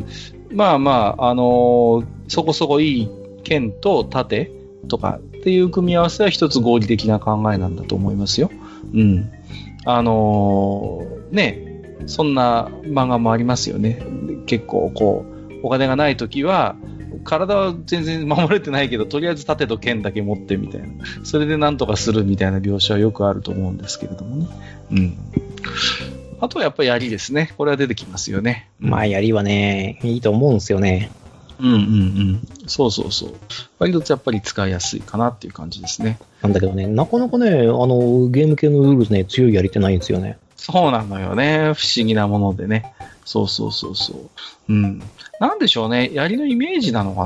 [0.52, 3.10] まあまあ、あのー、そこそこいい
[3.44, 4.52] 剣と盾
[4.88, 8.52] とかっていう組み合わせは一つ合理的な考えなんだと思いますよ。
[8.94, 9.32] うん。
[9.86, 14.02] あのー、ね、そんな漫画もありますよね。
[14.46, 16.76] 結構こう、お金がない時は、
[17.24, 20.88] 体は全然守れてないけど、とりあえず盾と剣だけ持ってみたいな。
[21.24, 24.48] それでなんとかするみたいな描写はよくあると思うんですけれどもね。
[24.92, 25.18] うん。
[26.40, 27.54] あとはやっぱり槍ですね。
[27.58, 28.70] これは出てきますよね。
[28.80, 31.12] まあ槍はね、いいと思うんですよね。
[31.60, 32.48] うんうんうん。
[32.68, 33.30] そうそうそう。
[33.80, 36.20] 割とやっぱり使いやすいかなっていう感じですね。
[36.42, 40.38] なんだけどね、なかなかね、あの、ゲーム系のルールね、強いやりってないんですよね。
[40.56, 41.74] そうなのよね。
[41.74, 42.94] 不思議なものでね。
[43.26, 44.30] そうそうそうそう。
[44.70, 45.02] うん。
[45.40, 46.12] なんでしょうね。
[46.14, 47.26] 槍のイメージなのか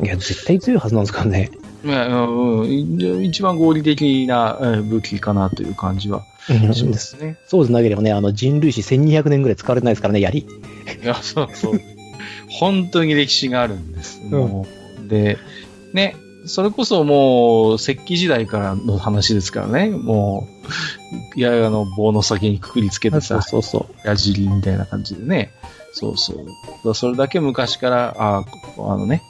[0.00, 1.50] ないや、絶対強いはずなんですからね。
[1.84, 6.24] いや、うん、一番合理的な武器かなという感じは
[6.72, 7.38] しますね。
[7.46, 10.40] そうでなければね、あの人類史1200年ぐらい使われてないですからね、槍。
[10.40, 10.46] い
[11.06, 11.80] や、そうそう。
[12.48, 14.20] 本当に歴史があるんです。
[14.20, 14.64] う
[15.00, 15.38] ん、で、
[15.92, 16.16] ね、
[16.46, 19.90] それこそもう、石器時代からの話ですからね。
[19.90, 20.48] も
[21.36, 25.52] う、いや、あの、棒の先にくくりつけてさ、そうそう矢尻みたいな感じでね。
[25.92, 26.34] そうそ
[26.84, 26.94] う。
[26.94, 28.44] それだけ昔から、あ
[28.78, 29.22] あのね、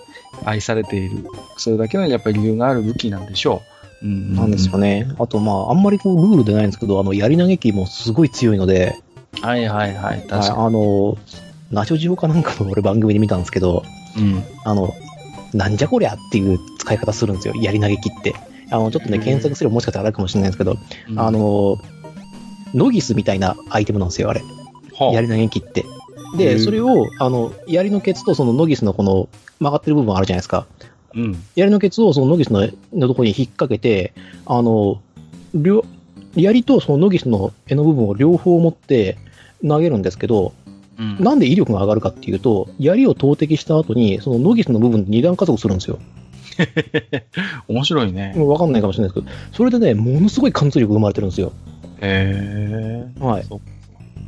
[0.44, 1.24] 愛されている。
[1.56, 3.62] それだけのやっぱり理由がある武器なんでしょ
[4.02, 4.06] う。
[4.06, 5.08] うん、なんですよね。
[5.18, 8.96] あと、まあ、あんまりこう、ルールでないんですけど、あの、槍投げ機もすごい強いので、
[9.40, 10.58] はいはいはい、確かに。
[10.66, 11.18] あの、
[11.70, 13.82] ナショジオかなんかの俺番組で見たんですけど、
[14.16, 14.42] うん。
[14.64, 14.94] あの、
[15.52, 18.34] なんじゃこりゃっていう使い方するんですよ、槍投げ機って。
[18.70, 20.76] あの、ちょっとね、検索すればもしかしたらあるかもしれないんですけど、
[21.08, 21.78] うん、あの、
[22.74, 24.42] ノギスみたいなアイテムなんですよ、あれ。
[24.94, 25.84] はあ、槍投げ機って。
[26.36, 29.28] で、それを、あの、槍のケツとそのノギスのこの
[29.60, 30.66] 曲がってる部分あるじゃないですか。
[31.14, 31.42] うん。
[31.56, 34.12] 槍のケツをそのノギスののところに引っ掛けて、
[34.44, 35.00] あの、
[35.54, 35.84] 両、
[36.36, 39.16] 槍とそのノギスの柄の部分を両方持って
[39.66, 40.52] 投げるんですけど、
[40.98, 45.98] うん、なんで威力が上がるかっていうと、槍を投擲した後に、そのノギスの部分で二段加速するんですよ。
[47.68, 48.34] 面白いね。
[48.36, 51.52] わかんないかもしれないですけど、それでね、ものすごい貫通力生まれてるんですよ。
[52.00, 53.24] へえ。
[53.24, 53.46] はい。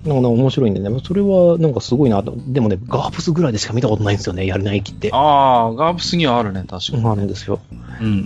[0.04, 2.34] なんか面白いんでね、それはなんかすごいなと。
[2.46, 5.10] でもね、ガープスぐらいでしか見たことないんですよね、やるない機って。
[5.12, 7.06] ああ、ガープスにはあるね、確かに。
[7.06, 7.60] あるんですよ。
[8.00, 8.20] うんうんうん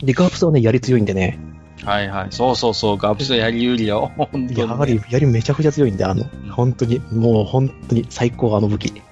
[0.00, 0.06] うん。
[0.06, 1.40] で、ガープスはね、やり強いんでね。
[1.84, 2.28] はいはい。
[2.30, 4.12] そうそうそう、ガープスはやり有利よ。
[4.16, 4.54] 本当に、ね。
[4.56, 9.02] やはり、やりめちゃくちゃ強いんで、あの、本当に、もう本当に最高、あの武器。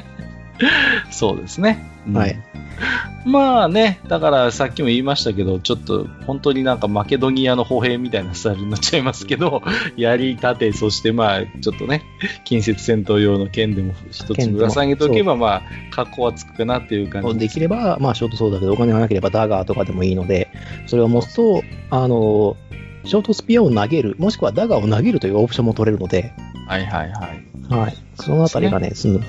[1.10, 1.84] そうですね。
[2.12, 2.36] はい。
[3.24, 9.62] まあね、だからさっきも言いましたけど、ちょっと本当になんかマケドニアの歩兵みたいなスタイルになっちゃいますけど、
[9.96, 12.02] 槍盾、そしてまあちょっとね、
[12.44, 17.34] 近接戦闘用の剣でも一つぶら下げておけば、まあ格好はつくかなっていう感じ。
[17.34, 20.48] でできれば、まあショートそうだけど、お金がなければダガーとかでもいいので、
[20.86, 22.56] それを持つと、あの、
[23.04, 26.32] ショートスピアを投げる、もしくはダガーを投げるというオプションも取れるので、
[26.68, 27.74] はいはいはい。
[27.74, 27.96] はい。
[28.16, 29.20] そのあたりがね、その、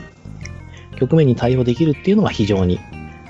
[0.98, 2.80] 局面に対応できるっていうのが非常に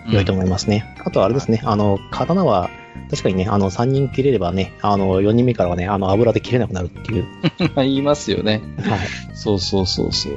[0.09, 0.93] 良いと思いますね。
[0.99, 2.69] うん、あとはあれですね、あの、刀は、
[3.09, 7.25] 確かにね、あの、3人切れればね、あの、4人目からはね、あの、油で切れなくなるっていう。
[7.75, 8.61] 言いますよね。
[8.84, 8.99] はい。
[9.34, 10.34] そうそうそうそう。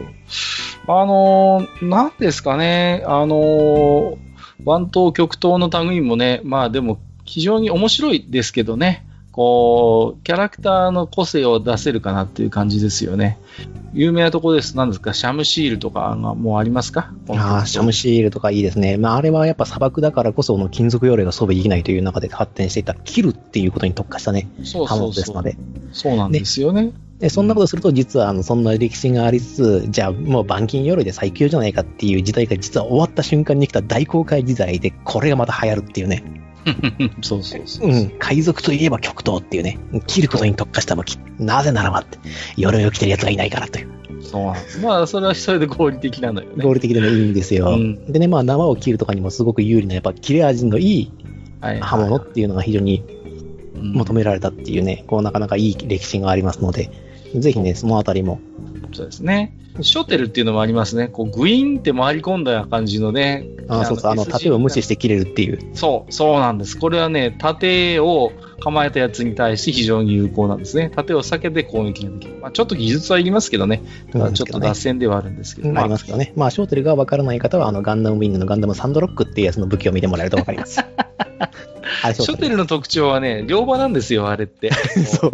[0.86, 4.16] あのー、なんですかね、あのー、
[4.64, 9.06] 湾東極東の類もね、まあでも、非常に面白いですけどね。
[9.32, 13.38] こう、キャラクターの個性を出せるかなっていう感じですよね。
[13.92, 14.76] 有名なところです。
[14.76, 15.12] 何ですか？
[15.14, 17.12] シャムシールとかがもうありますか？
[17.28, 18.96] ああ、シャムシールとかいいですね。
[18.96, 25.56] まあ、あれはやっぱ砂漠だからこその金属鎧が装備できないという中で発展していた、切るっていうことに特化したね、そうそうそうですので。
[25.92, 26.92] そうなんですよね。
[27.18, 36.24] でそんなことすると、実はあのそんな歴史がありつつ、じゃあもう板金鎧で最強じゃないかっていう時代が実は終わった瞬間に来た大公開時代で、これがまた流行るっていうね。
[37.22, 37.88] そうそうそう。
[37.88, 38.10] うん。
[38.18, 39.78] 海賊といえば極東っていうね。
[40.06, 41.16] 切ることに特化した武器。
[41.38, 42.18] なぜならばって。
[42.56, 43.88] 鎧を着てる奴がいないからという。
[44.22, 44.80] そう。
[44.82, 46.64] まあ、それはそれで合理的なのよね。
[46.64, 47.70] 合理的でもいいんですよ。
[47.70, 51.12] うん、でね、まあ、縄を切るとかにもすごく有利な、やっぱ切れ味のいい
[51.80, 53.02] 刃物っていうのが非常に
[53.74, 56.90] 求められたっていうね、こう、なかなかいい歴史がありますので、
[57.34, 58.40] ぜひね、そのあたりも。
[58.92, 59.56] そうですね。
[59.82, 61.08] ショテルっていうのもありますね。
[61.08, 63.46] こう、グイーンって回り込んだような感じのね。
[63.68, 65.58] あそうそう、あの、盾を無視して切れるっていう。
[65.74, 66.76] そう、そうなんです。
[66.76, 70.90] これはね、盾を構えたやつに対して非常に有効なんですね。
[70.94, 72.38] 盾を避けて攻撃ができる。
[72.40, 73.82] まあ、ちょっと技術はいりますけどね。
[74.12, 75.68] ちょっと脱線ではあるんですけど。
[75.78, 76.32] ありますけどね。
[76.36, 80.80] まあ、ショーテルがわからない方は、あの、ガンダムウィングのガンダムサンドロックっていうやつの武器を見てもらえるとわかります。
[82.12, 84.70] ショテルの特徴はね、両刃なんですよ、あれって。
[85.04, 85.32] そう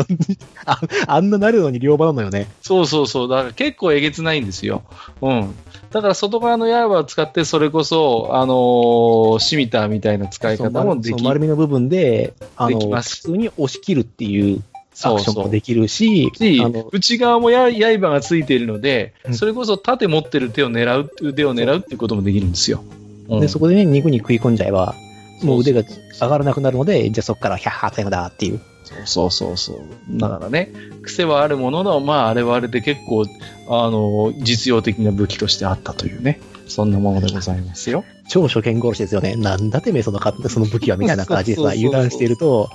[0.65, 0.81] あ。
[1.07, 2.49] あんななるのに両刃なのよね。
[2.63, 3.29] そうそうそう。
[3.29, 4.83] だから結構えげつないんですよ。
[5.21, 5.55] うん。
[5.91, 14.63] だから外側の刃を使って、それこそ、あのー、シミターみたいな使い方もでき丸みの部分で、あのー、普通に押し切るっていう
[15.05, 22.83] アクションもできるし、そうそう内側もや刃がついているので、うん、それこそ盾持ってる手を狙う、腕を狙うっていうこともできるんですよ。
[23.29, 24.95] うん、で、そこでね、肉に食い込んじゃえば、
[25.43, 25.83] もう腕が
[26.21, 28.61] 上がらなくなるので、じゃあそこからヒャッハータイムだっていう。
[29.05, 30.19] そうそうそう。
[30.19, 30.73] だからね、
[31.03, 33.25] 癖はあるものの、まあ、あれはあれで結構、
[33.69, 38.05] あの、実用的な武器としてあったというね、そんなものでございますよ。
[38.29, 39.37] 超初見殺しですよね。
[39.37, 42.69] なんだてめえそのその武器はみたいな感じでさ、油断していると。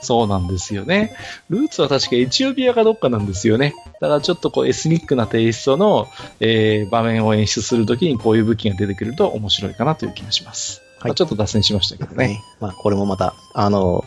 [0.00, 1.14] そうなんですよね。
[1.50, 3.74] ルーツは確かエチオピアかどっかなんですよね。
[4.00, 6.08] だからちょっとこうエスニックなテイストの、
[6.40, 10.83] えー、場面を演出するときにこういう武器が出てくると面白いかなという気がします。
[11.04, 12.42] はい、ちょっと脱線しましたけどね。
[12.60, 14.04] まあ、これもまた、あの、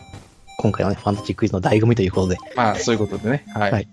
[0.58, 2.38] 今回はね、ファンタジークイズの醍醐味ということで。
[2.56, 3.44] まあ、そういうことでね。
[3.54, 3.70] はい。
[3.70, 3.88] はい、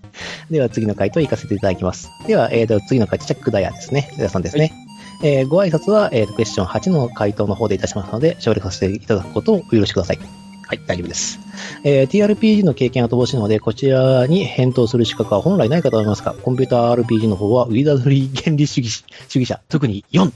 [0.50, 2.10] では、次の回答行かせていただきます。
[2.26, 4.10] では、えー、と、次の回答、チャックダイヤですね。
[4.14, 4.74] ダイヤさんですね。
[5.22, 10.20] はい、えー、ご挨拶は、えー、クエスチョン8の回答の方でいたしますので、省略させていただくことをお許しください。
[10.68, 11.40] はい、大丈夫です。
[11.84, 20.32] えー、TRPG の経験は乏しいので、こちらに返答する資格は本来ないかと思いますが、コンピューター RPG の方は、ウィザードリー原理主義主義者、特に4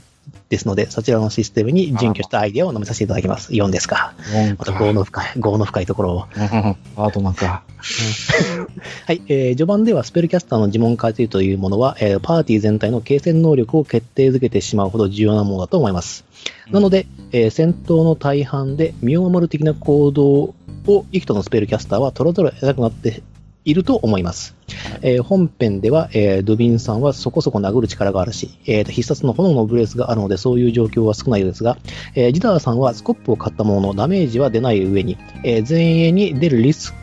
[0.48, 3.52] ですので、そちらのシステムに準拠したアイデアを飲めさせていただきます。
[3.52, 4.14] 4ですか。
[4.58, 6.22] また5の深い、5の深いところを。
[6.96, 7.62] アートマンか。
[9.06, 16.24] はい、えー、序盤ではスペルキャスターの呪文解析というものは、えー、パーティー全体の継戦能力を決定づけてしまうほど重要なものだと思います。
[16.70, 20.54] なので、えー、戦闘の大半で身を守る的な行動
[20.86, 23.22] を幾多のスペルキャスターはトロトロ偉くなって
[23.64, 24.54] いると思います。
[25.02, 31.76] えー、本編では、えー、ドゥビンさんはそこそこ殴る力があるし、えー、必殺の炎のブレスがあるのでそういう状況は少ないですが、
[32.14, 36.94] えー、ジダーさんはスコップを買ったもののダメージは出ない上に、えー、前衛に出るリス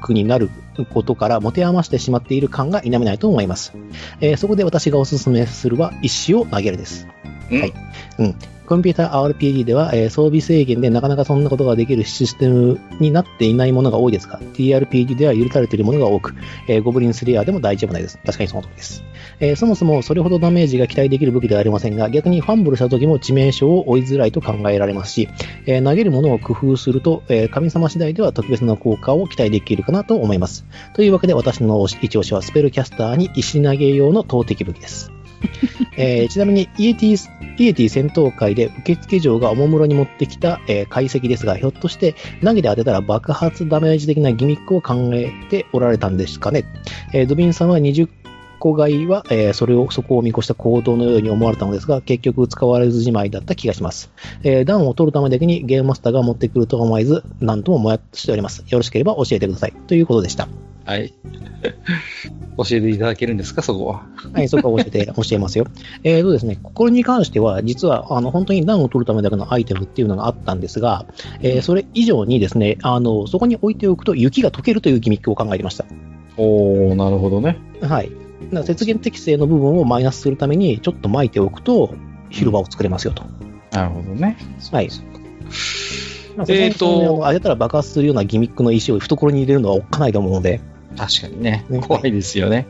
[0.00, 0.50] クになる
[0.92, 3.72] ことから持て余してしまっている感が否めないと思います。
[4.20, 7.08] えー、そこで私がおすすめするは石を投げるです。
[7.50, 7.72] はい。
[8.18, 8.34] うん。
[8.66, 16.34] コンピューター RPG では、えー、装備制限でなかなかそんなことができるシステムになっていないものが多いですが、TRPG では許されているものが多く、
[16.66, 18.18] えー、ゴブリンスレアでも大丈夫ないです。
[18.26, 19.04] 確かにその通りです。
[19.38, 25.28] えー、そもそもそれほどダメージが期待できる武器ではありませんが、逆にファンブルした時も致命傷を追いづらいと考えられますし、
[25.66, 30.66] え投げるものを工夫すると、え神様次第では特別な効果を期待できるかなと思います。
[30.94, 35.15] というわけで私の一押しはスペルキャスターに石投げ用の投擲武器です。
[35.96, 37.28] えー、ちなみにイエティ、
[37.58, 46.64] イエティ戦闘回で受付嬢がおもむろに持ってきた、えー、怪石ですが、ひょっとして投げて当てたら爆発ダメージ的なギミックを考えておられたんですかね？
[47.12, 48.08] えー、ドビンさんは20
[48.58, 54.10] 個買いは、えー、それを、そこを見越した行動のように思われたのですが、結局使われずじまいだった気がします。
[54.42, 58.64] えー、段を取るためだけにゲームマスターが持ってくるとは思えず、なんとももやっとしております。
[58.68, 59.72] よろしければ教えてください。
[59.86, 60.48] ということでした。
[60.86, 61.12] はい。
[62.56, 64.06] 教えていただけるんですか、そこは？
[64.32, 65.66] はい、そこは教えて、 教えますよ。
[66.04, 71.06] えーとですね、これに関しては、実は、あの、本当に段を取るためだけのアイテムっていうのがあったんですが、
[71.42, 75.84] えー、それ以上にですね、あの、そこに置いておくと雪が溶けるというギミックを考えてました。
[76.36, 77.58] おー、なるほどね。
[77.80, 78.10] はい。
[78.52, 81.94] 雪原適正の部分をマイナスするために、ちょっと巻いておくと、
[82.30, 83.24] 広場を作れますよと。
[83.72, 84.36] なるほどね。
[84.72, 84.88] はい。
[86.36, 90.60] まあ、えっ、ー、と、あげたら爆発するようなギミックの石を懐に入れるのはおっかないと思うので。
[90.96, 91.64] 確かにね。
[91.82, 92.66] 怖いですよね。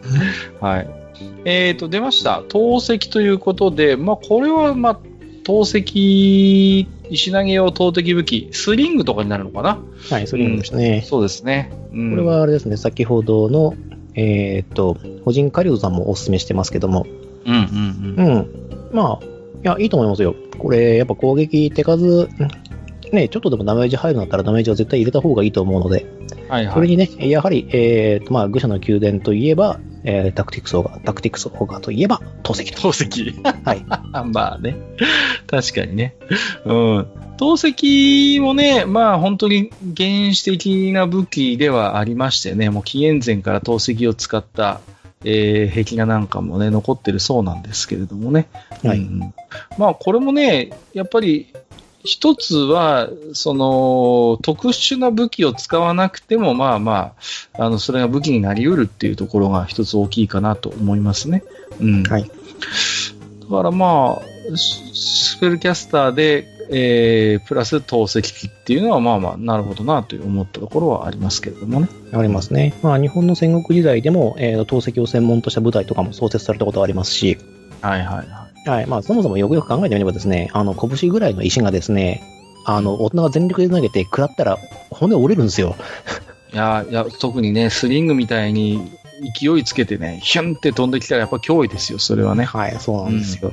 [0.60, 0.88] はい。
[1.44, 2.42] えっ、ー、と、出ました。
[2.48, 4.98] 投石ということで、まあ、これは、まあ、
[5.44, 9.78] 投石、石投げ用投擲武器、スリングとかになるのかな？
[10.10, 11.70] はい、スリングですね、うん、そうですね。
[11.92, 13.74] うん、これはあれですね、先ほどの、
[14.14, 17.06] えっ、ー、と、古人狩人さんもお勧めしてますけども。
[17.44, 18.34] うんうんうん。
[18.34, 18.46] うん。
[18.92, 19.28] まあ、い
[19.62, 20.34] や、いいと思いますよ。
[20.58, 22.28] これ、やっぱ攻撃手数、
[23.12, 26.06] ね、ちょっとでもダメージ入るんだったらダメージは絶対入れた方がいいと思うので、
[26.48, 32.80] はいはい、それにね、やはり、えーとまあ、愚者の宮殿といえば、えー、タクティクスオーガー、タクティクスオーガーといえば、投石と。
[32.82, 33.34] 投石。
[33.64, 33.84] はい。
[34.32, 34.76] まあね。
[35.48, 36.14] 確かにね。
[36.64, 37.06] うん。
[37.36, 44.80] 投石もね、まあ本当に原始的な武器ではありましてね、もう紀元前から投石を使った、
[45.24, 48.46] えー、壁画なんかもね、残ってるそうなんですけれどもね。
[48.84, 48.98] はい。
[48.98, 49.34] うん、
[49.76, 51.52] まあこれもね、やっぱり
[52.06, 57.12] 一つは、その、特殊な武器を使わなくても、まあま
[57.58, 61.42] あ、あの、それが武器になり得るっていうところが一つ大きいかなと思いますね。
[61.80, 62.02] うん。
[62.04, 62.22] はい。
[62.24, 71.88] だからまあ、スペルキャスターで、えー、プラス透析機っていうのは、まあまあ、なるほどなと思ったところはありますけれどもね。
[72.12, 72.74] ありますね。
[72.82, 77.38] まあ、日本の戦国時代でも、えー、透析を専門とした部隊とかも創設されたことはありますし、
[77.82, 78.45] はいはいはい。
[78.66, 78.86] はい。
[78.86, 82.22] まあ、そもそもよくよく考えてみればですね、あの、拳ぐらいの石がですね、
[82.64, 84.58] あの、大人が全力で投げて食らったら
[84.90, 85.76] 骨折れるんですよ。
[86.52, 88.90] いや、いや、特にね、スリングみたいに
[89.38, 92.44] 勢いつけてね、ヒュンって飛んできたらやっぱ脅威ですよ、それはね。
[92.44, 93.52] はい、そうなんですよ。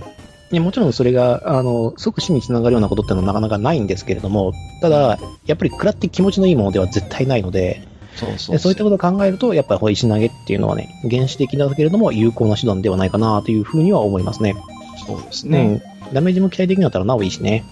[0.51, 14.55] うん、もちろんそれが、あの、即死につながるようなことってのはなかなかないんですけれども、ただ、やっぱり食らって気持ちのいいものでは絶対ないので、そうそうそういったことを考えると、やっぱり石投げっていうのはね、原始的だけれども有効な手段ではないかなというふうには思いますね。
[14.97, 15.81] そうですね。
[16.05, 17.63] うん、ダメージも期待できるんだったらなおいいしね。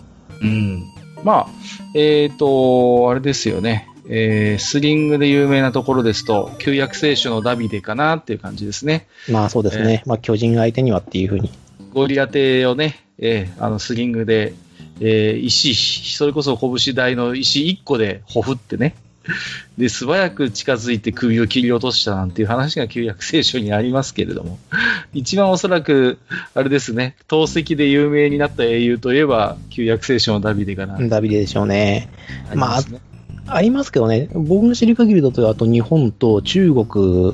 [0.42, 0.84] うん。
[1.24, 1.48] まあ、
[1.96, 3.88] えっ、ー、と、あれですよね。
[4.10, 9.08] えー、スリングで有名なところですと、旧約聖書のダビデかなっていう感じですね。
[9.30, 10.02] まあそうですね。
[10.04, 11.52] えー、まあ巨人相手にはっていうふうに。
[11.94, 14.54] ゴリアテをね、えー、あのスリングで、
[15.00, 15.76] えー、石、
[16.16, 18.96] それこそ拳台の石1個でほふってね、
[19.78, 24.58] で、素早く近づいて首を切り落としたなんていう話が旧約聖書にありますけれども、
[25.14, 26.18] 一番おそらく、
[26.54, 30.98] あれですね、透析で有名になった英雄といえば、旧約聖書のダビデかな。
[31.08, 32.10] ダビデでしょうね。
[32.52, 32.82] あまあ、
[33.48, 37.34] ありますけどね、僕の知る限りだと、あと日本と中国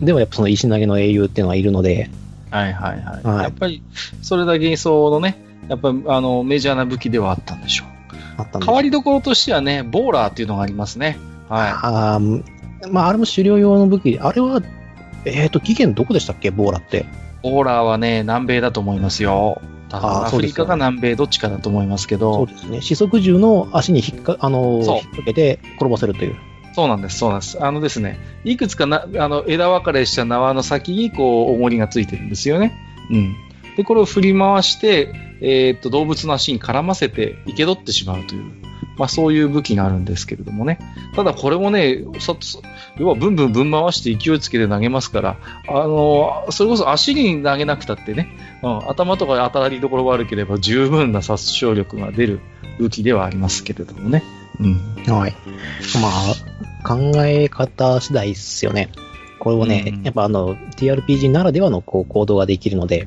[0.00, 2.10] ではやっぱその石投げの英雄っていうのはいるので、
[2.50, 3.26] はいはいはい。
[3.26, 3.82] はい、やっぱり、
[4.22, 5.38] それだけそのね、
[5.68, 7.97] やっぱりあのメジャーな武器ではあったんでしょう。
[8.38, 11.18] あったん変わりどころとしてはね、ボーラーっていうのがありますね。
[11.48, 11.70] はい。
[11.82, 12.20] あ
[12.90, 14.18] まあ、あれも狩猟用の武器。
[14.20, 14.62] あれは、
[15.24, 17.06] えっ、ー、と、期限どこでしたっけ、ボーラーって。
[17.42, 19.60] ボーラーはね、南米だと思いますよ。
[19.90, 22.34] アフリカか南米どっちかだと思いますけど。
[22.34, 22.80] そうですね。
[22.80, 26.36] 四足銃の足に引っか、あの、引っ掛けて転ばせるという。
[26.74, 27.64] そうなんです、そうなんです。
[27.64, 32.72] あのですね、いくつかな、あの、枝分かれした縄の先に、こう、重りがついてるんですよね。
[33.10, 33.34] うん。
[33.78, 38.42] で、これを振り回して、えー、っと、動物の足に絡ませて生け取ってしまうという、
[38.96, 40.80] まあそういう武器があるんですけれどもね。
[41.14, 42.02] ただこれもね、
[42.96, 45.36] 要はブンブンぶん回して勢いつけて投げますから、
[45.68, 48.28] あの、それこそ足に投げなくたってね、
[48.64, 52.40] うん、頭とか当たりどころ悪ければ十分な殺傷力が出る
[52.80, 54.24] 武器ではありますけれどもね。
[54.58, 55.14] うん。
[55.14, 55.36] はい。
[56.02, 58.90] まあ、考え方次第ですよね。
[59.38, 63.06] これをね、うん、やっぱあの、TRPG ならではのこう行動ができるので、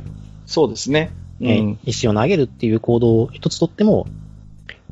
[0.52, 1.12] そうですね。
[1.40, 4.06] うん、石を投げるっていう行動を一つとっても、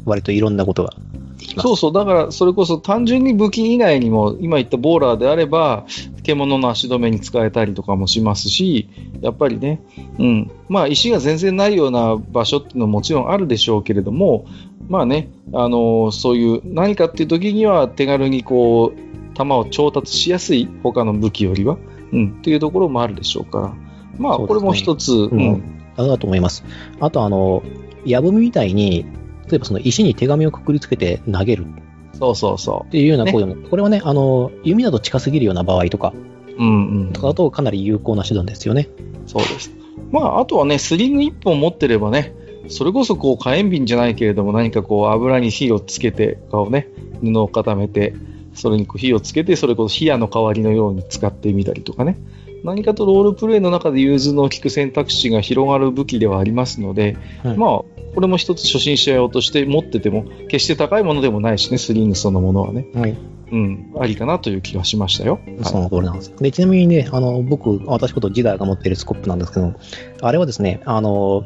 [0.05, 0.95] 割といろんなことが
[1.37, 1.67] できます。
[1.67, 5.85] そうそう、だからそれこそ単純に武器以外にも、今言ったボーラーであれば、
[6.23, 8.89] 獣の足止めに使えたりとかもしますし、
[9.21, 9.81] やっぱりね、
[10.17, 14.45] うん、まあ石が全然ないような場所っていうのももちろんあるでしょうけれども、
[14.87, 21.77] まあね、あのそういう何かっていう時には手軽にこう、弾を調達しやすい他の武器よりは、
[22.11, 23.88] うん、っていうところもあるでしょうから。
[24.19, 25.63] まあ、これも一つ、うん。
[25.97, 26.63] あだと思います。
[26.99, 27.63] あと、あの、
[28.05, 29.05] やぶみみたいに、
[29.49, 31.65] 例えばその石に手紙をくくりつけて投げる。
[32.13, 32.87] そうそうそう。
[32.87, 36.13] っていうような行為も、ね、これはね、あの、弓など近すぎるような場合とか、
[36.57, 37.13] うんうん。
[37.13, 38.89] とかだとかなり有効な手段ですよね。
[39.25, 39.71] そうです。
[40.11, 42.33] まあ、あとはね、スリング一本持ってればね、
[42.67, 46.87] それこそこう火炎瓶じゃないけれども何かこう油に火をつけて、こうね、
[47.21, 48.13] 布を固めて、
[48.53, 52.17] それに火をつけて、それこそ火矢の代わりのように使ってみたりとかね。
[52.63, 62.87] 何かとロールプレイの中で融通の利く選択肢が広がる武器ではありますので、はい、まあ、これも一つ初心者用として持ってても、決して高いものでもないしね、スリングそのものはね。
[62.93, 63.17] はい。
[63.51, 65.39] うん、ありかなという気がしましたよ。
[65.63, 66.33] その通りなんです。
[66.37, 69.73] で、ちなみにね、あの、僕、私ことジダーが持っているスコップなんですけど、
[70.21, 71.43] あれはですね、あの、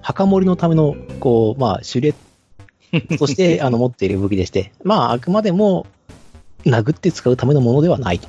[0.00, 2.16] 墓守のための、こう、まあ、手列
[3.18, 5.86] そして、あの、持っている武器でして、まあ、あくまでも、
[6.64, 8.28] 殴って使うためのものではないと。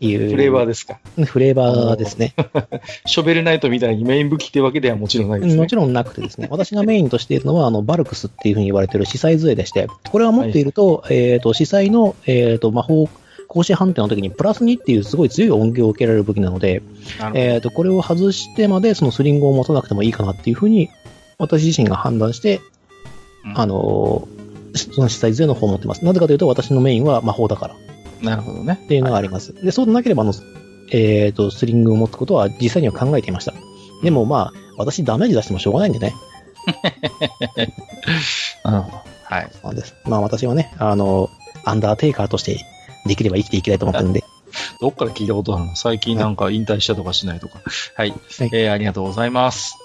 [0.00, 0.30] いう。
[0.30, 0.98] フレーバーですか。
[1.24, 2.34] フレーバーですね。
[3.06, 5.60] ショベルナイトみたいにメイン武器ってわけではもちろんないですね。
[5.60, 13.08] もちろんなくてですね、私がメインとしているのは、あの、バルクスっていうふうに言われている司祭杖でして、これは持っていると、はい、えっ、ー、と、司祭の、えっ、ー、と、魔法、
[13.48, 16.82] 格子判定の時にプラス2っていうすごい強い音量を受けられる武器なので、
[17.34, 20.88] えっ、と、これを外してまでそのスリングを持たなくてもいいかなっていうふうに、
[21.38, 22.60] 私自身が判断して、
[23.44, 24.28] うん、あの、
[24.74, 26.04] その司祭杖の方を持ってます。
[26.04, 27.74] なぜかというと、私のメインは魔法だから。
[28.22, 28.78] なるほどね。
[28.84, 29.54] っていうのがあります。
[29.54, 30.34] で、そうでなければ、あの、
[30.92, 33.54] えっ、ー、と、スリングを持つことは実際には考えていました。
[34.02, 36.14] でもまあ、私ダメージ出してもしょうがないんでね。
[38.64, 38.98] なるほど。
[39.24, 39.50] はい。
[39.62, 39.94] そうです。
[40.04, 41.30] まあ私はね、あの、
[41.64, 42.64] アンダーテイカーとして
[43.06, 44.24] できれば生きていきたいと思ってるんで。
[44.80, 45.76] どっから聞いたことあるの？
[45.76, 47.60] 最近なんか引退したとかしないとか。
[47.94, 48.10] はい。
[48.10, 48.20] はい、
[48.52, 49.76] えー、ありがとうございます。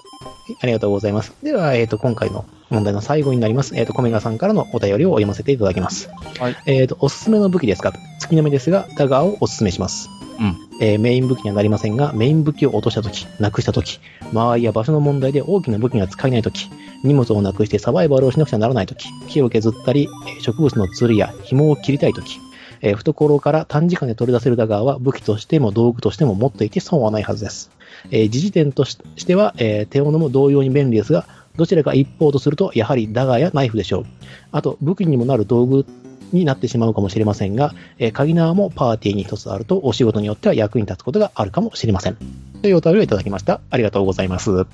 [0.60, 1.32] ありがとうございます。
[1.42, 3.76] では、えっ、ー、と、今回の問題の最後になります。
[3.76, 6.10] えっ、ー、と、コメガさんからのお便りを読ませていただきます。
[6.38, 6.56] はい。
[6.66, 7.92] えっ、ー、と、おすすめの武器ですか？
[8.18, 10.08] 月の目ですが、ダガーをおすすめします。
[10.38, 10.56] うん。
[10.80, 14.00] えー、メイン武器にはなりませんが、メイン武器を落としたとき、なくしたとき、
[14.32, 16.68] 間合いや場所の問題で大きな武器が使えないとき、
[17.04, 20.08] 荷物をなくしてサバイバルをしなくちゃならないとき、木を削ったり、
[20.42, 22.38] 植物のツルや紐を切りたいとき、
[22.82, 27.70] えー、懐から短時間で取り出せるダガーは武器としても道具としても持っていて損はないはずです。
[28.10, 31.26] えー、時事点としては、えー、手斧も同様に便利ですが、
[31.56, 34.06] どちらか一方とすると、やはりダガーやナイフでしょう。
[34.52, 35.86] あと、武器にもなる道具
[36.32, 42.16] になってしまうかもしれませんが、えー、鍵縄もパーティーに一つあると、お仕事によっては役に立つことがあるかもしれません。
[42.62, 43.60] というお便りをいただきました。
[43.70, 44.50] ありがとうございます。
[44.50, 44.66] はい、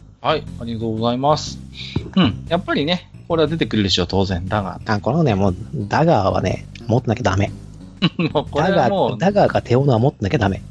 [0.60, 1.58] ありがとうございます。
[2.16, 4.94] うん、やっぱりね、これは出てくるでしょう、当然、ダガー。
[4.94, 7.50] あこのね、もう、ダガーはね、持ってなきゃダメ。
[8.32, 10.62] もうこれはもうダガーが手斧は持ってなきゃダメ。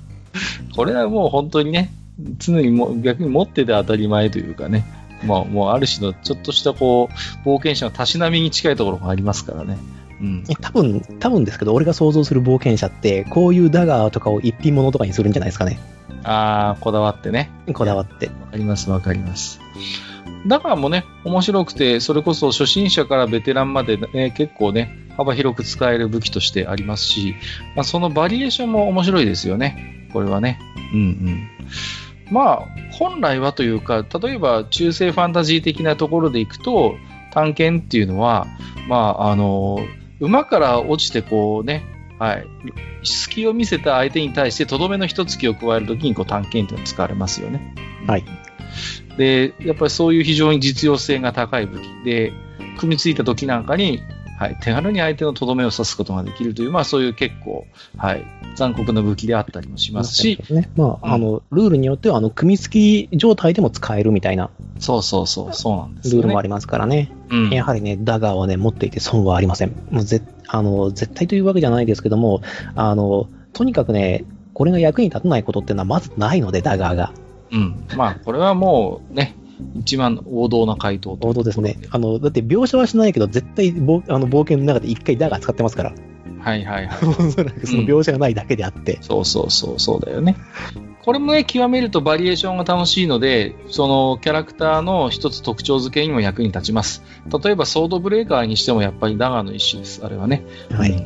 [0.76, 1.94] これはもう本当にね、
[2.38, 4.86] 常にも逆に持ってて当たり前というかね、
[5.24, 7.10] まあ、もうある種のちょっとしたこ
[7.46, 9.78] う、冒険者のたしなみに近いところがありますからね。
[10.20, 10.44] うん。
[10.60, 15.80] 多分、多分ですけど、俺が想像する冒険者って、こういうダガーとかを一品物とかにするんじゃないですかね。
[16.24, 17.50] ああ、こだわってね。
[17.74, 18.28] こだわって。
[18.28, 19.60] わかります、わかります。
[20.48, 27.36] ダガーもね、面白くて、それこそ初心者からベテランまで、ね、結構ね、幅広く使える武器としてありますし、
[27.76, 30.08] まあ、そのバリエーションも面白いですよね。
[30.14, 30.60] これはね。
[30.94, 31.50] うんうん。
[32.32, 36.96] まあ、本来はというか、例えば中世ファンタジー的なところでいくと、
[37.32, 38.48] 探検っていうのは、
[38.88, 39.80] まあ、あの、
[40.20, 41.84] 馬から落ちてこうね、
[42.20, 42.46] はい、
[43.04, 47.74] 隙を見せた相手に対してとどめの一突きを加えるときにこう探検っていうのが使われますよね。
[48.08, 48.26] はい。
[49.18, 52.32] で、やっぱりそういう非常に実用性が高い武器で、
[52.78, 54.04] 組みついた時なんかに
[54.42, 60.44] はい、手軽に相手のとどめを刺すことができるという、まあそういう結構、はい、残酷な武器であったりもしますし。
[60.50, 64.50] ね、まあ、うん、あの、ルールによっては、あの、組み付き状態でも使えるみたいな。
[64.80, 67.12] そうそうそう、そうなんです、ね、ルールもありますからね。
[67.30, 69.76] うん、やはりね、ダガーはね、持っていて損はありません。
[69.92, 72.42] もうぜ、あの、絶対というわけじゃないですけども、
[72.74, 77.14] あの、とにかくね、これが役に立たないことっていうのはまずないので、ダガーが。
[77.52, 77.84] うん。
[77.96, 79.36] まあ、これはもうね、
[79.76, 81.78] 一番王道な回答王道ですね。
[81.90, 85.94] あの、だって描写はしないけど、絶対冒あの冒険の中で一回ダガー使ってますから。
[86.40, 86.98] はいはいはい。
[87.66, 90.36] その描写がないだけであって、うん、そうそうそう、そうだよね。
[91.04, 97.04] これもね、極めるとバリエーションが楽しいので、そのキャラクターの一つ特徴付けにも役に立ちます。
[97.44, 100.46] 例えば、ソードブレーカーにしてもやっぱりダガーの一種です、あれはね。
[100.72, 101.04] はい。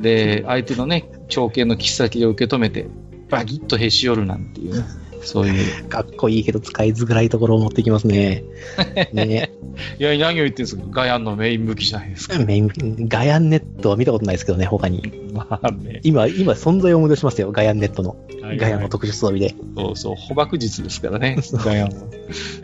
[0.00, 2.86] で、相手のね、長剣の切っ先を受け止めて、
[3.28, 4.84] バギッとへし折るなんていうね。
[5.24, 5.84] そういう。
[5.84, 8.44] かっこいいけど使いづらいところを持ってきますね。
[9.12, 9.50] ね
[9.98, 12.38] いや、何を言ってるんですかガヤンのメイン武器じゃないですか。
[12.38, 12.70] メイン
[13.08, 15.02] ガヤンネットは見たことないですけどね、他に。
[15.32, 16.00] まあね。
[16.04, 18.16] 今、今存在を思い出しますよ、ガヤンネットの。
[18.58, 19.54] ガヤンの特殊装備で。
[19.76, 21.94] そうそう、捕獲術ですからね、 ガヤンは。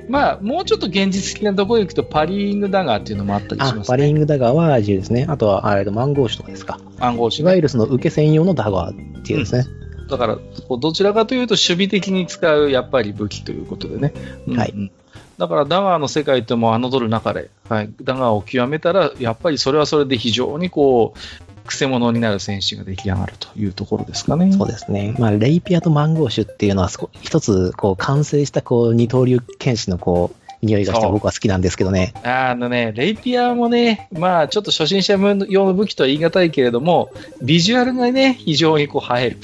[0.08, 3.84] まあ、もうちょっと現実的なところに行くと、パリングダガーっていうのもあったりしますね。
[3.86, 5.26] パリングダガーは自由ですね。
[5.28, 6.78] あとは、あれマンゴー種とかですか。
[6.98, 7.42] マンゴー種、ね。
[7.42, 9.64] いわゆるその受け専用のダガーっていうですね。
[9.66, 9.80] うん
[10.10, 10.38] だから、
[10.76, 14.12] どちらかというと守備的に使うやっぱり武器ということでね。
[14.46, 14.92] うん、はい。
[15.38, 24.52] だからダガーの世界とも侮る中で、はい、ダガーを極めたら、やっぱりそれはそれで非常にこう、くせ者になる戦士が出来上がるというところですかね。
[24.52, 25.14] そうですね。
[25.18, 26.90] まあ、レイピアとマンゴー種っていうのは、
[27.22, 32.12] 一つ、こう、完成した、こう、二刀流剣士の、こう、匂いがして僕は好きなんですけどね。
[32.22, 35.14] あのね、レイピアもね、まあちょっと初心者
[35.48, 37.10] 用の武器とは言い難いけれども、
[37.42, 39.38] ビジュアルがね、非常にこう映える。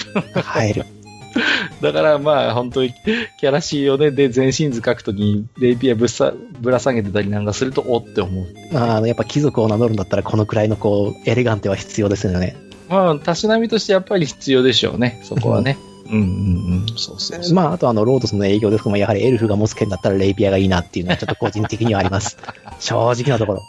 [0.61, 0.87] 映える。
[1.81, 2.93] だからまあ本当に
[3.39, 8.47] キャラ仕様でで全身図描くときにレイピアぶさぶら下げてたりなんかするとおって思う。
[8.75, 12.57] ああ、やっぱ貴族を名乗るんだったらこのくらいのこうエレガンテは必要ですよね。
[12.89, 15.77] まあ、たしなみとしてやっぱり必要でしょうね、そこはね。
[16.11, 16.87] うんうんうん。
[16.97, 17.55] そうそう。
[17.55, 22.39] まあ、あとあの、ロードスの営業ですけども、やはりエルフが持つ剣だったらレイピアがいいなっていうのはちょっと個人的にはあります。
[22.81, 23.63] 正直なところ。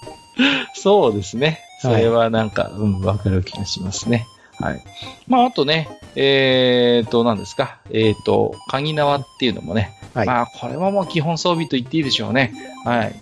[0.73, 1.61] そうですね。
[1.81, 4.27] それはなんか、はい、うん、わかる気がしますね。
[4.59, 4.83] はい。
[5.27, 7.79] まあ、あとね、えっ、ー、と、何ですか？
[7.91, 9.91] えっ、ー、と、鍵縄っていうのもね。
[10.13, 12.53] はい、まあ、これはもう基本装備と言っていいでしょうね。
[12.83, 13.15] はい。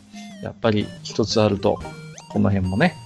[0.43, 1.79] やっぱり一つあると、
[2.35, 2.97] この辺もね。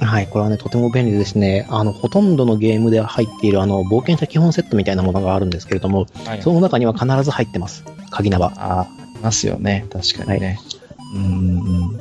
[0.00, 0.06] うん。
[0.06, 1.66] はい、これはね、とても便利ですね。
[1.70, 7.84] あの、ほとんどのゲームで入っている、あの、冒険者基本セットみたいなものがあるんですけれども、はい、その中には必ず入ってます。
[8.10, 8.52] 鍵縄。
[8.56, 9.86] ああ、いますよね。
[9.92, 10.60] 確かにね。
[10.98, 11.98] はい、うん。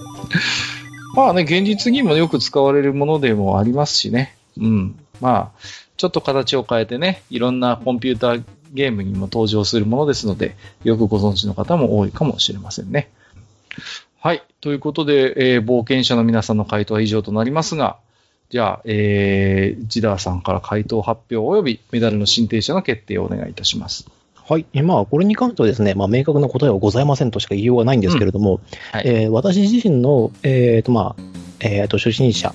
[1.16, 4.38] まあね、現実にもよく使われるものでもありますしね。
[4.56, 4.96] うん。
[5.22, 5.60] まあ、
[5.98, 8.44] ちょっと形を変えてね、いろんなコンピューター
[8.74, 13.10] ゲームにも登場するものですので、よくご存知の方も多いかもしれませんね。
[14.22, 14.44] はい。
[14.60, 17.98] ということで、えー、冒険者の皆さんの回答は以上となりますが、
[18.50, 24.10] じゃあ、えー、ジダーさんから回答発表及びメダルの申請者の決定をお願いいたします。
[24.36, 24.66] はい。
[24.74, 28.60] えまあ、これに関してはですね、まあ、明確な答えはございませんとしか言いようがないんですけれども、うん
[28.92, 31.22] はい、えー、私自身の、えっ、ー、と、まあ、
[31.62, 32.54] えっ、ー、と、初心者、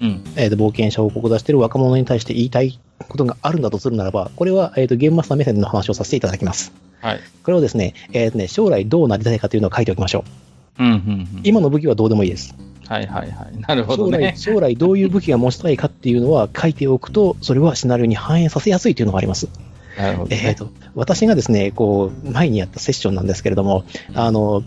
[0.00, 2.78] うん、えっ、と、冒険者をここ出している若者に対して言いたい
[3.08, 6.72] ことがあるんだとするならば、これは、えっ、と、ゲームマスター目線の話をさせていただきます。
[7.00, 7.20] はい。
[7.42, 10.49] これをですね、えっ、とね、将来どうなりたいかというのを書いておきましょう。
[10.78, 12.54] うん、うん、今の武器はどうでもいいです。
[12.88, 13.60] はいはいはい。
[13.60, 14.34] なるほどね。
[14.36, 19.48] 将来、将来どういう武器が持ちたいかっていうのは書いておくと、それはシナリオに反映させやすいというのがあります。
[19.96, 23.84] なるほど、ね、えっ、ー、と、私がですね、こう、前にやったセッションなんですけれども、
[24.14, 24.64] あの、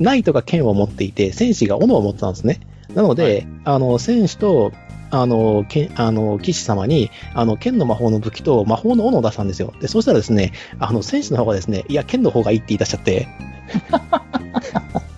[0.00, 2.60] ナイトが剣を持っていて、戦士が斧を持ってたんですね。
[2.94, 4.72] なので、はい、あの、戦士と、
[5.12, 9.72] あの、けあの、騎士様に、あの、剣の魔法の武器と魔法の斧を出したんですよ。
[9.80, 13.28] で、そうしたらですね、あの、戦士の方がですね、いや、剣の方がいいって言い出しちゃって。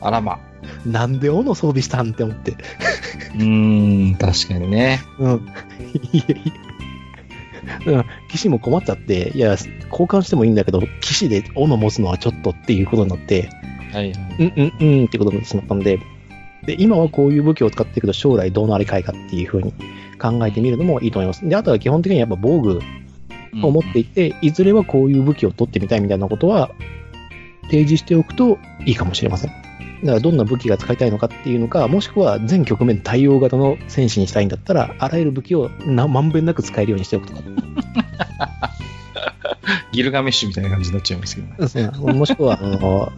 [0.00, 0.38] あらま。
[0.86, 2.52] なんで斧装備したんって思って。
[2.52, 5.02] うーん、確かにね。
[5.18, 5.48] うん。
[6.12, 6.52] いやいや
[7.86, 13.48] うん、騎士も困っちゃって、いや、交換してもいいんだけど、騎士で斧持つのはちょっとっていうことになって、
[13.92, 15.98] はいはい、うんうんうんってことになってしまったんで、
[16.66, 19.72] で、今はこういう武器を使っていくと将来どうなりかいかっていうふうに
[20.20, 21.48] 考えてみるのもいいと思います。
[21.48, 22.80] で、あとは基本的にやっぱ防具
[23.62, 26.70] を持っていて、うん、いずれはこういう武器を取ってみたいみたいなことは
[27.64, 29.50] 提示しておくといいかもしれません。
[29.50, 37.42] だからどんな武器が使いたいのかっていうのか、もしくは全局面対応型の戦士にしたいんだったら、あらゆる武器をまんべんなく使えるようにしておくとか。
[39.92, 42.12] ギルガメッシュみたいな感じになっちゃいますけどね。
[42.12, 43.12] もしくは、あの、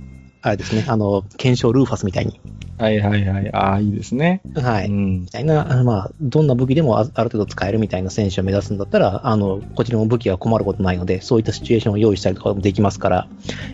[0.47, 2.41] あれですね、あの、検証ルーファスみたいに。
[2.79, 3.53] はいはいはい。
[3.53, 4.43] ああ、いいですね。
[4.55, 4.87] はい。
[4.87, 13.29] うん、みたいな、まあ、どんな武器でもある程度使えるみたいな選手を目指すんだったら、あの、こちらも武器が困ることないので、そういったシチュエーションを用意したりとかもできますから、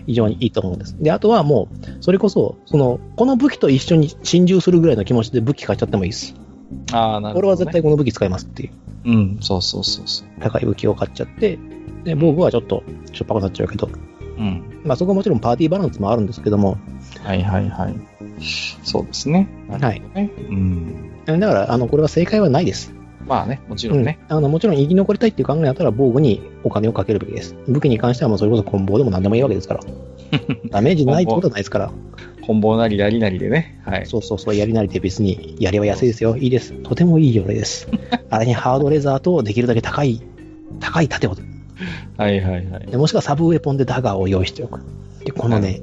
[0.07, 0.97] 非常にいいと思うんです。
[0.99, 6.35] で、あとはもう、それこそ、その、この武器と一緒に心中するぐらいの気持ちで武器買っちゃってもいいです。
[6.93, 8.71] ああ、なるほど、ね、俺は絶対この武器使いますっていう。
[9.05, 10.29] うん、そうそうそうそう。
[10.41, 11.59] 高い武器を買っちゃって、
[12.05, 12.83] で、防具はちょっと
[13.13, 13.91] しょっぱくなっちゃうけど、
[14.43, 14.83] うん。
[14.85, 16.77] まあそこはもちろんパーティーバランスもあるんですけども。
[17.23, 17.95] はいはいはい。
[18.83, 19.49] そうですね。
[19.69, 20.03] はい。
[20.17, 21.13] うん。
[21.27, 22.93] だから、あの、これは正解はないです。
[23.25, 24.19] まあね、もちろんね。
[24.29, 27.55] うん、あのもちろん生き残りたいっていう考えだったら防具にお金をかけるべきです。
[27.69, 29.81] 武器に関してはもうそれこそ棍棒でも何でもいいわけですから。
[30.71, 31.93] ダメージないってことはないですから。
[32.45, 33.81] 棍棒なりやりなりでね。
[33.85, 34.07] はい。
[34.07, 36.37] そうそうそう、やりなりで別に、やりは安いですよ。
[36.37, 36.73] いいです。
[36.83, 37.89] とてもいいよれです。
[38.31, 40.21] あれにハードレザーとできるだけ高い、
[40.81, 41.37] 高い盾を
[42.17, 42.97] はいはいはい。
[42.97, 44.81] もしくはサブウェポンでダガーを用意しておく。
[45.25, 45.81] で、このね、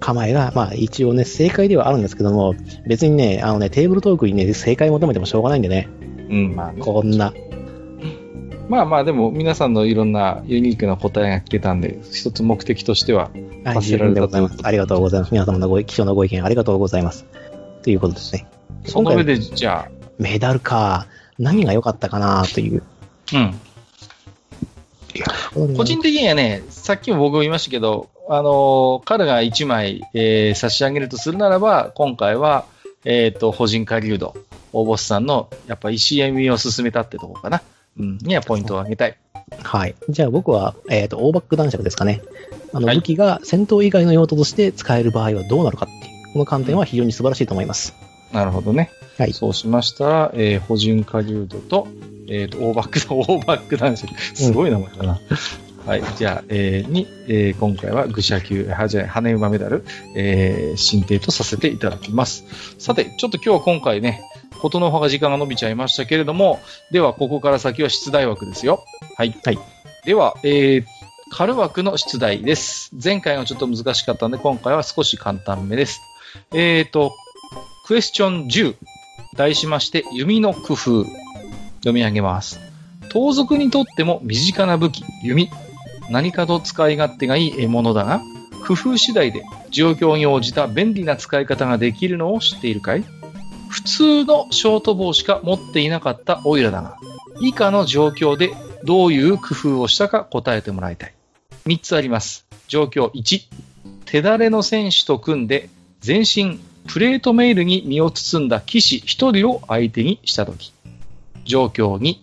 [0.00, 2.54] 構えが、まあ一応ね、正解ではあるんですけども、
[2.86, 5.88] 別にね、あのね、テーブルトークにね、正解求めてもしょうがないんでね。
[6.28, 7.32] うん、まあ、ね、こんな。
[8.68, 13.30] まあまあ、でも皆さんのいろんなユニークな答えが聞けたんで、一つ目的としては、
[13.64, 14.58] はい、十分でございます。
[14.62, 15.32] ありがとうございます。
[15.32, 17.26] 皆様のご貴重なご意見ありがとうございます。
[17.82, 18.46] ということですね。
[18.84, 19.90] その上で、じゃあ。
[20.18, 21.06] メダルか。
[21.38, 22.82] 何が良かったかなという。
[23.34, 23.54] うん。
[25.54, 32.66] 個人的にはね、さっきも僕も言いましたけど、あのー、彼が1枚、えー、差し上げるとするならば、今回は、
[33.04, 34.34] えっ、ー、と、法人狩人、
[34.72, 37.62] 大ボスさんの、やっぱ石読みを進めたってとこかな。
[37.98, 39.16] うん、にはポイントを上げたい。
[39.62, 39.94] はい。
[40.08, 42.20] じゃあ僕は、えっ、ー、と、大バック男爵ですかね。
[42.72, 47.94] あの、武器が戦闘以外の用途として使える場合はどうなるかっていう、この観点は非常に素晴らしいと思います。
[48.32, 48.90] なるほどね。
[49.18, 49.32] はい。
[49.32, 51.86] そうしましたら、えー、保人狩人と、
[52.28, 54.06] えっ、ー、と、大バック、 大バック男子。
[54.34, 55.20] すごい名前だな。
[55.84, 56.02] うん、はい。
[56.16, 59.84] じゃあ、えー、に、えー、今回は愚者級、はじゃ羽馬メダル、
[60.14, 62.44] えー、進呈とさせていただきます。
[62.78, 64.22] さて、ちょっと今日は今回ね、
[64.60, 68.84] ことのほが時間が伸びちゃいましたけれども、では、ここから先は出題枠ですよ。
[69.16, 69.34] はい。
[69.44, 69.58] はい。
[70.04, 70.84] では、えー、
[71.30, 72.90] カル枠の出題です。
[73.02, 76.00] 前回はちょっと難しかったんで、今回は少し簡単めです。
[76.52, 77.12] えっ、ー、と、
[77.86, 78.76] クエスチョン10、
[79.36, 81.25] 題しまして、弓の工夫。
[81.86, 82.58] 読み上げます。
[83.10, 85.48] 盗賊にとっても身近な武器、弓。
[86.10, 88.20] 何かと使い勝手がいい獲物だが、
[88.66, 93.04] 工夫次第で状況に応じた便利な使い方ができるのを知っているかい
[93.68, 96.96] 普通のショートボウしか持っていなかったオイラだが、
[97.40, 98.52] 以下の状況で
[98.82, 101.14] どういう工夫をしたか答えてもらいたい。
[101.66, 102.46] 3つあります。
[102.66, 103.42] 状況1、
[104.06, 105.68] 手だれの戦士と組んで
[106.00, 106.58] 全身
[106.88, 110.72] プレートメールに身を包んだ騎士1人を相手にしたとき。
[111.46, 112.16] 状況2、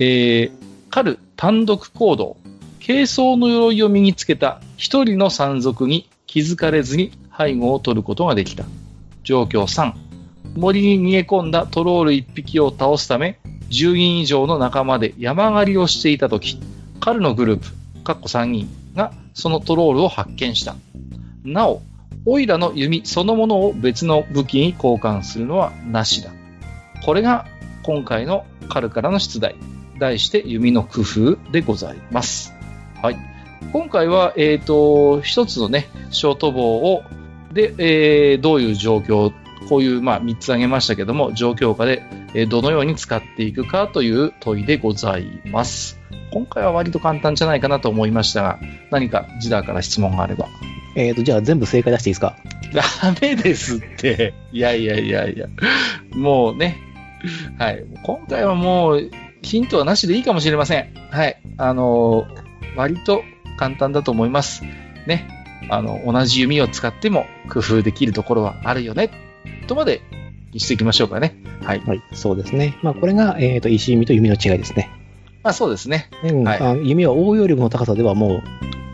[0.00, 0.50] えー、
[0.90, 2.36] 狩る単独行動。
[2.84, 8.64] 軽装の鎧を身につけた一人の山賊に気づかれずに背後を取ることができた。
[9.22, 9.92] 状況3、
[10.56, 13.38] 森に逃げ込んだトロール1匹を倒すため、
[13.70, 16.58] 10人以上の仲間で山狩りをしていたとき、
[17.00, 20.76] 彼のグループ、かっこ3人がそのトロールを発見した。
[21.44, 21.82] なお、
[22.24, 26.30] オイラの弓そのものを別の武器に交換するのはなしだ。
[27.04, 27.46] これが
[27.86, 29.54] 今回のカルからの出題。
[29.98, 32.52] 題して弓の工夫でございます。
[33.00, 33.16] はい。
[33.72, 37.04] 今回は、えっ、ー、と、一つのね、ショート棒を、
[37.52, 39.32] で、えー、どういう状況、
[39.68, 42.02] こういう、まあ、3つ挙げましたけども、状況下で、
[42.34, 46.00] えー、どのように使っていくかという問いでございます。
[46.32, 48.58] 今回は割と簡単じゃないかなと思いましたが、
[48.90, 50.48] 何かジダーから質問があれば。
[50.96, 52.36] えっ、ー、と、じゃあ全部正解出していいですか？
[52.74, 54.34] ダメですって。
[54.52, 55.46] いやいやいやいや。
[56.12, 56.78] もうね。
[57.58, 57.84] はい。
[58.02, 59.10] 今回はもう、
[59.42, 60.88] ヒントはなしでいいかもしれません。
[61.10, 61.40] はい。
[61.56, 63.22] あのー、割と
[63.58, 64.62] 簡単だと思います。
[65.06, 65.28] ね。
[65.70, 69.10] あの、同じ弓を使っても工夫できるところはあるよね。
[69.66, 70.02] とまで
[70.52, 71.36] にしていきましょうかね。
[71.62, 71.82] はい。
[71.86, 72.02] はい。
[72.12, 72.76] そうですね。
[72.82, 74.90] まあ、これが、えっ、ー、と、石弓と弓の違いですね。
[75.42, 76.08] まあ、そうですね。
[76.24, 78.42] うん、はい、弓は応用力の高さではもう、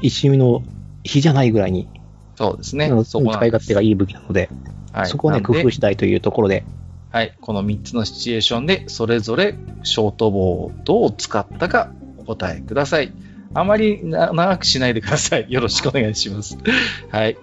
[0.03, 0.63] 石弓の
[1.03, 1.89] 比じゃないぐらいに
[2.37, 2.89] そうですね。
[3.05, 4.51] そこ使い勝手がいい武器なので、
[4.93, 6.65] はい、そこをね、工夫したいというところで。
[7.13, 7.37] はい。
[7.43, 13.13] この3つのシチュエーションで、それぞれショートボをどう使ったかお答えください。
[13.53, 15.47] あまり長くしないでください。
[15.51, 16.57] よろしくお願いします。
[17.13, 17.37] はい。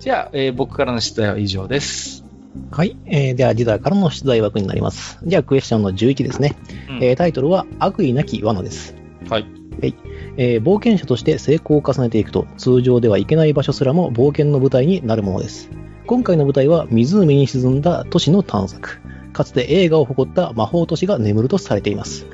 [0.00, 2.26] じゃあ、えー、僕からの出題は以上です。
[2.70, 2.94] はい。
[3.06, 5.18] えー、では、時代からの出題枠になります。
[5.24, 6.54] じゃあ、クエスチョンの11ですね。
[6.90, 8.94] うん、えー、タイトルは、悪意なき罠です。
[9.30, 9.46] はい。
[9.80, 9.94] はい。
[10.36, 15.70] えー、冒険者として成功を重ねていくと、通常では行けない場所すらも冒険の舞台になるものです。
[16.06, 19.00] 今回の舞台は湖に沈んだ都市の探索。
[19.32, 22.26] かつて映画を誇った魔法都市が眠るとされています。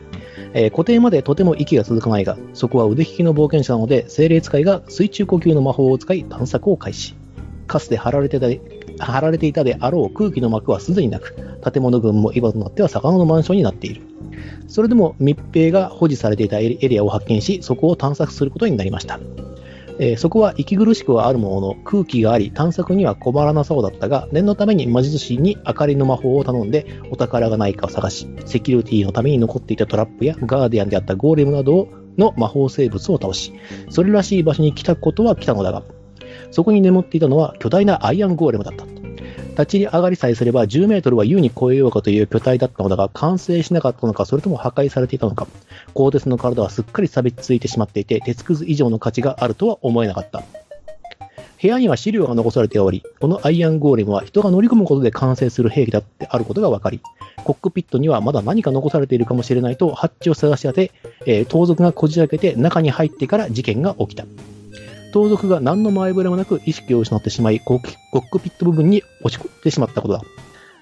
[0.53, 7.15] えー、固定までとても息が続かないが、そこは腕利きの冒険者なので、精霊使いが水中呼吸の魔法を使い探索を開始。
[7.67, 8.49] かつて貼られてた
[9.03, 11.35] 貼られていたであろう空気の膜はすでになく、
[11.73, 14.03] 建物群も今となっては魚のマンションになっている。
[14.69, 19.19] それでも密閉が保持されていたエリアを発見し、そこを探索することになりました。
[20.03, 31.89] えー、そこは息苦しくはあるものの空気があり探索には困らなそうだったが念のために魔術師に明かりの魔法を頼んでお宝がないかを探しセキュリティのために残っていたトラップやガーディアンであったゴーレムなど
[32.19, 33.55] の魔法生物を倒し
[33.91, 35.85] それらしい場所に来たことは来たのだが
[36.51, 39.02] そこに眠っていたのは巨大なアイアンゴーレムだった。
[39.53, 45.47] 立ち上がりさえすれば10メートルは優に超えようかという巨体だったのだが、完成しなかったのか、それとも破壊されていたのか。
[45.95, 50.43] 鋼鉄の体はすっかり錆びついてしまっていて、鉄くず以上の価値があるとは思えなかった。
[51.61, 57.01] 部屋には資料が残されており、このアイアンゴーレムは人が乗り込むことで完成する兵器だってあることが分かり、
[57.45, 60.91] コックピットにはまだ何か残されているかもしれないとハッチを探し当て、
[61.25, 64.25] えー、盗賊がこじ開けて中に入ってから事件が起きた。
[65.13, 70.23] 盗賊が何の前触れもなく意識を失ってしまい、コックピット部分に落ち込んでしまったことだ。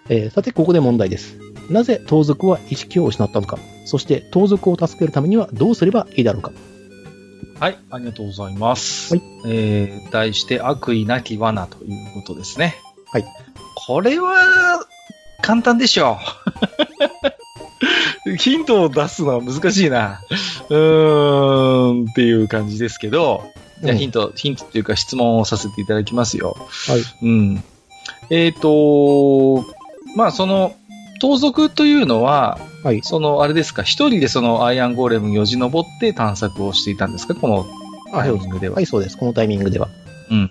[0.09, 1.39] えー、さて、ここで問題です。
[1.69, 6.53] なぜ盗賊は意識を失ったのか、そして盗賊を助けるためにはどうすればいいだろうか。
[7.61, 9.15] はい、ありがとうございます。
[9.15, 9.23] はい。
[9.47, 12.77] えー、題して悪意なき罠ということですね。
[13.13, 13.25] はい。
[13.87, 14.87] これは、
[15.43, 16.19] 簡単でしょ
[18.27, 18.37] う。
[18.37, 20.21] ヒントを出すのは難しいな。
[20.69, 23.45] うーん、っていう感じですけど、
[23.83, 26.57] じゃあヒント、うん、ヒントっていうか質問をさせていただきますよ。
[26.59, 27.27] はい。
[27.27, 27.65] うん。
[28.31, 29.65] えっ、ー、と、
[30.17, 30.75] まあその、
[31.21, 37.35] 盗賊というのは、はい、その、あれですか、一人でそのアイアンゴーレムによじ登って探索をしていたんですか？
[37.35, 37.67] この
[38.11, 38.77] タイミングでは。
[38.77, 39.19] はい、そうです。
[39.19, 39.89] このタイミングでは。
[40.31, 40.51] うん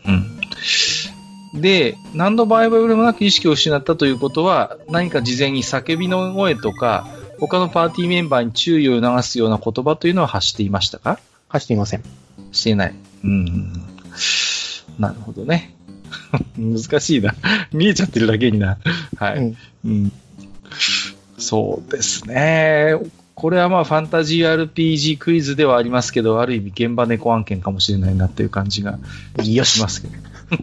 [1.54, 1.62] うん。
[1.62, 7.08] で、何の場合でもなく意識を失ったということは、何か事前に叫びの声とか、
[7.40, 11.20] 他のパーティーメンバーに注意を促すような言葉というのは発していましたか？
[11.48, 12.04] 発していません。
[12.52, 12.96] していない。
[13.24, 13.74] うん。
[14.98, 15.74] なるほどね。
[16.58, 17.36] 難しいな。
[17.72, 18.78] 見えちゃってるだけにな。
[19.18, 19.38] はい。
[19.38, 19.56] うん、
[19.86, 20.12] うん。
[21.38, 22.96] そうですね。
[23.36, 29.00] これはまあファンタジー RPG クイズではありますけど、ある意味現場猫案件かもしれないなっていう感じが
[29.38, 30.14] しますけど。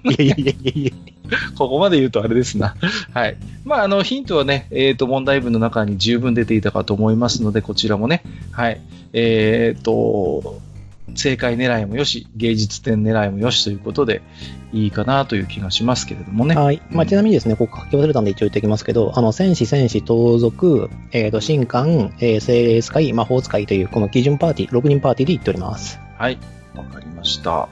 [0.04, 0.92] いやいやいやいやいや。
[1.56, 2.76] ここまで言うとあれですな。
[3.14, 3.36] はい。
[3.64, 8.22] まあ、あの、ヒントはね、えっ、ー、と、問題文の中に十分出ていたかと思いますので、こちらもね、
[8.52, 8.80] はい。
[9.12, 10.60] えっ、ー、と、
[11.14, 14.22] 正解狙いもよし、芸術点狙いもよしということで、
[14.72, 16.54] いいかなという気がしますけれどもね。
[16.54, 16.82] はい。
[16.90, 26.00] まあ、ちなみにですね、ここ書き忘れたんで一応言っておきますけど、あの、戦士、戦士、盗賊、えっ、ー、と、神官、えー、精霊使い、魔法使いという、この基準パーティー、6人パーティーで言っております。
[26.18, 26.38] はい。
[26.74, 27.68] わかりました。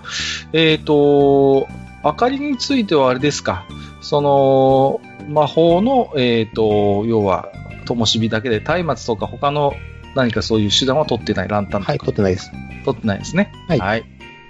[0.52, 1.68] えっ、ー、と、
[2.04, 3.66] 明かりについてはあれですか、
[4.00, 7.50] その、魔法の、えっ、ー、と、要は、
[7.84, 9.74] 灯火だけで、松明とか他の
[10.14, 11.92] 何かそういう手段は取ってない、ランタンとか。
[11.92, 12.50] はい、取ってないです。
[12.84, 13.52] 取ってないですね。
[13.68, 13.78] はい。
[13.78, 14.04] はい。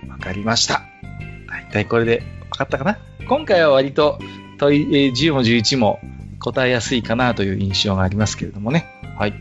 [0.09, 0.83] わかりました。
[1.49, 2.99] 大体これで分かったかな？
[3.29, 4.19] 今回は割と
[4.59, 6.01] 問い、えー、10も11も
[6.39, 8.87] 答えやすいかなという印象がありますけれどもね。
[9.17, 9.35] はい。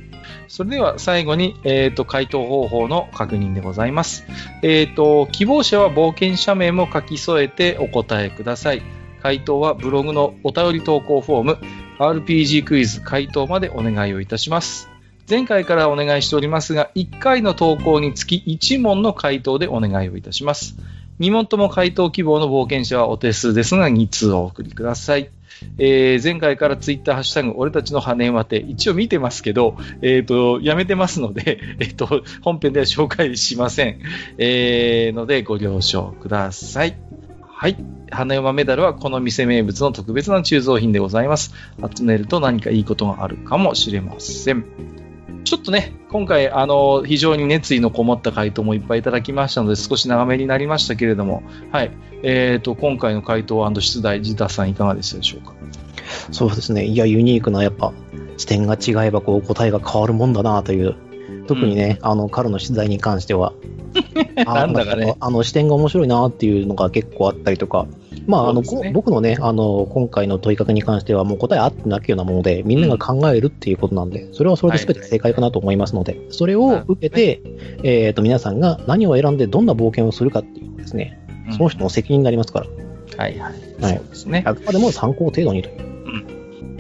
[0.48, 4.26] それでは最後に、えっ、ー、と、回答方法の確認でございます。
[4.62, 8.82] えっ、ー、と、希望者は冒険者名も書き添えてお答えください。
[9.22, 11.58] 回答はブログのお便り投稿フォーム、
[11.98, 14.93] RPG クイズ回答までお願いをいたします。
[15.30, 20.76] 前回からお願いしておりますが、1回の投稿につき1問の回答でお願いをいたします。
[21.20, 25.30] 2問とも回答希望の冒険者はお手数ですが、2通お送りください。
[25.78, 34.00] えー、前回からツイッターハッシュタグ、俺たちの羽根はて、一応見てますけど、え、ー、と、やめてますので、 え、ー、と、本編では紹介しません。
[34.38, 36.98] えー、ので、ご了承ください。
[37.48, 37.78] はい。
[38.12, 41.54] 花山メダルはこの店名物の特別な鋳造品でございます。
[41.96, 45.03] 集めると何かいいことがあるかもしれません。
[45.44, 51.92] ちょっとね、今回、あの、非常に熱意のこもった回答もいっぱいいただきましたので、少し長めになりましたけれども、はい。
[52.24, 55.54] えっ、ー、と、今回の回答出題、ジタさんいかがでしたでしょうか？
[56.32, 56.86] そうですね。
[56.86, 57.94] いや、ユニークな、やっぱ、
[58.38, 60.96] 視点が違えば、こう、答えが変わるもんだなという、
[61.48, 63.54] 特にね、うん、あの、彼の取材に関しては、
[64.46, 65.16] なんだかね。
[65.20, 67.86] あの、視点が面白いなっていうのが結構あったりとか、
[68.28, 77.42] まあ、あの、ね、僕のね、あの、今回の問いかけに関しては、もう答えあってなきようなもので、みんなが考えるっていうことなんで、それはそれで全て正解かなと思いますので、それを受けて、
[77.84, 81.20] えっ、と、皆さんが何を選んでどんな冒険をするかっていうですね、
[81.52, 82.68] その人の責任になりますから。
[83.18, 83.54] はいはい。
[83.82, 83.98] はい。
[83.98, 84.44] そうですね。
[84.46, 85.94] あくまでも参考程度にという。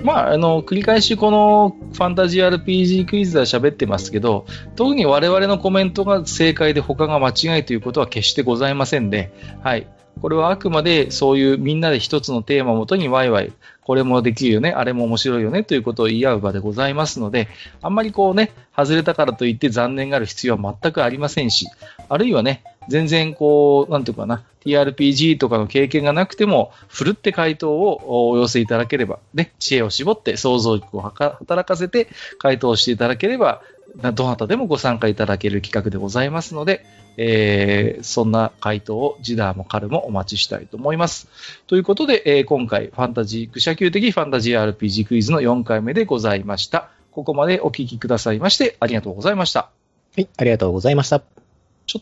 [0.03, 4.45] まあ、あの、繰り返しこのファンタジー RPG クイズでは喋ってますけど、
[4.75, 9.87] 特に我々のコメントが正解で他が間違いということは決してございませんで、はい。
[10.21, 17.49] これはあくまでそういうみんなで一つのテーマをもとにワイワイ、これもできるよね、あれも面白いよねということを言い合う場でございますので、
[17.81, 21.67] あんまりこうね、外れたからといって残念がある必要は全くありませんし、
[22.07, 32.07] あるいはね、全然こう、なんていうかな、TRPG とかの経験がなくても、ふるって回答をお寄せいただければ、ね、知恵を絞って想像力を働かせて
[32.37, 33.61] 回答していただければ、
[33.95, 36.85] どなたでもご参加いただける企画でございますので、
[37.17, 41.27] えー、そんな回答をジダーもカルもお待ちしたいと思います。
[41.67, 46.89] ということで、えー、今回、ファンタジーク、社級的ファンタジー RPG クイズの4回目でございました。
[47.11, 49.69] ここまでお聞きくださいまして、ありがとうございました。
[50.15, 51.42] はい、ありがとうございました。